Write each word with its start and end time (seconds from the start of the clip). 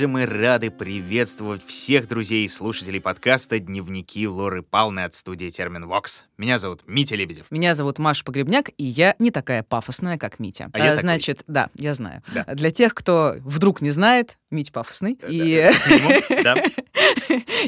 Же 0.00 0.08
мы 0.08 0.24
рады 0.24 0.70
приветствовать 0.70 1.62
всех 1.62 2.08
друзей 2.08 2.46
и 2.46 2.48
слушателей 2.48 3.02
подкаста 3.02 3.58
«Дневники 3.58 4.26
Лоры 4.26 4.62
Палны» 4.62 5.00
от 5.00 5.12
студии 5.12 5.50
Термин 5.50 5.86
Вокс. 5.86 6.24
Меня 6.38 6.56
зовут 6.56 6.84
Митя 6.86 7.16
Лебедев. 7.16 7.50
Меня 7.50 7.74
зовут 7.74 7.98
Маша 7.98 8.24
Погребняк, 8.24 8.70
и 8.78 8.84
я 8.84 9.14
не 9.18 9.30
такая 9.30 9.62
пафосная, 9.62 10.16
как 10.16 10.38
Митя. 10.38 10.70
А 10.72 10.78
я 10.78 10.84
такой. 10.84 11.00
Значит, 11.00 11.42
да, 11.46 11.68
я 11.74 11.92
знаю. 11.92 12.22
Да. 12.32 12.44
Для 12.44 12.70
тех, 12.70 12.94
кто 12.94 13.34
вдруг 13.40 13.82
не 13.82 13.90
знает, 13.90 14.38
Мить 14.50 14.72
пафосный. 14.72 15.16
И, 15.28 15.70
Минимум, 15.88 16.42
да. 16.42 16.56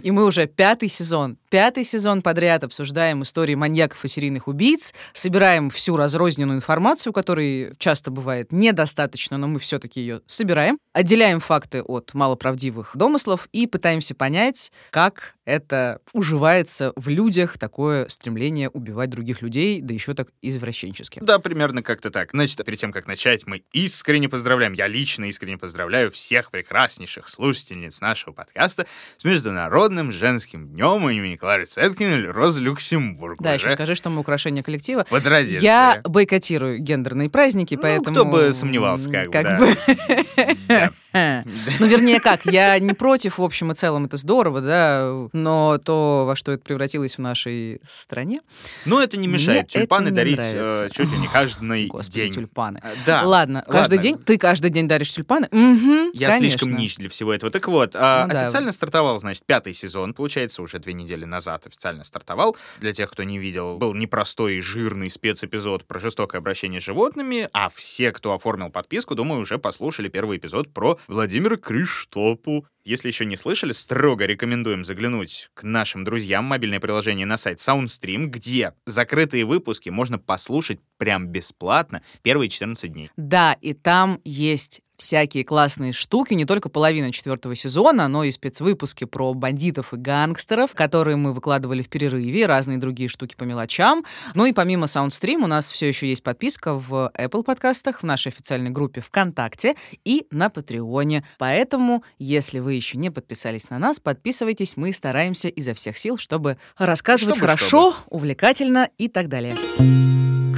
и 0.02 0.10
мы 0.10 0.24
уже 0.24 0.48
пятый 0.48 0.88
сезон, 0.88 1.38
пятый 1.48 1.84
сезон 1.84 2.22
подряд 2.22 2.64
обсуждаем 2.64 3.22
истории 3.22 3.54
маньяков 3.54 4.04
и 4.04 4.08
серийных 4.08 4.48
убийц, 4.48 4.92
собираем 5.12 5.70
всю 5.70 5.96
разрозненную 5.96 6.56
информацию, 6.56 7.12
которой 7.12 7.72
часто 7.78 8.10
бывает 8.10 8.50
недостаточно, 8.50 9.38
но 9.38 9.46
мы 9.46 9.60
все-таки 9.60 10.00
ее 10.00 10.22
собираем, 10.26 10.76
отделяем 10.92 11.38
факты 11.38 11.82
от 11.82 12.14
малоправдивых 12.22 12.92
домыслов 12.94 13.48
и 13.50 13.66
пытаемся 13.66 14.14
понять, 14.14 14.70
как 14.90 15.34
это 15.44 15.98
уживается 16.12 16.92
в 16.94 17.08
людях 17.08 17.58
такое 17.58 18.06
стремление 18.06 18.68
убивать 18.68 19.10
других 19.10 19.42
людей, 19.42 19.80
да 19.80 19.92
еще 19.92 20.14
так 20.14 20.28
извращенчески. 20.40 21.18
Да, 21.20 21.40
примерно 21.40 21.82
как-то 21.82 22.10
так. 22.10 22.30
Значит, 22.30 22.64
перед 22.64 22.78
тем, 22.78 22.92
как 22.92 23.08
начать, 23.08 23.44
мы 23.48 23.64
искренне 23.72 24.28
поздравляем, 24.28 24.72
я 24.72 24.86
лично 24.86 25.24
искренне 25.24 25.58
поздравляю 25.58 26.12
всех 26.12 26.52
прекраснейших 26.52 27.28
слушательниц 27.28 28.00
нашего 28.00 28.32
подкаста 28.32 28.86
с 29.16 29.24
Международным 29.24 30.12
женским 30.12 30.68
днем 30.68 31.10
имени 31.10 31.34
Клары 31.34 31.66
Цеткин 31.66 32.18
или 32.18 32.26
Розы 32.28 32.60
Люксембург. 32.60 33.40
Да, 33.40 33.54
еще 33.54 33.66
Уже 33.66 33.74
скажи, 33.74 33.96
что 33.96 34.10
мы 34.10 34.20
украшение 34.20 34.62
коллектива. 34.62 35.04
По 35.10 35.20
традиции. 35.20 35.64
Я 35.64 36.00
бойкотирую 36.04 36.78
гендерные 36.78 37.28
праздники, 37.28 37.74
Ну, 37.74 37.82
поэтому... 37.82 38.14
кто 38.14 38.24
бы 38.24 38.52
сомневался, 38.52 39.10
как 39.10 39.26
бы, 39.26 39.32
да. 39.32 39.58
бы. 39.58 40.92
Ну, 41.78 41.86
вернее, 41.86 42.20
как, 42.20 42.44
я 42.46 42.78
не 42.78 42.92
против, 42.92 43.38
в 43.38 43.42
общем 43.42 43.72
и 43.72 43.74
целом, 43.74 44.04
это 44.06 44.16
здорово, 44.16 44.60
да, 44.60 45.28
но 45.32 45.78
то, 45.78 46.24
во 46.26 46.36
что 46.36 46.52
это 46.52 46.62
превратилось 46.62 47.16
в 47.16 47.20
нашей 47.20 47.80
стране... 47.84 48.40
Но 48.84 49.02
это 49.02 49.16
не 49.16 49.26
мешает 49.28 49.68
тюльпаны 49.68 50.10
не 50.10 50.14
дарить 50.16 50.36
нравится. 50.36 50.86
э, 50.86 50.90
чуть 50.90 51.10
ли 51.10 51.18
не 51.18 51.26
каждый 51.28 51.86
Господи, 51.88 52.22
день. 52.22 52.32
тюльпаны. 52.32 52.78
А, 52.82 52.90
Да. 53.06 53.22
Ладно, 53.24 53.64
каждый 53.66 53.96
ладно. 53.96 54.02
день... 54.02 54.18
Ты 54.18 54.38
каждый 54.38 54.70
день 54.70 54.88
даришь 54.88 55.12
тюльпаны? 55.12 55.48
Угу, 55.50 56.10
Я 56.14 56.36
слишком 56.38 56.74
нищ 56.76 56.96
для 56.96 57.08
всего 57.08 57.32
этого. 57.32 57.50
Так 57.52 57.68
вот, 57.68 57.94
а, 57.94 58.26
Ну 58.26 58.32
да. 58.34 58.44
официально 58.44 58.72
стартовал, 58.72 59.18
значит, 59.18 59.44
пятый 59.44 59.72
сезон, 59.72 60.14
получается, 60.14 60.62
уже 60.62 60.78
две 60.78 60.92
недели 60.92 61.24
назад 61.24 61.66
официально 61.66 62.04
стартовал. 62.04 62.56
Для 62.80 62.92
тех, 62.92 63.10
кто 63.10 63.22
не 63.22 63.38
видел, 63.38 63.76
был 63.76 63.94
непростой 63.94 64.60
жирный 64.60 65.10
спецэпизод 65.10 65.84
про 65.84 65.98
жестокое 65.98 66.40
обращение 66.40 66.80
с 66.80 66.84
животными, 66.84 67.48
а 67.52 67.68
все, 67.68 68.12
кто 68.12 68.32
оформил 68.34 68.70
подписку, 68.70 69.14
думаю, 69.14 69.40
уже 69.40 69.58
послушали 69.58 70.08
первый 70.08 70.38
эпизод 70.38 70.72
про 70.72 70.98
Владимира 71.08 71.56
Криштопу. 71.56 72.66
Если 72.84 73.08
еще 73.08 73.24
не 73.24 73.36
слышали, 73.36 73.72
строго 73.72 74.26
рекомендуем 74.26 74.84
заглянуть 74.84 75.50
к 75.54 75.62
нашим 75.62 76.04
друзьям 76.04 76.44
мобильное 76.44 76.80
приложение 76.80 77.26
на 77.26 77.36
сайт 77.36 77.58
SoundStream, 77.58 78.26
где 78.26 78.74
закрытые 78.86 79.44
выпуски 79.44 79.88
можно 79.88 80.18
послушать 80.18 80.80
прям 80.98 81.28
бесплатно 81.28 82.02
первые 82.22 82.48
14 82.48 82.92
дней. 82.92 83.10
Да, 83.16 83.56
и 83.60 83.72
там 83.72 84.20
есть 84.24 84.82
всякие 85.02 85.42
классные 85.44 85.92
штуки, 85.92 86.32
не 86.34 86.44
только 86.44 86.68
половина 86.68 87.10
четвертого 87.10 87.56
сезона, 87.56 88.06
но 88.06 88.22
и 88.22 88.30
спецвыпуски 88.30 89.02
про 89.04 89.34
бандитов 89.34 89.92
и 89.92 89.96
гангстеров, 89.96 90.74
которые 90.74 91.16
мы 91.16 91.34
выкладывали 91.34 91.82
в 91.82 91.88
перерыве, 91.88 92.46
разные 92.46 92.78
другие 92.78 93.08
штуки 93.08 93.34
по 93.34 93.42
мелочам. 93.42 94.04
Ну 94.34 94.46
и 94.46 94.52
помимо 94.52 94.86
SoundStream 94.86 95.42
у 95.42 95.48
нас 95.48 95.72
все 95.72 95.88
еще 95.88 96.08
есть 96.08 96.22
подписка 96.22 96.74
в 96.74 97.10
Apple 97.18 97.42
подкастах, 97.42 98.02
в 98.02 98.04
нашей 98.04 98.28
официальной 98.28 98.70
группе 98.70 99.00
ВКонтакте 99.00 99.74
и 100.04 100.28
на 100.30 100.50
Патреоне. 100.50 101.24
Поэтому, 101.36 102.04
если 102.20 102.60
вы 102.60 102.74
еще 102.74 102.96
не 102.96 103.10
подписались 103.10 103.70
на 103.70 103.80
нас, 103.80 103.98
подписывайтесь, 103.98 104.76
мы 104.76 104.92
стараемся 104.92 105.48
изо 105.48 105.74
всех 105.74 105.98
сил, 105.98 106.16
чтобы 106.16 106.58
рассказывать 106.78 107.38
Чтобы, 107.38 107.48
хорошо, 107.48 107.94
увлекательно 108.08 108.88
и 108.98 109.08
так 109.08 109.28
далее. 109.28 109.56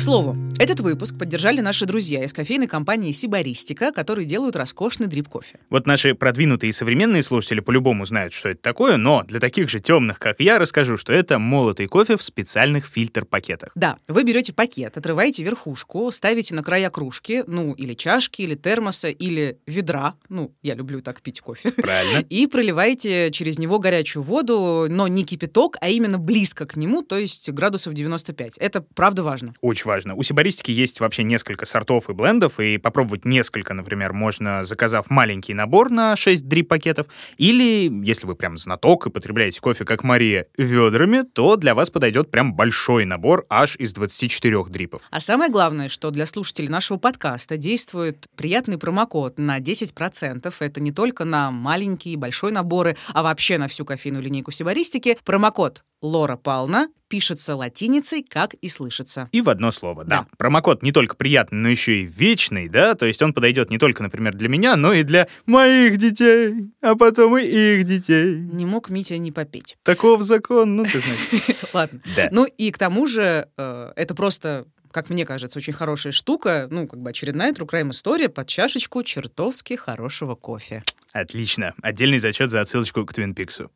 Слову, 0.05 0.37
этот 0.59 0.81
выпуск 0.81 1.17
поддержали 1.19 1.63
наши 1.63 1.87
друзья 1.87 2.23
из 2.23 2.35
кофейной 2.35 2.67
компании 2.67 3.11
Сибаристика, 3.11 3.91
которые 3.91 4.27
делают 4.27 4.55
роскошный 4.55 5.07
дрип-кофе. 5.07 5.59
Вот 5.71 5.87
наши 5.87 6.15
продвинутые 6.15 6.69
и 6.69 6.73
современные 6.73 7.23
слушатели 7.23 7.61
по-любому 7.61 8.05
знают, 8.05 8.35
что 8.35 8.51
это 8.51 8.61
такое, 8.61 8.99
но 8.99 9.23
для 9.23 9.41
таких 9.41 9.71
же 9.71 9.81
темных, 9.81 10.19
как 10.19 10.41
я, 10.41 10.59
расскажу, 10.59 10.99
что 10.99 11.15
это 11.15 11.39
молотый 11.39 11.87
кофе 11.87 12.19
в 12.19 12.23
специальных 12.23 12.85
фильтр-пакетах. 12.85 13.71
Да, 13.75 13.97
вы 14.07 14.25
берете 14.25 14.53
пакет, 14.53 14.95
отрываете 14.99 15.43
верхушку, 15.43 16.11
ставите 16.11 16.55
на 16.55 16.63
края 16.63 16.91
кружки, 16.91 17.43
ну, 17.47 17.73
или 17.73 17.95
чашки, 17.95 18.43
или 18.43 18.57
термоса, 18.57 19.09
или 19.09 19.57
ведра, 19.67 20.17
ну, 20.29 20.55
я 20.63 20.75
люблю 20.75 21.01
так 21.01 21.23
пить 21.23 21.41
кофе, 21.41 21.71
Правильно? 21.73 22.27
и 22.29 22.47
проливаете 22.47 23.31
через 23.31 23.59
него 23.59 23.79
горячую 23.79 24.23
воду, 24.23 24.87
но 24.91 25.09
не 25.09 25.25
кипяток, 25.25 25.79
а 25.81 25.89
именно 25.89 26.19
близко 26.19 26.67
к 26.67 26.77
нему, 26.77 27.01
то 27.01 27.17
есть 27.17 27.51
градусов 27.51 27.95
95. 27.95 28.59
Это 28.59 28.83
правда 28.95 29.23
важно. 29.23 29.55
Очень 29.63 29.85
важно. 29.87 29.94
У 30.15 30.23
сибаристики 30.23 30.71
есть 30.71 31.01
вообще 31.01 31.23
несколько 31.23 31.67
сортов 31.67 32.11
и 32.11 32.13
блендов, 32.13 32.61
и 32.61 32.79
попробовать 32.79 33.25
несколько, 33.25 33.75
например, 33.75 34.13
можно, 34.13 34.65
заказав 34.65 35.11
маленький 35.11 35.55
набор 35.55 35.91
на 35.91 36.17
6 36.17 36.47
дрип-пакетов, 36.47 37.07
или, 37.37 37.91
если 38.05 38.27
вы 38.27 38.35
прям 38.35 38.59
знаток 38.59 39.07
и 39.07 39.11
потребляете 39.11 39.61
кофе, 39.61 39.85
как 39.85 40.05
Мария, 40.05 40.47
ведрами, 40.57 41.23
то 41.23 41.57
для 41.57 41.75
вас 41.75 41.91
подойдет 41.91 42.31
прям 42.31 42.55
большой 42.55 43.05
набор 43.05 43.45
аж 43.49 43.77
из 43.77 43.93
24 43.93 44.65
дрипов. 44.65 45.03
А 45.11 45.21
самое 45.21 45.51
главное, 45.51 45.89
что 45.89 46.11
для 46.11 46.27
слушателей 46.27 46.69
нашего 46.69 46.99
подкаста 46.99 47.57
действует 47.57 48.27
приятный 48.37 48.79
промокод 48.79 49.39
на 49.39 49.61
10%. 49.61 50.55
Это 50.59 50.81
не 50.81 50.93
только 50.93 51.25
на 51.25 51.51
маленькие 51.51 52.15
и 52.15 52.17
большой 52.17 52.53
наборы, 52.53 52.97
а 53.13 53.23
вообще 53.23 53.59
на 53.59 53.69
всю 53.69 53.85
кофейную 53.85 54.23
линейку 54.23 54.51
сибаристики. 54.51 55.19
Промокод 55.25 55.85
Лора 56.05 56.37
Пална 56.37 56.89
пишется 57.09 57.57
латиницей, 57.57 58.23
как 58.23 58.55
и 58.55 58.69
слышится. 58.69 59.29
И 59.33 59.41
в 59.41 59.49
одно 59.49 59.71
слово, 59.71 60.05
да. 60.05 60.19
Да. 60.19 60.27
Промокод 60.37 60.83
не 60.83 60.93
только 60.93 61.17
приятный, 61.17 61.59
но 61.59 61.69
еще 61.71 62.03
и 62.03 62.07
вечный, 62.07 62.69
да, 62.69 62.95
то 62.95 63.07
есть 63.07 63.23
он 63.23 63.33
подойдет 63.33 63.71
не 63.71 63.79
только, 63.79 64.03
например, 64.03 64.35
для 64.35 64.49
меня, 64.49 64.77
но 64.77 64.93
и 64.93 65.03
для 65.03 65.29
моих 65.47 65.97
детей, 65.97 66.71
а 66.83 66.95
потом 66.95 67.39
и 67.39 67.47
их 67.47 67.85
детей. 67.85 68.37
Не 68.37 68.67
мог 68.67 68.91
Митя 68.91 69.17
не 69.17 69.33
попеть. 69.33 69.77
Таков 69.83 70.23
закон, 70.23 70.77
ну 70.77 70.85
ты 70.85 70.99
знаешь. 70.99 71.57
Ладно. 71.73 72.01
Да. 72.17 72.29
Ну 72.31 72.45
и 72.45 72.71
к 72.71 72.77
тому 72.77 73.07
же 73.07 73.49
э, 73.57 73.93
это 73.97 74.15
просто 74.15 74.67
как 74.93 75.11
мне 75.11 75.27
кажется, 75.27 75.59
очень 75.59 75.73
хорошая 75.73 76.13
штука, 76.13 76.69
ну, 76.71 76.87
как 76.87 77.01
бы 77.01 77.11
очередная 77.11 77.53
True 77.53 77.69
Crime 77.69 77.91
история 77.91 78.29
под 78.29 78.47
чашечку 78.47 79.03
чертовски 79.03 79.75
хорошего 79.75 80.37
кофе. 80.37 80.85
Отлично. 81.13 81.75
Отдельный 81.83 82.19
зачет 82.19 82.53
за 82.53 82.61
отсылочку 82.61 83.05
к 83.05 83.13
Твин 83.13 83.35
Пиксу. 83.35 83.73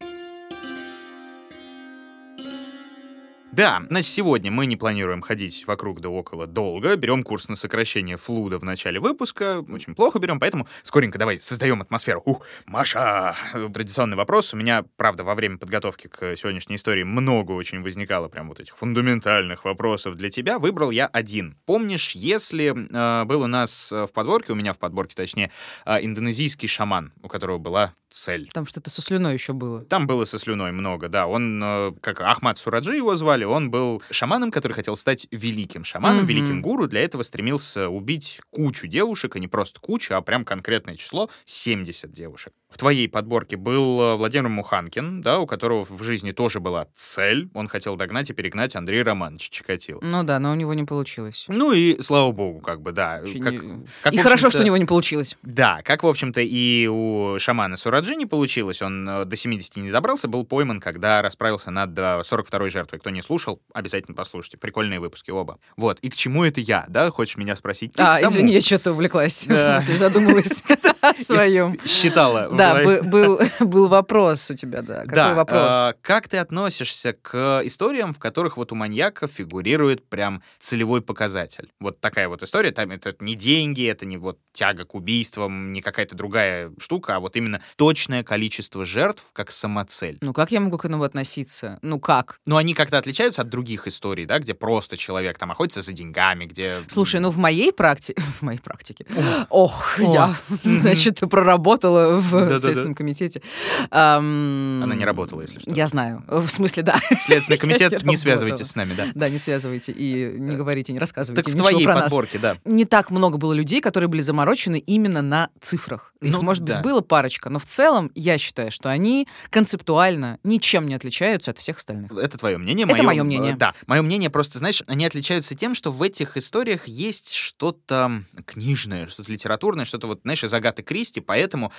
Да, 3.58 3.82
значит, 3.90 4.12
сегодня 4.12 4.52
мы 4.52 4.66
не 4.66 4.76
планируем 4.76 5.20
ходить 5.20 5.66
вокруг 5.66 6.00
да 6.00 6.08
около 6.10 6.46
долго. 6.46 6.94
Берем 6.94 7.24
курс 7.24 7.48
на 7.48 7.56
сокращение 7.56 8.16
флуда 8.16 8.60
в 8.60 8.62
начале 8.62 9.00
выпуска. 9.00 9.64
Очень 9.68 9.96
плохо 9.96 10.20
берем, 10.20 10.38
поэтому 10.38 10.68
скоренько 10.84 11.18
давай 11.18 11.40
создаем 11.40 11.82
атмосферу. 11.82 12.22
Ух, 12.24 12.46
Маша! 12.66 13.34
Традиционный 13.74 14.16
вопрос. 14.16 14.54
У 14.54 14.56
меня, 14.56 14.84
правда, 14.96 15.24
во 15.24 15.34
время 15.34 15.58
подготовки 15.58 16.06
к 16.06 16.36
сегодняшней 16.36 16.76
истории 16.76 17.02
много 17.02 17.50
очень 17.50 17.82
возникало 17.82 18.28
прям 18.28 18.46
вот 18.46 18.60
этих 18.60 18.76
фундаментальных 18.76 19.64
вопросов 19.64 20.14
для 20.14 20.30
тебя. 20.30 20.60
Выбрал 20.60 20.92
я 20.92 21.08
один. 21.08 21.56
Помнишь, 21.66 22.12
если 22.12 22.68
э, 22.70 23.24
был 23.24 23.42
у 23.42 23.48
нас 23.48 23.90
э, 23.90 24.06
в 24.06 24.12
подборке, 24.12 24.52
у 24.52 24.54
меня 24.54 24.72
в 24.72 24.78
подборке, 24.78 25.16
точнее, 25.16 25.50
э, 25.84 25.96
индонезийский 26.04 26.68
шаман, 26.68 27.12
у 27.24 27.28
которого 27.28 27.58
была 27.58 27.92
цель. 28.10 28.48
Там 28.52 28.66
что-то 28.66 28.90
со 28.90 29.02
слюной 29.02 29.34
еще 29.34 29.52
было. 29.52 29.82
Там 29.82 30.06
было 30.06 30.24
со 30.24 30.38
слюной 30.38 30.72
много, 30.72 31.08
да. 31.08 31.26
Он, 31.26 31.60
э, 31.62 31.92
как 32.00 32.20
Ахмад 32.20 32.58
Сураджи 32.58 32.96
его 32.96 33.16
звали, 33.16 33.44
он 33.48 33.70
был 33.70 34.02
шаманом, 34.10 34.50
который 34.50 34.72
хотел 34.74 34.96
стать 34.96 35.26
великим 35.30 35.84
шаманом, 35.84 36.18
Мгм. 36.18 36.26
великим 36.26 36.62
гуру. 36.62 36.86
Для 36.88 37.00
этого 37.02 37.22
стремился 37.22 37.88
убить 37.88 38.40
кучу 38.50 38.86
девушек, 38.86 39.36
а 39.36 39.38
не 39.38 39.48
просто 39.48 39.80
кучу, 39.80 40.14
а 40.14 40.20
прям 40.20 40.44
конкретное 40.44 40.96
число— 40.96 41.30
70 41.44 42.12
девушек. 42.12 42.52
В 42.68 42.76
твоей 42.78 43.08
подборке 43.08 43.56
был 43.56 44.00
э, 44.00 44.14
Владимир 44.16 44.48
Муханкин, 44.48 45.20
да, 45.20 45.38
у 45.38 45.46
которого 45.46 45.84
в 45.84 46.02
жизни 46.02 46.32
тоже 46.32 46.60
была 46.60 46.86
цель. 46.94 47.50
Он 47.54 47.68
хотел 47.68 47.96
догнать 47.96 48.30
и 48.30 48.32
перегнать 48.32 48.76
Андрея 48.76 49.04
Романовича 49.04 49.48
Чикатило. 49.50 50.00
Ну 50.02 50.22
да, 50.22 50.38
но 50.38 50.52
у 50.52 50.54
него 50.54 50.74
не 50.74 50.84
получилось. 50.84 51.44
Ну 51.48 51.72
и 51.72 52.00
слава 52.02 52.30
богу, 52.32 52.60
как 52.60 52.80
бы, 52.82 52.92
да. 52.92 53.20
Очень 53.22 53.42
Как- 53.42 53.52
не- 53.54 53.86
как, 54.02 54.14
и 54.14 54.18
хорошо, 54.18 54.50
что 54.50 54.60
у 54.60 54.64
него 54.64 54.76
не 54.76 54.84
получилось. 54.86 55.36
Да, 55.42 55.80
как, 55.82 56.02
в 56.02 56.06
общем-то, 56.06 56.40
и 56.40 56.86
у 56.86 57.38
шамана 57.38 57.76
Сураджи 57.76 57.98
Раджи 57.98 58.14
не 58.14 58.26
получилось, 58.26 58.80
он 58.80 59.08
э, 59.08 59.24
до 59.24 59.34
70 59.34 59.76
не 59.76 59.90
добрался, 59.90 60.28
был 60.28 60.44
пойман, 60.44 60.78
когда 60.80 61.20
расправился 61.20 61.70
над 61.72 61.90
42-й 61.98 62.70
жертвой. 62.70 63.00
Кто 63.00 63.10
не 63.10 63.22
слушал, 63.22 63.60
обязательно 63.74 64.14
послушайте. 64.14 64.56
Прикольные 64.56 65.00
выпуски 65.00 65.32
оба. 65.32 65.58
Вот. 65.76 65.98
И 66.00 66.08
к 66.08 66.14
чему 66.14 66.44
это 66.44 66.60
я, 66.60 66.84
да? 66.88 67.10
Хочешь 67.10 67.36
меня 67.36 67.56
спросить? 67.56 67.94
А, 67.98 68.22
извини, 68.22 68.52
я 68.52 68.60
что-то 68.60 68.92
увлеклась. 68.92 69.46
В 69.48 69.60
смысле, 69.60 69.96
задумалась 69.96 70.62
о 71.00 71.14
своем. 71.14 71.76
Считала. 71.84 72.48
Да, 72.58 73.02
был, 73.02 73.40
был 73.60 73.88
вопрос 73.88 74.50
у 74.50 74.54
тебя, 74.54 74.82
да. 74.82 75.04
Какой 75.06 75.34
вопрос? 75.34 75.74
А, 75.74 75.94
как 76.02 76.28
ты 76.28 76.38
относишься 76.38 77.12
к 77.12 77.62
историям, 77.64 78.12
в 78.12 78.18
которых 78.18 78.56
вот 78.56 78.72
у 78.72 78.74
маньяка 78.74 79.28
фигурирует 79.28 80.08
прям 80.08 80.42
целевой 80.58 81.02
показатель? 81.02 81.70
Вот 81.80 82.00
такая 82.00 82.28
вот 82.28 82.42
история, 82.42 82.70
там 82.70 82.90
это 82.90 83.14
не 83.20 83.34
деньги, 83.34 83.86
это 83.86 84.06
не 84.06 84.16
вот 84.16 84.38
тяга 84.52 84.84
к 84.84 84.94
убийствам, 84.94 85.72
не 85.72 85.80
какая-то 85.80 86.14
другая 86.14 86.72
штука, 86.78 87.16
а 87.16 87.20
вот 87.20 87.36
именно 87.36 87.62
точное 87.76 88.22
количество 88.22 88.84
жертв 88.84 89.24
как 89.32 89.50
самоцель. 89.50 90.18
Ну 90.20 90.32
как 90.32 90.50
я 90.50 90.60
могу 90.60 90.78
к 90.78 90.84
этому 90.84 91.04
относиться? 91.04 91.78
Ну 91.82 92.00
как? 92.00 92.40
Ну 92.46 92.56
они 92.56 92.74
как-то 92.74 92.98
отличаются 92.98 93.42
от 93.42 93.48
других 93.48 93.86
историй, 93.86 94.26
да, 94.26 94.38
где 94.38 94.54
просто 94.54 94.96
человек 94.96 95.38
там 95.38 95.50
охотится 95.50 95.80
за 95.80 95.92
деньгами, 95.92 96.46
где... 96.46 96.78
Слушай, 96.88 97.20
ну 97.20 97.30
в 97.30 97.38
моей 97.38 97.72
практике... 97.72 98.20
В 98.38 98.42
моей 98.42 98.60
практике. 98.60 99.04
Ох, 99.48 99.98
я, 99.98 100.34
значит, 100.62 101.20
проработала 101.28 102.16
в 102.16 102.47
Следственном 102.56 102.94
комитете. 102.94 103.42
Она 103.90 104.94
не 104.94 105.04
работала, 105.04 105.42
если 105.42 105.58
что. 105.58 105.70
Я 105.70 105.86
знаю. 105.86 106.24
В 106.28 106.48
смысле, 106.48 106.82
да. 106.82 106.96
Следственный 107.20 107.58
комитет, 107.58 108.02
не 108.04 108.16
связывайтесь 108.16 108.68
с 108.68 108.74
нами, 108.76 108.94
да. 108.94 109.08
Да, 109.14 109.28
не 109.28 109.38
связывайте 109.38 109.92
и 109.92 110.38
не 110.38 110.56
говорите, 110.56 110.92
не 110.92 110.98
рассказывайте 110.98 111.42
Так 111.42 111.54
в 111.54 111.58
твоей 111.58 111.86
подборке, 111.86 112.38
да. 112.38 112.56
Не 112.64 112.84
так 112.84 113.10
много 113.10 113.38
было 113.38 113.52
людей, 113.52 113.80
которые 113.80 114.08
были 114.08 114.20
заморочены 114.20 114.78
именно 114.78 115.22
на 115.22 115.50
цифрах. 115.60 116.12
Их, 116.20 116.32
ну, 116.32 116.42
может 116.42 116.64
да. 116.64 116.74
быть, 116.74 116.82
было 116.82 117.00
парочка, 117.00 117.48
но 117.48 117.60
в 117.60 117.64
целом 117.64 118.10
я 118.14 118.38
считаю, 118.38 118.72
что 118.72 118.90
они 118.90 119.28
концептуально 119.50 120.38
ничем 120.42 120.86
не 120.86 120.94
отличаются 120.94 121.52
от 121.52 121.58
всех 121.58 121.76
остальных. 121.76 122.10
Это 122.10 122.36
твое 122.38 122.58
мнение. 122.58 122.86
Это 122.88 123.02
мое 123.04 123.22
мнение. 123.22 123.54
Да, 123.54 123.74
мое 123.86 124.02
мнение 124.02 124.28
просто, 124.28 124.58
знаешь, 124.58 124.82
они 124.88 125.06
отличаются 125.06 125.54
тем, 125.54 125.74
что 125.74 125.92
в 125.92 126.02
этих 126.02 126.36
историях 126.36 126.88
есть 126.88 127.34
что-то 127.34 128.22
книжное, 128.46 129.06
что-то 129.06 129.30
литературное, 129.30 129.84
что-то 129.84 130.08
вот, 130.08 130.20
знаешь, 130.22 130.42
из 130.42 130.52
Агаты 130.52 130.82
Кристи, 130.82 131.20
поэтому 131.20 131.72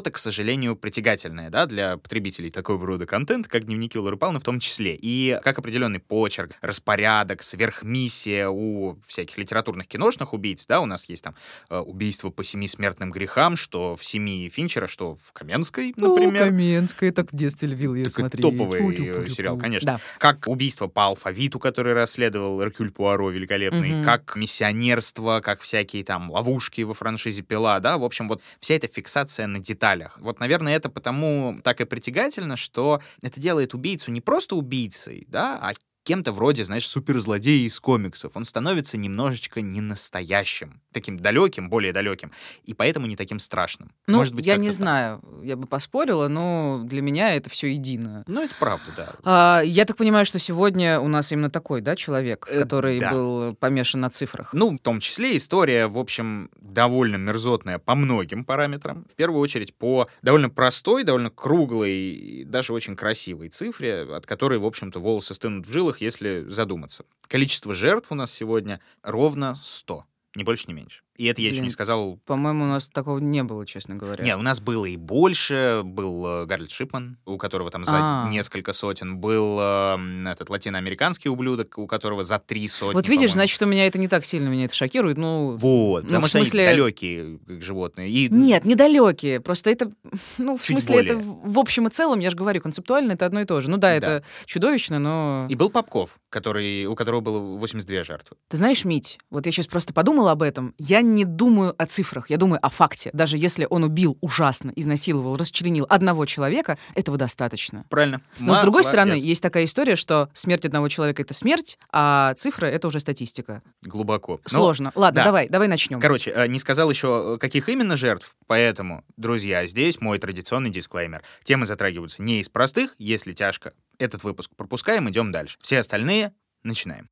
что-то, 0.00 0.12
к 0.12 0.18
сожалению, 0.18 0.76
притягательное, 0.76 1.50
да, 1.50 1.66
для 1.66 1.98
потребителей 1.98 2.50
такого 2.50 2.86
рода 2.86 3.04
контента, 3.04 3.50
как 3.50 3.64
дневники 3.64 3.98
Лоры 3.98 4.16
Павловны 4.16 4.40
в 4.40 4.44
том 4.44 4.58
числе. 4.58 4.96
И 4.98 5.38
как 5.42 5.58
определенный 5.58 5.98
почерк, 5.98 6.52
распорядок, 6.62 7.42
сверхмиссия 7.42 8.48
у 8.48 8.98
всяких 9.06 9.36
литературных 9.36 9.88
киношных 9.88 10.32
убийц, 10.32 10.64
да, 10.66 10.80
у 10.80 10.86
нас 10.86 11.04
есть 11.10 11.22
там 11.22 11.34
э, 11.68 11.76
убийство 11.76 12.30
по 12.30 12.42
семи 12.42 12.66
смертным 12.66 13.10
грехам, 13.10 13.56
что 13.56 13.94
в 13.94 14.02
«Семьи» 14.02 14.48
Финчера, 14.48 14.86
что 14.86 15.16
в 15.16 15.32
«Каменской», 15.34 15.92
например. 15.98 16.44
Ну, 16.44 16.50
«Каменская», 16.50 17.12
так 17.12 17.30
в 17.30 17.36
детстве 17.36 17.68
любил 17.68 17.94
ее 17.94 18.08
смотреть. 18.08 18.40
топовый 18.40 18.80
Ту-ту-ту-ту. 18.80 19.28
сериал, 19.28 19.58
конечно. 19.58 19.98
Да. 19.98 20.00
Как 20.16 20.48
убийство 20.48 20.86
по 20.86 21.08
алфавиту, 21.08 21.58
который 21.58 21.92
расследовал 21.92 22.62
Эркюль 22.62 22.90
Пуаро 22.90 23.28
великолепный, 23.28 23.98
угу. 23.98 24.04
как 24.06 24.34
миссионерство, 24.34 25.40
как 25.44 25.60
всякие 25.60 26.04
там 26.04 26.30
ловушки 26.30 26.80
во 26.80 26.94
франшизе 26.94 27.42
«Пила», 27.42 27.80
да, 27.80 27.98
в 27.98 28.04
общем, 28.04 28.28
вот 28.28 28.40
вся 28.60 28.76
эта 28.76 28.86
фиксация 28.86 29.46
на 29.46 29.60
деталях. 29.90 30.18
Вот, 30.20 30.40
наверное, 30.40 30.76
это 30.76 30.88
потому 30.88 31.60
так 31.62 31.80
и 31.80 31.84
притягательно, 31.84 32.56
что 32.56 33.00
это 33.22 33.40
делает 33.40 33.74
убийцу 33.74 34.10
не 34.10 34.20
просто 34.20 34.56
убийцей, 34.56 35.26
да, 35.28 35.58
а 35.60 35.72
кем-то 36.04 36.32
вроде, 36.32 36.64
знаешь, 36.64 36.86
суперзлодея 36.86 37.66
из 37.66 37.78
комиксов. 37.80 38.32
Он 38.34 38.44
становится 38.44 38.96
немножечко 38.96 39.60
ненастоящим, 39.60 40.80
таким 40.92 41.18
далеким, 41.18 41.68
более 41.68 41.92
далеким, 41.92 42.32
и 42.64 42.74
поэтому 42.74 43.06
не 43.06 43.16
таким 43.16 43.38
страшным. 43.38 43.92
Ну, 44.06 44.18
Может 44.18 44.34
быть, 44.34 44.46
я 44.46 44.56
не 44.56 44.68
так. 44.68 44.76
знаю, 44.76 45.24
я 45.42 45.56
бы 45.56 45.66
поспорила, 45.66 46.28
но 46.28 46.82
для 46.84 47.02
меня 47.02 47.34
это 47.34 47.50
все 47.50 47.68
едино. 47.68 48.24
Ну, 48.26 48.42
это 48.42 48.54
правда, 48.58 48.84
да. 48.96 49.12
А, 49.24 49.60
я 49.62 49.84
так 49.84 49.96
понимаю, 49.96 50.24
что 50.26 50.38
сегодня 50.38 51.00
у 51.00 51.08
нас 51.08 51.30
именно 51.32 51.50
такой, 51.50 51.80
да, 51.80 51.96
человек, 51.96 52.46
э, 52.50 52.60
который 52.60 52.98
да. 52.98 53.10
был 53.10 53.54
помешан 53.54 54.00
на 54.00 54.10
цифрах. 54.10 54.52
Ну, 54.52 54.76
в 54.76 54.80
том 54.80 55.00
числе 55.00 55.36
история, 55.36 55.86
в 55.86 55.98
общем, 55.98 56.50
довольно 56.60 57.16
мерзотная 57.16 57.78
по 57.78 57.94
многим 57.94 58.44
параметрам. 58.44 59.06
В 59.12 59.16
первую 59.16 59.40
очередь 59.40 59.74
по 59.74 60.08
довольно 60.22 60.50
простой, 60.50 61.04
довольно 61.04 61.30
круглой, 61.30 62.44
даже 62.46 62.72
очень 62.72 62.96
красивой 62.96 63.48
цифре, 63.48 64.02
от 64.02 64.26
которой, 64.26 64.58
в 64.58 64.64
общем-то, 64.64 65.00
волосы 65.00 65.34
стынут 65.34 65.66
в 65.66 65.72
жилах, 65.72 65.99
если 66.00 66.44
задуматься. 66.48 67.04
Количество 67.28 67.74
жертв 67.74 68.10
у 68.10 68.14
нас 68.14 68.32
сегодня 68.32 68.80
ровно 69.02 69.56
100, 69.62 70.04
ни 70.36 70.42
больше, 70.42 70.64
ни 70.68 70.72
меньше. 70.72 71.02
И 71.20 71.26
это 71.26 71.42
я 71.42 71.48
Блин, 71.48 71.56
еще 71.56 71.64
не 71.64 71.70
сказал. 71.70 72.18
По-моему, 72.24 72.64
у 72.64 72.68
нас 72.68 72.88
такого 72.88 73.18
не 73.18 73.42
было, 73.42 73.66
честно 73.66 73.94
говоря. 73.94 74.24
Нет, 74.24 74.38
у 74.38 74.42
нас 74.42 74.58
было 74.58 74.86
и 74.86 74.96
больше. 74.96 75.82
Был 75.84 76.26
э, 76.26 76.46
Гарлет 76.46 76.70
Шипман, 76.70 77.18
у 77.26 77.36
которого 77.36 77.70
там 77.70 77.84
за 77.84 77.96
А-а-а. 77.96 78.30
несколько 78.30 78.72
сотен. 78.72 79.18
Был 79.18 79.58
э, 79.60 79.98
этот 80.30 80.48
латиноамериканский 80.48 81.28
ублюдок, 81.28 81.76
у 81.76 81.86
которого 81.86 82.22
за 82.22 82.38
три 82.38 82.66
сотни. 82.68 82.94
Вот 82.94 83.06
видишь, 83.06 83.34
значит, 83.34 83.60
у 83.60 83.66
меня 83.66 83.86
это 83.86 83.98
не 83.98 84.08
так 84.08 84.24
сильно 84.24 84.48
меня 84.48 84.64
это 84.64 84.74
шокирует. 84.74 85.18
Ну, 85.18 85.56
вот, 85.56 86.04
ну, 86.04 86.06
потому 86.06 86.24
в 86.24 86.28
что 86.30 86.38
смысле... 86.38 86.68
они 86.68 86.78
далекие, 86.78 87.38
как 87.46 87.62
животные. 87.62 88.08
И... 88.08 88.30
Нет, 88.30 88.64
недалекие. 88.64 89.40
Просто 89.40 89.68
это, 89.68 89.92
ну, 90.38 90.56
в 90.56 90.64
смысле, 90.64 90.94
более. 90.94 91.12
это 91.18 91.22
в 91.22 91.58
общем 91.58 91.86
и 91.86 91.90
целом, 91.90 92.20
я 92.20 92.30
же 92.30 92.36
говорю, 92.36 92.62
концептуально 92.62 93.12
это 93.12 93.26
одно 93.26 93.42
и 93.42 93.44
то 93.44 93.60
же. 93.60 93.68
Ну 93.68 93.76
да, 93.76 93.90
да. 93.90 93.94
это 93.94 94.24
чудовищно, 94.46 94.98
но... 94.98 95.46
И 95.50 95.54
был 95.54 95.68
Попков, 95.68 96.18
который, 96.30 96.86
у 96.86 96.94
которого 96.94 97.20
было 97.20 97.38
82 97.58 98.04
жертвы. 98.04 98.38
Ты 98.48 98.56
знаешь, 98.56 98.86
Мить, 98.86 99.18
вот 99.28 99.44
я 99.44 99.52
сейчас 99.52 99.66
просто 99.66 99.92
подумала 99.92 100.32
об 100.32 100.40
этом. 100.40 100.74
Я 100.78 101.02
не 101.14 101.24
думаю 101.24 101.74
о 101.76 101.86
цифрах, 101.86 102.30
я 102.30 102.36
думаю 102.36 102.58
о 102.64 102.70
факте. 102.70 103.10
Даже 103.12 103.36
если 103.36 103.66
он 103.68 103.84
убил 103.84 104.16
ужасно, 104.20 104.72
изнасиловал, 104.74 105.36
расчленил 105.36 105.86
одного 105.88 106.26
человека, 106.26 106.78
этого 106.94 107.18
достаточно. 107.18 107.84
Правильно. 107.88 108.20
Но, 108.38 108.54
с 108.54 108.60
другой 108.60 108.84
стороны, 108.84 109.14
есть 109.14 109.42
такая 109.42 109.64
история, 109.64 109.96
что 109.96 110.28
смерть 110.32 110.64
одного 110.64 110.88
человека— 110.88 111.22
это 111.22 111.34
смерть, 111.34 111.78
а 111.92 112.34
цифры— 112.34 112.68
это 112.70 112.88
уже 112.88 113.00
статистика. 113.00 113.62
Глубоко. 113.82 114.40
Сложно. 114.44 114.92
Но, 114.94 115.00
Ладно, 115.02 115.20
да. 115.20 115.24
давай, 115.24 115.48
давай 115.48 115.68
начнем. 115.68 116.00
Короче, 116.00 116.30
э, 116.30 116.46
не 116.46 116.58
сказал 116.58 116.90
еще, 116.90 117.34
э, 117.34 117.38
каких 117.38 117.68
именно 117.68 117.96
жертв, 117.96 118.34
поэтому, 118.46 119.04
друзья, 119.16 119.66
здесь 119.66 120.00
мой 120.00 120.18
традиционный 120.18 120.70
дисклеймер. 120.70 121.22
Темы 121.44 121.66
затрагиваются 121.66 122.22
не 122.22 122.40
из 122.40 122.48
простых, 122.48 122.94
если 122.98 123.32
тяжко. 123.32 123.72
Этот 123.98 124.24
выпуск 124.24 124.50
пропускаем, 124.56 125.10
идем 125.10 125.32
дальше. 125.32 125.58
Все 125.60 125.78
остальные 125.78 126.32
начинаем. 126.62 127.08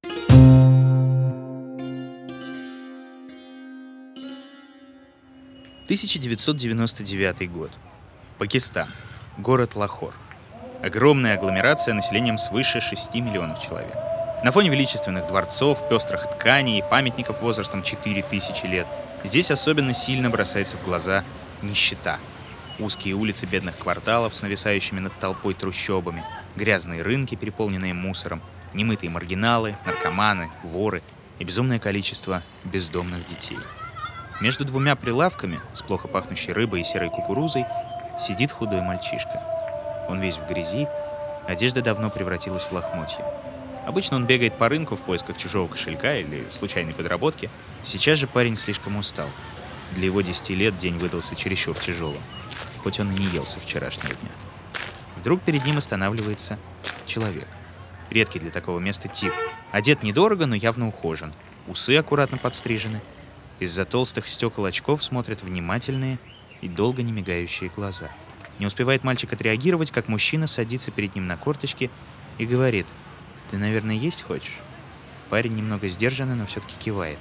1999 5.88 7.50
год. 7.50 7.70
Пакистан. 8.36 8.88
Город 9.38 9.74
Лахор. 9.74 10.12
Огромная 10.82 11.38
агломерация 11.38 11.94
населением 11.94 12.36
свыше 12.36 12.78
6 12.78 13.14
миллионов 13.14 13.62
человек. 13.62 13.96
На 14.44 14.52
фоне 14.52 14.68
величественных 14.68 15.28
дворцов, 15.28 15.88
пестрых 15.88 16.28
тканей 16.28 16.80
и 16.80 16.82
памятников 16.82 17.40
возрастом 17.40 17.82
4000 17.82 18.66
лет 18.66 18.86
здесь 19.24 19.50
особенно 19.50 19.94
сильно 19.94 20.28
бросается 20.28 20.76
в 20.76 20.84
глаза 20.84 21.24
нищета. 21.62 22.18
Узкие 22.78 23.14
улицы 23.14 23.46
бедных 23.46 23.78
кварталов 23.78 24.34
с 24.34 24.42
нависающими 24.42 25.00
над 25.00 25.18
толпой 25.18 25.54
трущобами, 25.54 26.22
грязные 26.54 27.00
рынки, 27.00 27.34
переполненные 27.34 27.94
мусором, 27.94 28.42
немытые 28.74 29.08
маргиналы, 29.08 29.74
наркоманы, 29.86 30.50
воры 30.64 31.02
и 31.38 31.44
безумное 31.44 31.78
количество 31.78 32.42
бездомных 32.66 33.24
детей– 33.24 33.56
между 34.40 34.64
двумя 34.64 34.94
прилавками 34.96 35.60
с 35.74 35.82
плохо 35.82 36.08
пахнущей 36.08 36.52
рыбой 36.52 36.80
и 36.80 36.84
серой 36.84 37.10
кукурузой 37.10 37.66
сидит 38.18 38.52
худой 38.52 38.80
мальчишка. 38.80 39.42
Он 40.08 40.20
весь 40.20 40.38
в 40.38 40.46
грязи, 40.46 40.88
одежда 41.46 41.82
давно 41.82 42.10
превратилась 42.10 42.64
в 42.64 42.72
лохмотья. 42.72 43.24
Обычно 43.86 44.16
он 44.16 44.26
бегает 44.26 44.54
по 44.54 44.68
рынку 44.68 44.96
в 44.96 45.02
поисках 45.02 45.38
чужого 45.38 45.66
кошелька 45.66 46.16
или 46.16 46.44
случайной 46.50 46.92
подработки. 46.92 47.48
Сейчас 47.82 48.18
же 48.18 48.26
парень 48.26 48.56
слишком 48.56 48.96
устал. 48.96 49.28
Для 49.92 50.06
его 50.06 50.20
10 50.20 50.50
лет 50.50 50.76
день 50.76 50.98
выдался 50.98 51.34
чересчур 51.34 51.76
тяжелым, 51.78 52.22
хоть 52.82 53.00
он 53.00 53.10
и 53.10 53.18
не 53.18 53.24
ел 53.26 53.46
со 53.46 53.60
вчерашнего 53.60 54.14
дня. 54.14 54.30
Вдруг 55.16 55.40
перед 55.42 55.64
ним 55.64 55.78
останавливается 55.78 56.58
человек. 57.06 57.48
Редкий 58.10 58.38
для 58.38 58.50
такого 58.50 58.78
места 58.78 59.08
тип. 59.08 59.32
Одет 59.72 60.02
недорого, 60.02 60.46
но 60.46 60.54
явно 60.54 60.88
ухожен. 60.88 61.32
Усы 61.66 61.96
аккуратно 61.96 62.38
подстрижены, 62.38 63.00
из-за 63.60 63.84
толстых 63.84 64.28
стекол 64.28 64.64
очков 64.64 65.02
смотрят 65.02 65.42
внимательные 65.42 66.18
и 66.60 66.68
долго 66.68 67.02
не 67.02 67.12
мигающие 67.12 67.70
глаза. 67.70 68.10
Не 68.58 68.66
успевает 68.66 69.04
мальчик 69.04 69.32
отреагировать, 69.32 69.90
как 69.90 70.08
мужчина 70.08 70.46
садится 70.46 70.90
перед 70.90 71.14
ним 71.14 71.26
на 71.26 71.36
корточки 71.36 71.90
и 72.38 72.46
говорит 72.46 72.86
«Ты, 73.50 73.58
наверное, 73.58 73.94
есть 73.94 74.22
хочешь?» 74.22 74.58
Парень 75.30 75.54
немного 75.54 75.88
сдержанный, 75.88 76.34
но 76.34 76.46
все-таки 76.46 76.74
кивает. 76.78 77.18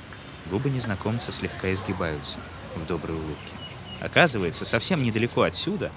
Губы 0.49 0.69
незнакомца 0.69 1.31
слегка 1.31 1.73
изгибаются 1.73 2.37
в 2.75 2.85
доброй 2.85 3.17
улыбке. 3.17 3.53
Оказывается, 3.99 4.65
совсем 4.65 5.03
недалеко 5.03 5.41
отсюда 5.41 5.91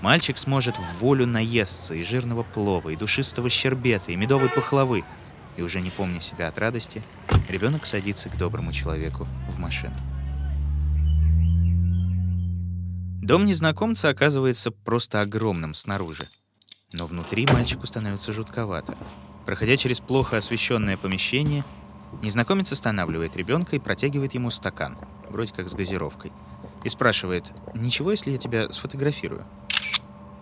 мальчик 0.00 0.38
сможет 0.38 0.76
в 0.76 0.98
волю 0.98 1.26
наесться 1.26 1.94
и 1.94 2.02
жирного 2.02 2.42
плова, 2.42 2.90
и 2.90 2.96
душистого 2.96 3.48
щербета, 3.48 4.12
и 4.12 4.16
медовой 4.16 4.48
пахлавы, 4.48 5.04
и 5.56 5.62
уже 5.62 5.80
не 5.80 5.90
помня 5.90 6.20
себя 6.20 6.48
от 6.48 6.58
радости, 6.58 7.02
ребенок 7.48 7.86
садится 7.86 8.28
к 8.28 8.36
доброму 8.36 8.72
человеку 8.72 9.26
в 9.48 9.58
машину. 9.58 9.94
Дом 13.22 13.44
незнакомца 13.44 14.08
оказывается 14.08 14.70
просто 14.70 15.20
огромным 15.20 15.74
снаружи. 15.74 16.24
Но 16.92 17.06
внутри 17.06 17.46
мальчику 17.52 17.86
становится 17.86 18.32
жутковато. 18.32 18.96
Проходя 19.44 19.76
через 19.76 19.98
плохо 19.98 20.36
освещенное 20.36 20.96
помещение, 20.96 21.64
незнакомец 22.22 22.70
останавливает 22.70 23.36
ребенка 23.36 23.74
и 23.74 23.80
протягивает 23.80 24.34
ему 24.34 24.50
стакан, 24.50 24.96
вроде 25.28 25.52
как 25.52 25.68
с 25.68 25.74
газировкой, 25.74 26.32
и 26.84 26.88
спрашивает, 26.88 27.52
«Ничего, 27.74 28.12
если 28.12 28.30
я 28.30 28.38
тебя 28.38 28.70
сфотографирую?» 28.70 29.44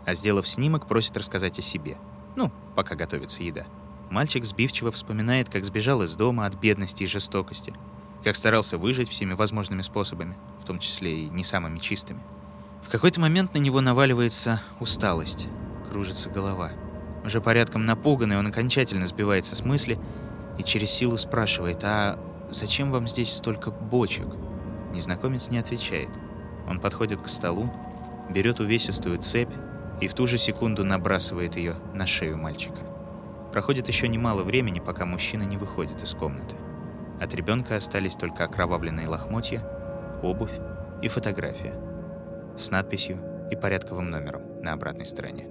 А 0.04 0.14
сделав 0.14 0.46
снимок, 0.46 0.86
просит 0.86 1.16
рассказать 1.16 1.58
о 1.58 1.62
себе. 1.62 1.96
Ну, 2.36 2.52
пока 2.76 2.94
готовится 2.94 3.42
еда. 3.42 3.66
Мальчик 4.10 4.44
сбивчиво 4.44 4.90
вспоминает, 4.90 5.48
как 5.48 5.64
сбежал 5.64 6.02
из 6.02 6.16
дома 6.16 6.46
от 6.46 6.54
бедности 6.54 7.02
и 7.02 7.06
жестокости, 7.06 7.72
как 8.22 8.36
старался 8.36 8.78
выжить 8.78 9.08
всеми 9.08 9.32
возможными 9.32 9.82
способами, 9.82 10.36
в 10.60 10.64
том 10.64 10.78
числе 10.78 11.20
и 11.20 11.28
не 11.30 11.44
самыми 11.44 11.78
чистыми. 11.78 12.20
В 12.82 12.90
какой-то 12.90 13.20
момент 13.20 13.54
на 13.54 13.58
него 13.58 13.80
наваливается 13.80 14.60
усталость, 14.78 15.48
кружится 15.88 16.30
голова. 16.30 16.70
Уже 17.24 17.40
порядком 17.40 17.86
напуганный, 17.86 18.38
он 18.38 18.46
окончательно 18.46 19.06
сбивается 19.06 19.56
с 19.56 19.64
мысли 19.64 19.98
и 20.58 20.62
через 20.62 20.90
силу 20.90 21.16
спрашивает, 21.16 21.82
«А 21.82 22.18
зачем 22.50 22.92
вам 22.92 23.08
здесь 23.08 23.32
столько 23.32 23.70
бочек?» 23.70 24.26
Незнакомец 24.92 25.48
не 25.48 25.58
отвечает. 25.58 26.10
Он 26.68 26.78
подходит 26.78 27.20
к 27.20 27.28
столу, 27.28 27.72
берет 28.30 28.60
увесистую 28.60 29.18
цепь 29.18 29.52
и 30.00 30.06
в 30.06 30.14
ту 30.14 30.26
же 30.26 30.38
секунду 30.38 30.84
набрасывает 30.84 31.56
ее 31.56 31.74
на 31.94 32.06
шею 32.06 32.36
мальчика. 32.36 32.80
Проходит 33.54 33.86
еще 33.86 34.08
немало 34.08 34.42
времени, 34.42 34.80
пока 34.80 35.06
мужчина 35.06 35.44
не 35.44 35.56
выходит 35.56 36.02
из 36.02 36.12
комнаты. 36.12 36.56
От 37.20 37.36
ребенка 37.36 37.76
остались 37.76 38.16
только 38.16 38.42
окровавленные 38.42 39.06
лохмотья, 39.06 39.60
обувь 40.24 40.58
и 41.00 41.06
фотография 41.06 41.72
с 42.58 42.72
надписью 42.72 43.20
и 43.52 43.54
порядковым 43.54 44.10
номером 44.10 44.60
на 44.60 44.72
обратной 44.72 45.06
стороне. 45.06 45.46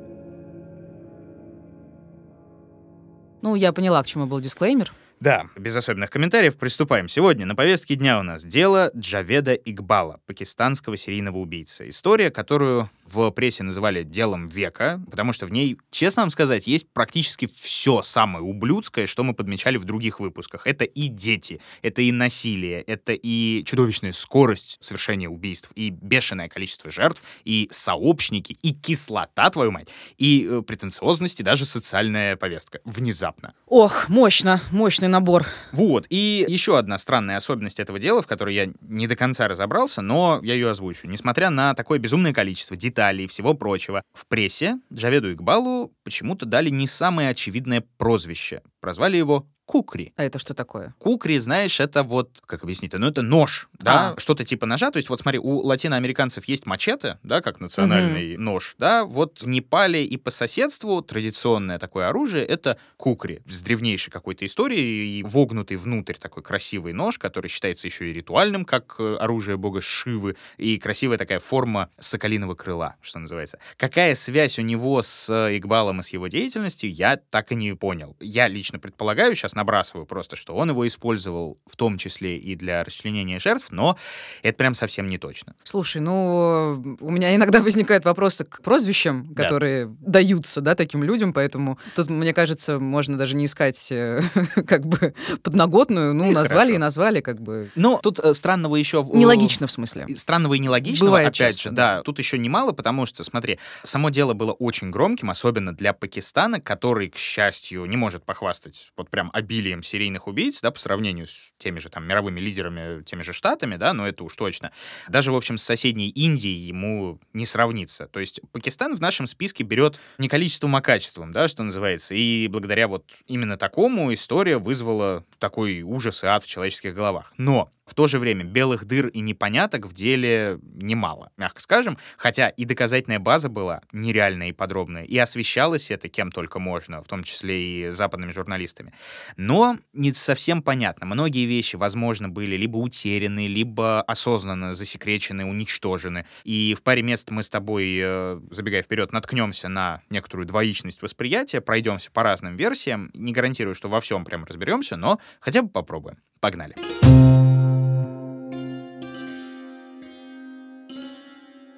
Ну, 3.41 3.55
я 3.55 3.71
поняла, 3.71 4.03
к 4.03 4.05
чему 4.05 4.25
был 4.25 4.41
дисклеймер. 4.41 4.91
Да, 5.23 5.45
без 5.55 5.73
особенных 5.73 6.09
комментариев 6.09 6.57
приступаем. 6.57 7.07
Сегодня 7.07 7.45
на 7.45 7.55
повестке 7.55 7.95
дня 7.95 8.19
у 8.19 8.23
нас 8.23 8.43
дело 8.43 8.91
Джаведа 8.93 9.53
Игбала, 9.53 10.19
пакистанского 10.25 10.97
серийного 10.97 11.37
убийцы. 11.37 11.87
История, 11.87 12.29
которую 12.29 12.89
в 13.05 13.31
прессе 13.31 13.63
называли 13.63 14.03
делом 14.03 14.47
века, 14.47 15.01
потому 15.09 15.31
что 15.31 15.45
в 15.45 15.51
ней, 15.51 15.77
честно 15.91 16.23
вам 16.23 16.29
сказать, 16.29 16.67
есть 16.67 16.89
практически 16.91 17.47
все 17.53 18.01
самое 18.01 18.43
ублюдское, 18.43 19.07
что 19.07 19.23
мы 19.23 19.33
подмечали 19.33 19.77
в 19.77 19.85
других 19.85 20.19
выпусках. 20.19 20.67
Это 20.67 20.83
и 20.83 21.07
дети, 21.07 21.61
это 21.81 22.01
и 22.01 22.11
насилие, 22.11 22.81
это 22.81 23.13
и 23.13 23.63
чудовищная 23.65 24.11
скорость 24.11 24.77
совершения 24.81 25.29
убийств, 25.29 25.71
и 25.75 25.89
бешеное 25.89 26.49
количество 26.49 26.91
жертв, 26.91 27.23
и 27.45 27.69
сообщники, 27.71 28.57
и 28.61 28.73
кислота, 28.73 29.49
твою 29.49 29.71
мать, 29.71 29.87
и 30.17 30.45
э, 30.49 30.61
претенциозность, 30.61 31.39
и 31.39 31.43
даже 31.43 31.65
социальная 31.65 32.35
повестка. 32.35 32.79
Внезапно. 32.83 33.53
Ох, 33.67 34.09
мощно, 34.09 34.59
мощный 34.71 35.12
набор. 35.13 35.45
Вот, 35.71 36.05
и 36.09 36.45
еще 36.47 36.77
одна 36.77 36.97
странная 36.97 37.37
особенность 37.37 37.79
этого 37.79 37.99
дела, 37.99 38.21
в 38.21 38.27
которой 38.27 38.55
я 38.55 38.69
не 38.81 39.07
до 39.07 39.15
конца 39.15 39.47
разобрался, 39.47 40.01
но 40.01 40.39
я 40.43 40.55
ее 40.55 40.71
озвучу. 40.71 41.07
Несмотря 41.07 41.49
на 41.49 41.73
такое 41.75 41.99
безумное 41.99 42.33
количество 42.33 42.75
деталей 42.75 43.25
и 43.25 43.27
всего 43.27 43.53
прочего, 43.53 44.01
в 44.13 44.27
прессе 44.27 44.79
Джаведу 44.91 45.31
Игбалу 45.31 45.93
почему-то 46.03 46.45
дали 46.45 46.69
не 46.69 46.87
самое 46.87 47.29
очевидное 47.29 47.83
прозвище. 47.97 48.61
Прозвали 48.81 49.17
его 49.17 49.47
кукри. 49.65 50.13
А 50.17 50.23
это 50.23 50.39
что 50.39 50.53
такое? 50.53 50.93
Кукри, 50.97 51.37
знаешь, 51.39 51.79
это 51.79 52.03
вот, 52.03 52.41
как 52.45 52.63
объяснить, 52.63 52.93
ну 52.93 53.07
это 53.07 53.21
нож, 53.21 53.69
да, 53.79 54.13
А. 54.15 54.19
что-то 54.19 54.43
типа 54.45 54.65
ножа. 54.65 54.91
То 54.91 54.97
есть 54.97 55.09
вот 55.09 55.19
смотри, 55.19 55.39
у 55.39 55.59
латиноамериканцев 55.61 56.45
есть 56.45 56.65
мачете, 56.65 57.19
да, 57.23 57.41
как 57.41 57.59
национальный 57.59 58.37
нож, 58.37 58.75
да, 58.77 59.03
вот 59.05 59.41
в 59.41 59.47
Непале 59.47 60.05
и 60.05 60.17
по 60.17 60.31
соседству 60.31 61.01
традиционное 61.01 61.79
такое 61.79 62.09
оружие— 62.09 62.45
это 62.47 62.77
кукри 62.97 63.41
с 63.47 63.61
древнейшей 63.61 64.11
какой-то 64.11 64.45
историей 64.45 65.19
и 65.19 65.23
вогнутый 65.23 65.77
внутрь 65.77 66.15
такой 66.15 66.43
красивый 66.43 66.93
нож, 66.93 67.17
который 67.17 67.47
считается 67.47 67.87
еще 67.87 68.09
и 68.09 68.13
ритуальным, 68.13 68.65
как 68.65 68.95
э, 68.99 69.15
оружие 69.19 69.57
бога 69.57 69.81
Шивы, 69.81 70.35
и 70.57 70.77
красивая 70.77 71.17
такая 71.17 71.39
форма 71.39 71.89
соколиного 71.99 72.55
крыла, 72.55 72.95
что 73.01 73.19
называется. 73.19 73.59
Какая 73.77 74.15
связь 74.15 74.59
у 74.59 74.61
него 74.61 75.01
с 75.01 75.29
э, 75.29 75.57
Игбалом 75.57 76.01
и 76.01 76.03
с 76.03 76.09
его 76.09 76.27
деятельностью, 76.27 76.91
я 76.91 77.17
так 77.17 77.51
и 77.51 77.55
не 77.55 77.73
понял. 77.75 78.15
Я 78.19 78.47
лично 78.47 78.79
предполагаю, 78.79 79.35
сейчас 79.35 79.52
набрасываю 79.55 80.05
просто, 80.05 80.35
что 80.35 80.55
он 80.55 80.69
его 80.69 80.87
использовал 80.87 81.57
в 81.65 81.75
том 81.75 81.97
числе 81.97 82.37
и 82.37 82.55
для 82.55 82.83
расчленения 82.83 83.39
жертв, 83.39 83.67
но 83.71 83.97
это 84.41 84.57
прям 84.57 84.73
совсем 84.73 85.07
не 85.07 85.17
точно. 85.17 85.55
Слушай, 85.63 86.01
ну, 86.01 86.97
у 86.99 87.11
меня 87.11 87.35
иногда 87.35 87.61
возникают 87.61 88.05
вопросы 88.05 88.45
к 88.45 88.61
прозвищам, 88.61 89.25
Да. 89.29 89.43
которые 89.43 89.87
даются, 90.01 90.61
да, 90.61 90.75
таким 90.75 91.03
людям, 91.03 91.33
поэтому 91.33 91.77
тут, 91.95 92.09
мне 92.09 92.33
кажется, 92.33 92.79
можно 92.79 93.17
даже 93.17 93.35
не 93.35 93.45
искать 93.45 93.91
э, 93.91 94.21
как 94.67 94.85
бы 94.85 95.13
подноготную, 95.43 96.13
ну, 96.13 96.29
И 96.31 96.33
назвали 96.33 96.59
хорошо. 96.69 96.75
и 96.75 96.77
назвали, 96.77 97.21
как 97.21 97.41
бы... 97.41 97.69
Но 97.75 97.99
тут 98.01 98.19
э, 98.19 98.33
странного 98.33 98.75
еще... 98.75 99.07
э, 99.07 99.17
Нелогично 99.17 99.67
в 99.67 99.71
смысле. 99.71 100.07
Странного 100.15 100.55
и 100.55 100.59
нелогичного, 100.59 101.09
Бывает 101.09 101.27
опять 101.29 101.55
часто, 101.55 101.63
же, 101.63 101.69
да. 101.71 101.95
да. 101.97 102.01
Тут 102.03 102.19
еще 102.19 102.37
немало, 102.37 102.71
потому 102.71 103.05
что, 103.05 103.23
смотри, 103.23 103.59
само 103.83 104.09
дело 104.09 104.33
было 104.33 104.51
очень 104.53 104.89
громким, 104.91 105.29
особенно 105.29 105.73
для 105.75 105.93
Пакистана, 105.93 106.59
который, 106.59 107.09
к 107.09 107.17
счастью, 107.17 107.85
не 107.85 107.97
может 107.97 108.23
похвастать 108.25 108.91
вот 108.97 109.09
прям 109.09 109.29
обилием 109.43 109.83
серийных 109.83 110.27
убийц, 110.27 110.61
да, 110.61 110.71
по 110.71 110.79
сравнению 110.79 111.27
с 111.27 111.53
теми 111.57 111.79
же 111.79 111.89
там 111.89 112.07
мировыми 112.07 112.39
лидерами, 112.39 113.03
теми 113.03 113.21
же 113.21 113.33
штатами, 113.33 113.75
да, 113.75 113.93
но 113.93 114.07
это 114.07 114.23
уж 114.23 114.35
точно. 114.35 114.71
Даже, 115.09 115.31
в 115.31 115.35
общем, 115.35 115.57
с 115.57 115.63
соседней 115.63 116.09
Индией 116.09 116.57
ему 116.57 117.19
не 117.33 117.45
сравнится. 117.45 118.07
То 118.07 118.19
есть 118.19 118.41
Пакистан 118.51 118.95
в 118.95 119.01
нашем 119.01 119.27
списке 119.27 119.63
берет 119.63 119.99
не 120.17 120.27
количеством, 120.27 120.75
а 120.75 120.81
качеством, 120.81 121.31
да, 121.31 121.47
что 121.47 121.63
называется. 121.63 122.15
И 122.15 122.47
благодаря 122.47 122.87
вот 122.87 123.05
именно 123.27 123.57
такому 123.57 124.13
история 124.13 124.57
вызвала 124.57 125.25
такой 125.39 125.81
ужас 125.81 126.23
и 126.23 126.27
ад 126.27 126.43
в 126.43 126.47
человеческих 126.47 126.95
головах. 126.95 127.33
Но 127.37 127.69
в 127.85 127.95
то 127.95 128.07
же 128.07 128.19
время 128.19 128.43
белых 128.43 128.85
дыр 128.85 129.07
и 129.07 129.19
непоняток 129.19 129.87
в 129.87 129.93
деле 129.93 130.59
немало, 130.63 131.31
мягко 131.37 131.61
скажем, 131.61 131.97
хотя 132.17 132.49
и 132.49 132.65
доказательная 132.65 133.19
база 133.19 133.49
была 133.49 133.81
нереальная 133.91 134.49
и 134.49 134.51
подробная, 134.51 135.03
и 135.03 135.17
освещалось 135.17 135.91
это 135.91 136.07
кем 136.07 136.31
только 136.31 136.59
можно, 136.59 137.01
в 137.01 137.07
том 137.07 137.23
числе 137.23 137.61
и 137.61 137.89
западными 137.91 138.31
журналистами. 138.31 138.93
Но 139.37 139.77
не 139.93 140.13
совсем 140.13 140.61
понятно. 140.61 141.05
Многие 141.05 141.45
вещи, 141.45 141.75
возможно, 141.75 142.29
были 142.29 142.55
либо 142.55 142.77
утеряны, 142.77 143.47
либо 143.47 144.01
осознанно 144.01 144.73
засекречены, 144.73 145.45
уничтожены. 145.45 146.25
И 146.43 146.75
в 146.77 146.83
паре 146.83 147.01
мест 147.01 147.29
мы 147.31 147.43
с 147.43 147.49
тобой, 147.49 147.99
э, 148.01 148.39
забегая 148.51 148.83
вперед, 148.83 149.11
наткнемся 149.11 149.67
на 149.67 150.01
некоторую 150.09 150.47
двоичность 150.47 151.01
восприятия, 151.01 151.61
пройдемся 151.61 152.11
по 152.11 152.23
разным 152.23 152.55
версиям. 152.55 153.11
Не 153.13 153.33
гарантирую, 153.33 153.75
что 153.75 153.87
во 153.87 154.01
всем 154.01 154.25
прям 154.25 154.45
разберемся, 154.45 154.95
но 154.95 155.19
хотя 155.39 155.61
бы 155.61 155.69
попробуем. 155.69 156.17
Погнали. 156.39 156.75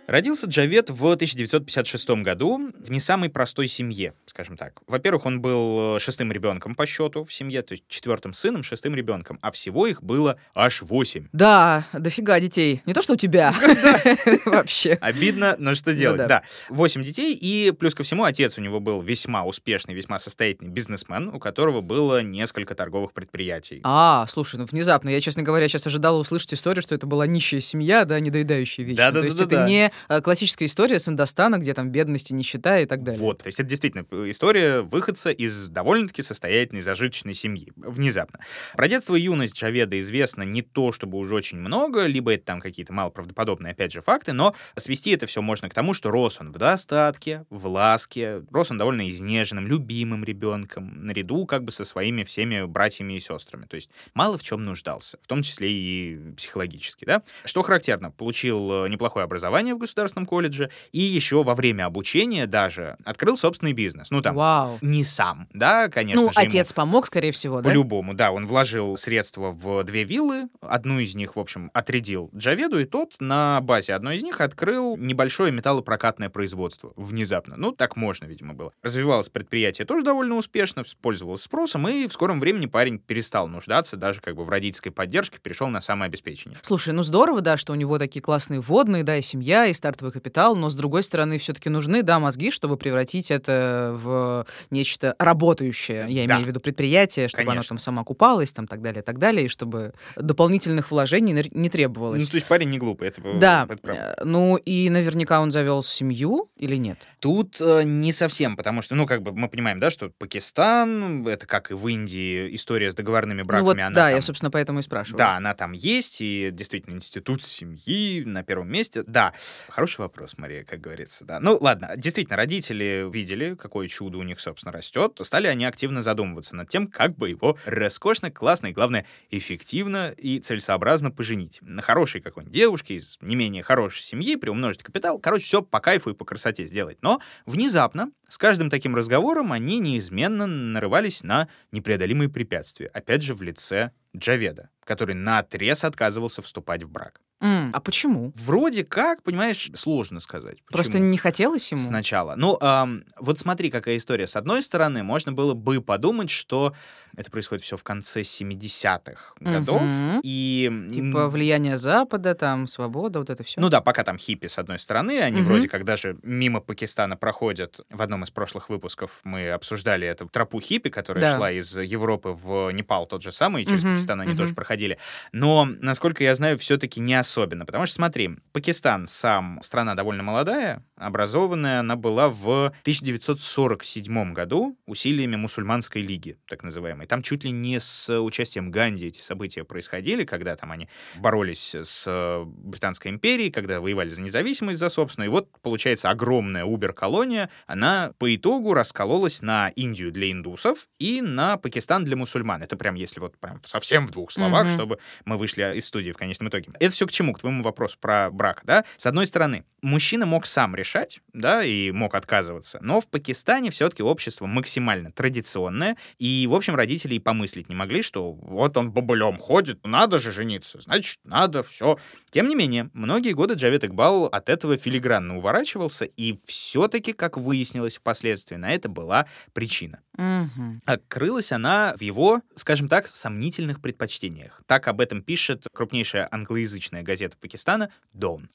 Родился 0.08 0.46
Джавед 0.46 0.92
в 0.92 1.04
1956 1.04 2.10
году 2.22 2.70
в 2.78 2.92
не 2.92 3.00
самой 3.00 3.30
простой 3.30 3.68
семье, 3.68 4.14
скажем 4.28 4.56
так. 4.56 4.82
Во-первых, 4.88 5.26
он 5.26 5.42
был 5.42 5.96
э, 5.96 6.00
шестым 6.00 6.32
ребенком 6.32 6.76
по 6.76 6.86
счету 6.86 7.24
в 7.24 7.34
семье, 7.34 7.64
то 7.64 7.72
есть 7.72 7.86
четвертым 7.88 8.34
сыном, 8.34 8.62
шестым 8.62 8.96
ребенком, 8.96 9.40
а 9.42 9.52
всего 9.52 9.88
их 9.88 10.04
было 10.04 10.38
аж 10.54 10.84
восемь. 10.84 11.28
Да, 11.34 11.86
дофига 11.92 12.40
детей. 12.40 12.84
Не 12.86 12.94
то, 12.94 13.02
что 13.02 13.14
у 13.14 13.16
тебя. 13.16 13.54
Вообще. 14.46 14.98
Обидно, 15.02 15.56
но 15.58 15.74
что 15.74 15.94
делать? 15.94 16.28
да. 16.28 16.44
Восемь 16.70 17.04
детей, 17.04 17.34
и 17.34 17.72
плюс 17.72 17.96
ко 17.96 18.04
всему 18.04 18.26
отец 18.26 18.60
у 18.60 18.62
него 18.62 18.80
был 18.80 19.02
весьма 19.02 19.44
успешный, 19.44 19.96
весьма 19.96 20.20
состоятельный 20.20 20.72
бизнесмен, 20.72 21.30
у 21.30 21.40
которого 21.40 21.82
было 21.82 22.22
несколько 22.22 22.76
торговых 22.76 23.12
предприятий. 23.12 23.82
А, 23.84 24.26
слушай, 24.28 24.58
ну 24.58 24.66
внезапно. 24.66 25.10
Я, 25.10 25.20
честно 25.20 25.42
говоря, 25.42 25.68
сейчас 25.68 25.88
ожидала 25.88 26.20
услышать 26.20 26.54
историю, 26.54 26.84
что 26.84 26.94
это 26.94 27.08
была 27.08 27.26
нищая 27.26 27.60
семья, 27.60 28.06
да, 28.06 28.20
недоедающая 28.20 28.86
вечно. 28.86 29.12
То 29.12 29.24
есть 29.24 29.42
это 29.42 29.66
не 29.66 29.92
классическая 30.24 30.66
история 30.66 31.00
с 31.00 31.08
Индостана, 31.08 31.58
где 31.58 31.74
там 31.74 31.90
бедности, 31.90 32.34
нищета 32.34 32.80
и 32.80 32.86
так 32.86 33.04
далее. 33.04 33.22
Вот, 33.22 33.40
то 33.44 33.48
есть 33.48 33.60
это 33.60 33.70
действительно 33.70 34.06
история 34.30 34.82
выходца 34.82 35.32
из 35.32 35.68
довольно-таки 35.68 36.22
состоятельной, 36.22 36.82
зажиточной 36.82 37.34
семьи. 37.34 37.72
Внезапно. 37.76 38.40
Про 38.76 38.88
детство 38.88 39.16
и 39.16 39.22
юность 39.22 39.58
Джаведа 39.58 40.00
известно 40.00 40.44
не 40.44 40.62
то, 40.62 40.92
чтобы 40.92 41.18
уже 41.18 41.36
очень 41.36 41.60
много, 41.60 42.06
либо 42.06 42.34
это 42.34 42.46
там 42.46 42.62
какие-то 42.62 42.94
малоправдоподобные, 42.94 43.72
опять 43.72 43.92
же, 43.92 44.02
факты, 44.02 44.34
но 44.34 44.56
свести 44.76 45.12
это 45.12 45.28
все 45.28 45.42
можно 45.42 45.70
к 45.70 45.74
тому, 45.74 45.94
что 45.94 46.12
рос 46.12 46.40
он 46.40 46.52
в 46.52 46.58
достатке, 46.58 47.46
в 47.50 47.68
ласке, 47.68 48.44
рос 48.52 48.72
он 48.72 48.78
довольно 48.78 49.10
изнеженным, 49.10 49.68
любимым 49.68 50.24
ребенком, 50.24 51.06
наряду 51.06 51.46
как 51.46 51.64
бы 51.64 51.72
со 51.72 51.86
своими 51.86 52.24
всеми 52.24 52.64
братьями 52.66 53.14
и 53.14 53.20
сестрами. 53.20 53.66
То 53.66 53.76
есть 53.76 53.90
мало 54.14 54.38
в 54.38 54.44
чем 54.44 54.64
нуждался, 54.64 55.18
в 55.22 55.28
том 55.28 55.44
числе 55.44 55.72
и 55.72 56.34
психологически, 56.36 57.06
да. 57.06 57.24
Что 57.44 57.62
характерно, 57.62 58.12
получил 58.12 58.86
э, 58.86 58.90
неплохое 58.90 59.24
образование 59.24 59.76
в 59.76 59.78
государственном 59.86 60.26
колледже, 60.26 60.70
и 60.92 61.00
еще 61.02 61.44
во 61.44 61.56
время 61.56 61.86
обучения 61.86 62.46
даже 62.48 62.98
открыл 63.06 63.38
собственный 63.38 63.74
бизнес. 63.74 64.12
Ну, 64.12 64.22
там, 64.22 64.36
Вау. 64.36 64.78
не 64.82 65.04
сам, 65.04 65.48
да, 65.54 65.88
конечно 65.90 66.24
Ну, 66.24 66.32
же. 66.32 66.40
ему 66.40 66.50
отец 66.50 66.74
помог, 66.74 67.06
скорее 67.08 67.32
всего, 67.32 67.62
да? 67.62 67.70
По-любому, 67.70 68.14
да. 68.14 68.32
Он 68.32 68.48
вложил 68.48 68.98
средства 68.98 69.52
в 69.52 69.84
две 69.84 70.04
виллы. 70.04 70.44
Одну 70.62 71.00
из 71.00 71.16
них, 71.16 71.36
в 71.36 71.40
общем, 71.40 71.72
отрядил 71.74 72.30
Джаведу, 72.36 72.80
и 72.80 72.86
тот 72.86 73.16
на 73.20 73.62
базе 73.62 73.94
одной 73.94 74.18
из 74.18 74.24
них 74.24 74.42
открыл 74.42 74.98
небольшое 74.98 75.52
металлопрокатное 75.52 76.30
производство 76.30 76.92
внезапно. 76.96 77.56
Ну, 77.58 77.72
так 77.72 77.96
можно, 77.96 78.26
видимо, 78.26 78.54
было. 78.54 78.72
Развивалось 78.82 79.30
предприятие 79.30 79.86
тоже 79.86 80.04
довольно 80.04 80.36
успешно, 80.36 80.84
пользовалось 81.02 81.42
спросом, 81.44 81.88
и 81.88 82.08
в 82.08 82.14
скором 82.14 82.40
времени 82.40 82.66
парень 82.66 83.00
перестал 83.00 83.48
нуждаться 83.48 83.98
даже 83.98 84.22
как 84.22 84.36
бы 84.36 84.44
в 84.44 84.50
родительской 84.50 84.92
поддержке, 84.92 85.40
перешел 85.40 85.68
на 85.68 85.82
самообеспечение. 85.82 86.58
Слушай, 86.62 86.94
ну 86.94 87.04
здорово, 87.04 87.42
да, 87.42 87.58
что 87.58 87.74
у 87.74 87.76
него 87.76 87.98
такие 88.00 88.22
классные 88.22 88.62
водные, 88.62 89.04
да, 89.04 89.18
и 89.18 89.22
семья, 89.22 89.66
и 89.68 89.74
стартовый 89.76 90.12
капитал, 90.12 90.56
но 90.56 90.70
с 90.70 90.76
другой 90.76 91.04
стороны 91.04 91.38
все-таки 91.38 91.70
нужны, 91.70 92.02
да, 92.04 92.20
мозги, 92.20 92.50
чтобы 92.52 92.78
превратить 92.78 93.32
это 93.32 93.92
в 93.96 94.46
нечто 94.72 95.16
работающее, 95.20 96.06
я 96.10 96.26
Да. 96.28 96.34
имею 96.36 96.46
в 96.46 96.48
виду 96.48 96.60
предприятие, 96.60 97.28
чтобы 97.28 97.44
оно 97.44 97.52
Конечно. 97.52 97.70
там 97.70 97.80
самоокупалось, 97.80 98.52
там 98.54 98.68
так 98.68 98.82
далее, 98.82 99.04
так 99.04 99.20
далее, 99.20 99.46
и 99.46 99.48
чтобы 99.48 99.94
дополнительных 100.16 100.92
вложений 100.92 101.34
не- 101.34 101.42
не 101.52 101.64
Ну, 101.66 101.70
требовалось. 101.70 102.30
то 102.30 102.36
есть 102.36 102.48
парень 102.48 102.70
не 102.70 102.78
глупый, 102.80 103.10
это, 103.10 103.22
Да, 103.40 103.68
это 103.70 103.92
э, 104.20 104.24
ну 104.24 104.56
и 104.58 104.90
наверняка 104.90 105.40
он 105.42 105.52
завел 105.52 105.84
семью 105.84 106.50
или 106.58 106.76
нет? 106.78 107.00
Тут 107.20 107.58
э, 107.60 107.84
не 107.84 108.12
совсем, 108.12 108.56
потому 108.56 108.82
что, 108.82 108.96
ну, 108.96 109.06
как 109.06 109.22
бы 109.22 109.32
мы 109.34 109.50
понимаем, 109.50 109.80
да, 109.80 109.90
что 109.92 110.10
Пакистан, 110.18 111.28
это 111.28 111.46
как 111.48 111.72
и 111.72 111.74
в 111.74 111.88
Индии, 111.88 112.54
история 112.56 112.92
с 112.92 112.96
договорными 112.96 113.42
браками, 113.42 113.62
ну 113.62 113.66
вот, 113.74 113.78
она 113.80 113.90
да, 113.90 114.06
там- 114.08 114.16
я, 114.16 114.22
собственно, 114.22 114.52
поэтому 114.52 114.80
и 114.80 114.82
спрашиваю. 114.82 115.18
Да, 115.18 115.36
она 115.38 115.54
там 115.54 115.74
есть, 115.74 116.22
и 116.22 116.50
действительно 116.52 116.96
институт 116.96 117.44
семьи 117.44 118.24
на 118.26 118.44
первом 118.44 118.70
месте. 118.70 119.04
Да, 119.06 119.34
хороший 119.70 120.00
вопрос, 120.00 120.38
Мария, 120.38 120.64
как 120.64 120.82
говорится, 120.82 121.26
да. 121.26 121.40
Ну, 121.40 121.58
ладно, 121.60 121.94
действительно, 121.98 122.38
родители 122.38 123.10
видели, 123.12 123.56
какое 123.56 123.88
чудо 123.88 124.18
у 124.18 124.24
них, 124.24 124.40
собственно, 124.40 124.72
растет. 124.72 125.20
Стали 125.22 125.48
они 125.48 125.66
активно 125.66 126.02
задумываться 126.02 126.56
над 126.56 126.70
тем, 126.70 126.88
как 126.88 127.16
бы 127.16 127.30
его 127.30 127.58
роскошно, 127.66 128.32
классно 128.32 128.68
и, 128.68 128.74
главное, 128.74 129.06
эффективно 129.30 130.14
и 130.18 130.40
целесообразно 130.40 131.12
поженить. 131.12 131.60
На 131.62 131.82
хорошей 131.82 132.22
какой-нибудь 132.22 132.54
девушке 132.54 132.96
из 132.96 133.18
не 133.22 133.36
менее 133.36 133.64
хорошей 133.64 134.02
семьи, 134.02 134.36
приумножить 134.36 134.84
капитал. 134.84 135.20
Короче, 135.20 135.46
все 135.46 135.62
по 135.62 135.80
кайфу 135.80 136.12
и 136.12 136.14
по 136.14 136.26
красоте 136.26 136.66
сделать. 136.66 136.98
Но 137.02 137.22
внезапно 137.46 138.12
с 138.28 138.38
каждым 138.38 138.70
таким 138.70 138.96
разговором 138.96 139.52
они 139.52 139.80
неизменно 139.80 140.48
нарывались 140.48 141.24
на 141.24 141.48
непреодолимые 141.72 142.30
препятствия. 142.30 142.88
Опять 142.88 143.22
же, 143.22 143.34
в 143.34 143.42
лице 143.42 143.92
Джаведа, 144.16 144.70
который 144.84 145.16
наотрез 145.16 145.84
отказывался 145.84 146.42
вступать 146.42 146.84
в 146.84 146.90
брак. 146.90 147.22
М, 147.46 147.70
а 147.74 147.80
почему? 147.80 148.32
Вроде 148.36 148.84
как, 148.84 149.22
понимаешь, 149.22 149.70
сложно 149.76 150.20
сказать. 150.20 150.58
Просто 150.72 150.94
Почему? 150.94 151.10
не 151.10 151.18
хотелось 151.18 151.72
ему? 151.72 151.82
Сначала. 151.82 152.34
Ну, 152.36 152.58
ам, 152.60 153.04
вот 153.20 153.38
смотри, 153.38 153.70
какая 153.70 153.98
история. 153.98 154.26
С 154.26 154.36
одной 154.36 154.64
стороны, 154.64 155.04
можно 155.04 155.32
было 155.32 155.54
бы 155.54 155.80
подумать, 155.80 156.32
что 156.32 156.74
это 157.18 157.32
происходит 157.32 157.64
все 157.64 157.78
в 157.78 157.84
конце 157.84 158.22
70-х 158.22 159.34
годов. 159.40 159.82
Мгм. 159.82 160.22
И... 160.24 160.88
Типа 160.92 161.30
влияние 161.30 161.78
Запада, 161.78 162.36
там, 162.36 162.68
свобода, 162.68 163.20
вот 163.20 163.30
это 163.30 163.44
все. 163.44 163.60
Ну 163.60 163.70
да, 163.70 163.82
пока 163.82 164.04
там 164.04 164.18
хиппи 164.18 164.48
с 164.48 164.58
одной 164.60 164.80
стороны, 164.80 165.20
они 165.22 165.42
Мгм. 165.42 165.48
вроде 165.48 165.70
как 165.70 165.84
даже 165.86 166.18
мимо 166.24 166.60
Пакистана 166.62 167.18
проходят. 167.18 167.80
В 167.90 168.02
одном 168.02 168.24
из 168.24 168.32
прошлых 168.32 168.70
выпусков 168.70 169.20
мы 169.24 169.50
обсуждали 169.50 170.08
эту 170.08 170.28
тропу 170.28 170.60
хиппи, 170.60 170.90
которая 170.90 171.22
Да. 171.22 171.38
шла 171.38 171.52
из 171.52 171.78
Европы 171.78 172.30
в 172.30 172.72
Непал 172.72 173.06
тот 173.08 173.22
же 173.22 173.32
самый, 173.32 173.64
и 173.64 173.66
через 173.66 173.84
Мгм, 173.84 173.94
Пакистан 173.94 174.22
они 174.22 174.32
мгм. 174.32 174.38
тоже 174.40 174.54
проходили. 174.54 174.98
Но, 175.32 175.68
насколько 175.80 176.24
я 176.24 176.36
знаю, 176.36 176.58
все-таки 176.58 177.00
не 177.00 177.14
особенно. 177.16 177.66
Потому 177.66 177.86
что, 177.86 177.96
смотри, 177.96 178.32
Пакистан 178.52 179.08
сам 179.08 179.60
страна 179.62 179.96
довольно 179.96 180.24
молодая, 180.24 180.84
образованная 180.98 181.80
она 181.82 181.96
была 181.96 182.30
в 182.30 182.74
1947 182.84 184.34
году 184.34 184.78
усилиями 184.86 185.36
мусульманской 185.36 186.02
лиги, 186.02 186.38
так 186.48 186.64
называемой. 186.64 187.05
Там 187.06 187.22
чуть 187.22 187.44
ли 187.44 187.52
не 187.52 187.80
с 187.80 188.10
участием 188.20 188.72
Ганди 188.72 189.08
эти 189.08 189.22
события 189.22 189.64
происходили, 189.64 190.24
когда 190.24 190.56
там 190.56 190.72
они 190.72 190.88
боролись 191.18 191.76
с 191.76 192.06
э, 192.08 192.44
Британской 192.46 193.12
империей, 193.12 193.52
когда 193.52 193.80
воевали 193.80 194.10
за 194.10 194.22
независимость 194.22 194.80
за 194.80 194.90
собственную. 194.90 195.30
И 195.30 195.32
вот, 195.32 195.50
получается, 195.62 196.10
огромная 196.10 196.66
убер-колония, 196.66 197.50
она 197.68 198.14
по 198.18 198.34
итогу 198.36 198.74
раскололась 198.74 199.42
на 199.42 199.70
Индию 199.70 200.12
для 200.12 200.32
индусов 200.32 200.88
и 201.00 201.22
на 201.22 201.58
Пакистан 201.58 202.04
для 202.04 202.16
мусульман. 202.16 202.62
Это 202.64 202.76
прям, 202.78 202.96
если 202.96 203.20
вот 203.20 203.38
прям 203.38 203.62
совсем 203.66 204.08
в 204.08 204.12
двух 204.12 204.32
словах, 204.32 204.66
Мгм. 204.66 204.74
чтобы 204.74 205.00
мы 205.26 205.38
вышли 205.38 205.76
из 205.78 205.86
студии 205.86 206.12
в 206.12 206.18
конечном 206.18 206.50
итоге. 206.50 206.72
Это 206.80 206.94
все 206.94 207.06
к 207.08 207.12
чему? 207.12 207.34
К 207.34 207.40
твоему 207.40 207.64
вопросу 207.64 207.98
про 208.00 208.30
брак, 208.32 208.62
да? 208.66 208.84
С 208.98 209.06
одной 209.06 209.26
стороны, 209.26 209.66
мужчина 209.82 210.26
мог 210.26 210.46
сам 210.46 210.76
решать, 210.76 211.20
да, 211.34 211.64
и 211.64 211.92
мог 211.92 212.16
отказываться, 212.16 212.80
но 212.82 213.00
в 213.02 213.08
Пакистане 213.08 213.70
все-таки 213.72 214.04
общество 214.04 214.46
максимально 214.46 215.12
традиционное, 215.12 215.98
и, 216.18 216.48
в 216.50 216.56
общем, 216.56 216.76
родители 216.76 216.95
и 217.04 217.20
помыслить 217.20 217.70
не 217.70 217.76
могли, 217.76 218.02
что 218.02 218.32
вот 218.32 218.78
он 218.78 218.92
бобылем 218.92 219.38
ходит, 219.38 219.86
надо 219.86 220.20
же 220.20 220.32
жениться, 220.32 220.80
значит, 220.80 221.20
надо, 221.24 221.64
все. 221.64 221.98
Тем 222.30 222.48
не 222.48 222.56
менее, 222.56 222.90
многие 222.94 223.34
годы 223.34 223.56
Джавед 223.56 223.84
Игбал 223.84 224.26
от 224.26 224.50
этого 224.50 224.78
филигранно 224.78 225.38
уворачивался, 225.38 226.06
и 226.06 226.38
все-таки, 226.46 227.14
как 227.14 227.38
выяснилось 227.38 227.98
впоследствии, 227.98 228.56
на 228.56 228.74
это 228.74 228.88
была 228.88 229.26
причина. 229.54 230.00
Мгм. 230.18 230.82
А 230.86 230.98
крылась 230.98 231.52
она 231.52 231.94
в 231.98 232.02
его, 232.02 232.42
скажем 232.56 232.88
так, 232.88 233.08
сомнительных 233.08 233.82
предпочтениях. 233.82 234.62
Так 234.66 234.88
об 234.88 235.02
этом 235.02 235.22
пишет 235.22 235.66
крупнейшая 235.74 236.28
англоязычная 236.32 237.04
газета 237.04 237.36
Пакистана 237.38 237.90
«Дон». 238.14 238.50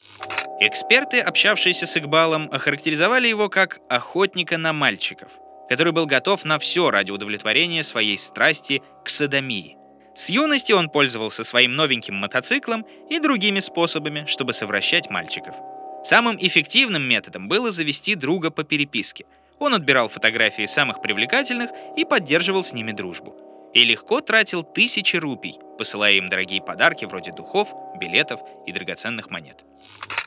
Эксперты, 0.63 1.21
общавшиеся 1.21 1.87
с 1.87 1.97
Игбалом, 1.97 2.51
охарактеризовали 2.53 3.29
его 3.29 3.49
как 3.49 3.79
охотника 3.89 4.59
на 4.59 4.73
мальчиков, 4.73 5.31
который 5.71 5.93
был 5.93 6.07
готов 6.07 6.45
на 6.45 6.59
все 6.59 6.91
ради 6.91 7.13
удовлетворения 7.13 7.85
своей 7.85 8.19
страсти 8.19 8.83
к 9.05 9.09
садомии. 9.09 9.77
С 10.17 10.29
юности 10.29 10.73
он 10.73 10.89
пользовался 10.89 11.45
своим 11.45 11.77
новеньким 11.77 12.17
мотоциклом 12.17 12.85
и 13.09 13.21
другими 13.21 13.61
способами, 13.61 14.25
чтобы 14.27 14.53
совращать 14.53 15.09
мальчиков. 15.11 15.55
Самым 16.03 16.37
эффективным 16.41 17.05
методом 17.05 17.47
было 17.47 17.71
завести 17.71 18.17
друга 18.17 18.51
по 18.51 18.65
переписке. 18.65 19.27
Он 19.61 19.73
отбирал 19.73 20.09
фотографии 20.09 20.67
самых 20.67 21.03
привлекательных 21.03 21.71
и 21.97 22.05
поддерживал 22.05 22.65
с 22.65 22.73
ними 22.73 22.91
дружбу. 22.91 23.37
И 23.73 23.85
легко 23.85 24.21
тратил 24.21 24.65
тысячи 24.65 25.15
рупий, 25.15 25.61
посылая 25.79 26.15
им 26.15 26.29
дорогие 26.29 26.61
подарки 26.61 27.05
вроде 27.05 27.31
духов, 27.31 27.69
билетов 28.01 28.41
и 28.67 28.73
драгоценных 28.73 29.31
монет. 29.31 29.65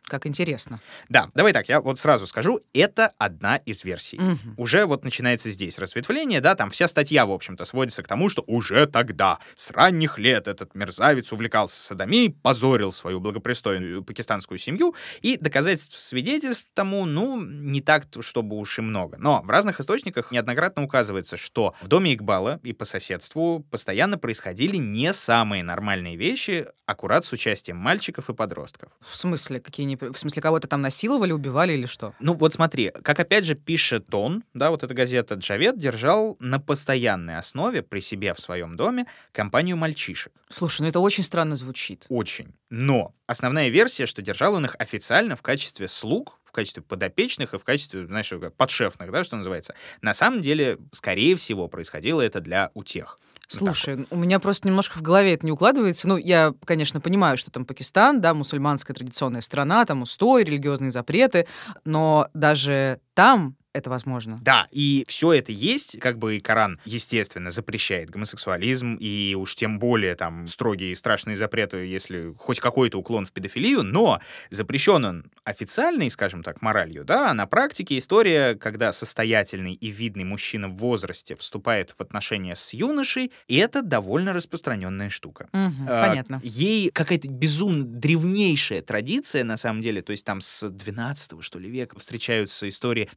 Как 0.05 0.27
интересно. 0.27 0.79
Да, 1.09 1.29
давай 1.33 1.53
так, 1.53 1.69
я 1.69 1.81
вот 1.81 1.97
сразу 1.97 2.27
скажу, 2.27 2.59
это 2.73 3.11
одна 3.17 3.55
из 3.55 3.83
версий. 3.83 4.19
Мгм. 4.19 4.53
Уже 4.57 4.85
вот 4.85 5.03
начинается 5.03 5.49
здесь 5.49 5.79
разветвление, 5.79 6.39
да, 6.39 6.53
там 6.53 6.69
вся 6.69 6.87
статья, 6.87 7.25
в 7.25 7.31
общем-то, 7.31 7.65
сводится 7.65 8.03
к 8.03 8.07
тому, 8.07 8.29
что 8.29 8.43
уже 8.45 8.85
тогда, 8.85 9.39
с 9.55 9.71
ранних 9.71 10.19
лет, 10.19 10.47
этот 10.47 10.75
мерзавец 10.75 11.31
увлекался 11.31 11.81
садомией, 11.81 12.31
позорил 12.31 12.91
свою 12.91 13.19
благопристойную 13.21 14.03
пакистанскую 14.03 14.57
семью, 14.57 14.93
и 15.21 15.37
доказательств, 15.37 15.99
свидетельств 15.99 16.69
тому, 16.73 17.05
ну, 17.05 17.41
не 17.41 17.81
так, 17.81 18.05
чтобы 18.19 18.57
уж 18.57 18.77
и 18.79 18.81
много. 18.81 19.17
Но 19.17 19.41
в 19.41 19.49
разных 19.49 19.79
источниках 19.79 20.31
неоднократно 20.31 20.83
указывается, 20.83 21.37
что 21.37 21.73
в 21.81 21.87
доме 21.87 22.13
Игбала 22.13 22.59
и 22.61 22.73
по 22.73 22.85
соседству 22.85 23.65
постоянно 23.71 24.17
происходили 24.17 24.75
не 24.75 25.13
самые 25.13 25.63
нормальные 25.63 26.17
вещи, 26.17 26.67
аккурат 26.85 27.25
с 27.25 27.31
участием 27.31 27.62
мальчиков 27.71 28.29
и 28.29 28.33
подростков. 28.33 28.91
В 28.99 29.15
смысле, 29.15 29.59
какие 29.59 29.85
не... 29.85 29.95
В 29.95 30.17
смысле, 30.17 30.41
кого-то 30.41 30.67
там 30.67 30.81
насиловали, 30.81 31.31
убивали 31.31 31.73
или 31.73 31.85
что? 31.85 32.13
Ну 32.19 32.33
вот 32.33 32.53
смотри, 32.53 32.91
как 33.03 33.19
опять 33.19 33.45
же 33.45 33.55
пишет 33.55 34.13
он, 34.13 34.43
да, 34.53 34.71
вот 34.71 34.83
эта 34.83 34.93
газета 34.93 35.35
Джавед 35.35 35.77
держал 35.77 36.35
на 36.39 36.59
постоянной 36.59 37.37
основе 37.37 37.81
при 37.81 38.01
себе 38.01 38.33
в 38.33 38.39
своем 38.39 38.75
доме 38.75 39.05
компанию 39.31 39.77
мальчишек. 39.77 40.33
Слушай, 40.49 40.81
ну 40.81 40.87
это 40.89 40.99
очень 40.99 41.23
странно 41.23 41.55
звучит. 41.55 42.05
Очень. 42.09 42.53
Но 42.69 43.13
основная 43.27 43.69
версия, 43.69 44.05
что 44.05 44.21
держал 44.21 44.55
он 44.55 44.65
их 44.65 44.75
официально 44.79 45.35
в 45.35 45.41
качестве 45.41 45.87
слуг, 45.87 46.39
в 46.45 46.51
качестве 46.51 46.83
подопечных 46.83 47.53
и 47.53 47.57
в 47.57 47.63
качестве, 47.63 48.05
знаешь, 48.05 48.31
подшефных, 48.57 49.11
да, 49.11 49.23
что 49.23 49.37
называется. 49.37 49.73
На 50.01 50.13
самом 50.13 50.41
деле, 50.41 50.77
скорее 50.91 51.35
всего, 51.35 51.67
происходило 51.67 52.21
это 52.21 52.41
для 52.41 52.69
утех. 52.75 53.17
Слушай, 53.47 54.07
у 54.09 54.15
меня 54.15 54.39
просто 54.39 54.67
немножко 54.67 54.97
в 54.97 55.01
голове 55.01 55.33
это 55.33 55.45
не 55.45 55.51
укладывается. 55.51 56.07
Ну, 56.07 56.17
я, 56.17 56.53
конечно, 56.65 56.99
понимаю, 56.99 57.37
что 57.37 57.51
там 57.51 57.65
Пакистан, 57.65 58.21
да, 58.21 58.33
мусульманская 58.33 58.95
традиционная 58.95 59.41
страна, 59.41 59.85
там 59.85 60.01
устой, 60.01 60.43
религиозные 60.43 60.91
запреты, 60.91 61.47
но 61.85 62.29
даже 62.33 62.99
там 63.13 63.55
это 63.73 63.89
возможно. 63.89 64.39
Да, 64.41 64.67
и 64.71 65.03
все 65.07 65.33
это 65.33 65.51
есть, 65.51 65.99
как 65.99 66.19
бы 66.19 66.37
и 66.37 66.39
Коран, 66.39 66.79
естественно, 66.85 67.51
запрещает 67.51 68.09
гомосексуализм, 68.09 68.95
и 68.99 69.35
уж 69.37 69.55
тем 69.55 69.79
более 69.79 70.15
там 70.15 70.47
строгие 70.47 70.91
и 70.91 70.95
страшные 70.95 71.35
запреты, 71.35 71.77
если 71.77 72.33
хоть 72.37 72.59
какой-то 72.59 72.99
уклон 72.99 73.25
в 73.25 73.31
педофилию, 73.31 73.83
но 73.83 74.21
запрещен 74.49 75.03
он 75.05 75.31
официальной, 75.43 76.09
скажем 76.09 76.43
так, 76.43 76.61
моралью, 76.61 77.03
да, 77.03 77.31
а 77.31 77.33
на 77.33 77.47
практике 77.47 77.97
история, 77.97 78.55
когда 78.55 78.91
состоятельный 78.91 79.73
и 79.73 79.87
видный 79.87 80.23
мужчина 80.23 80.69
в 80.69 80.75
возрасте 80.77 81.35
вступает 81.35 81.95
в 81.97 82.01
отношения 82.01 82.55
с 82.55 82.73
юношей, 82.73 83.31
и 83.47 83.57
это 83.57 83.81
довольно 83.81 84.33
распространенная 84.33 85.09
штука. 85.09 85.49
Мгм, 85.51 85.87
А, 85.87 86.07
понятно. 86.07 86.39
Ей 86.43 86.89
какая-то 86.89 87.27
безумно 87.27 87.83
древнейшая 87.83 88.81
традиция, 88.81 89.43
на 89.43 89.57
самом 89.57 89.81
деле, 89.81 90.01
то 90.01 90.11
есть 90.11 90.25
там 90.25 90.41
с 90.41 90.69
12 90.69 91.41
что 91.41 91.59
ли, 91.59 91.69
века 91.69 91.97
встречаются 91.99 92.67
истории, 92.67 93.09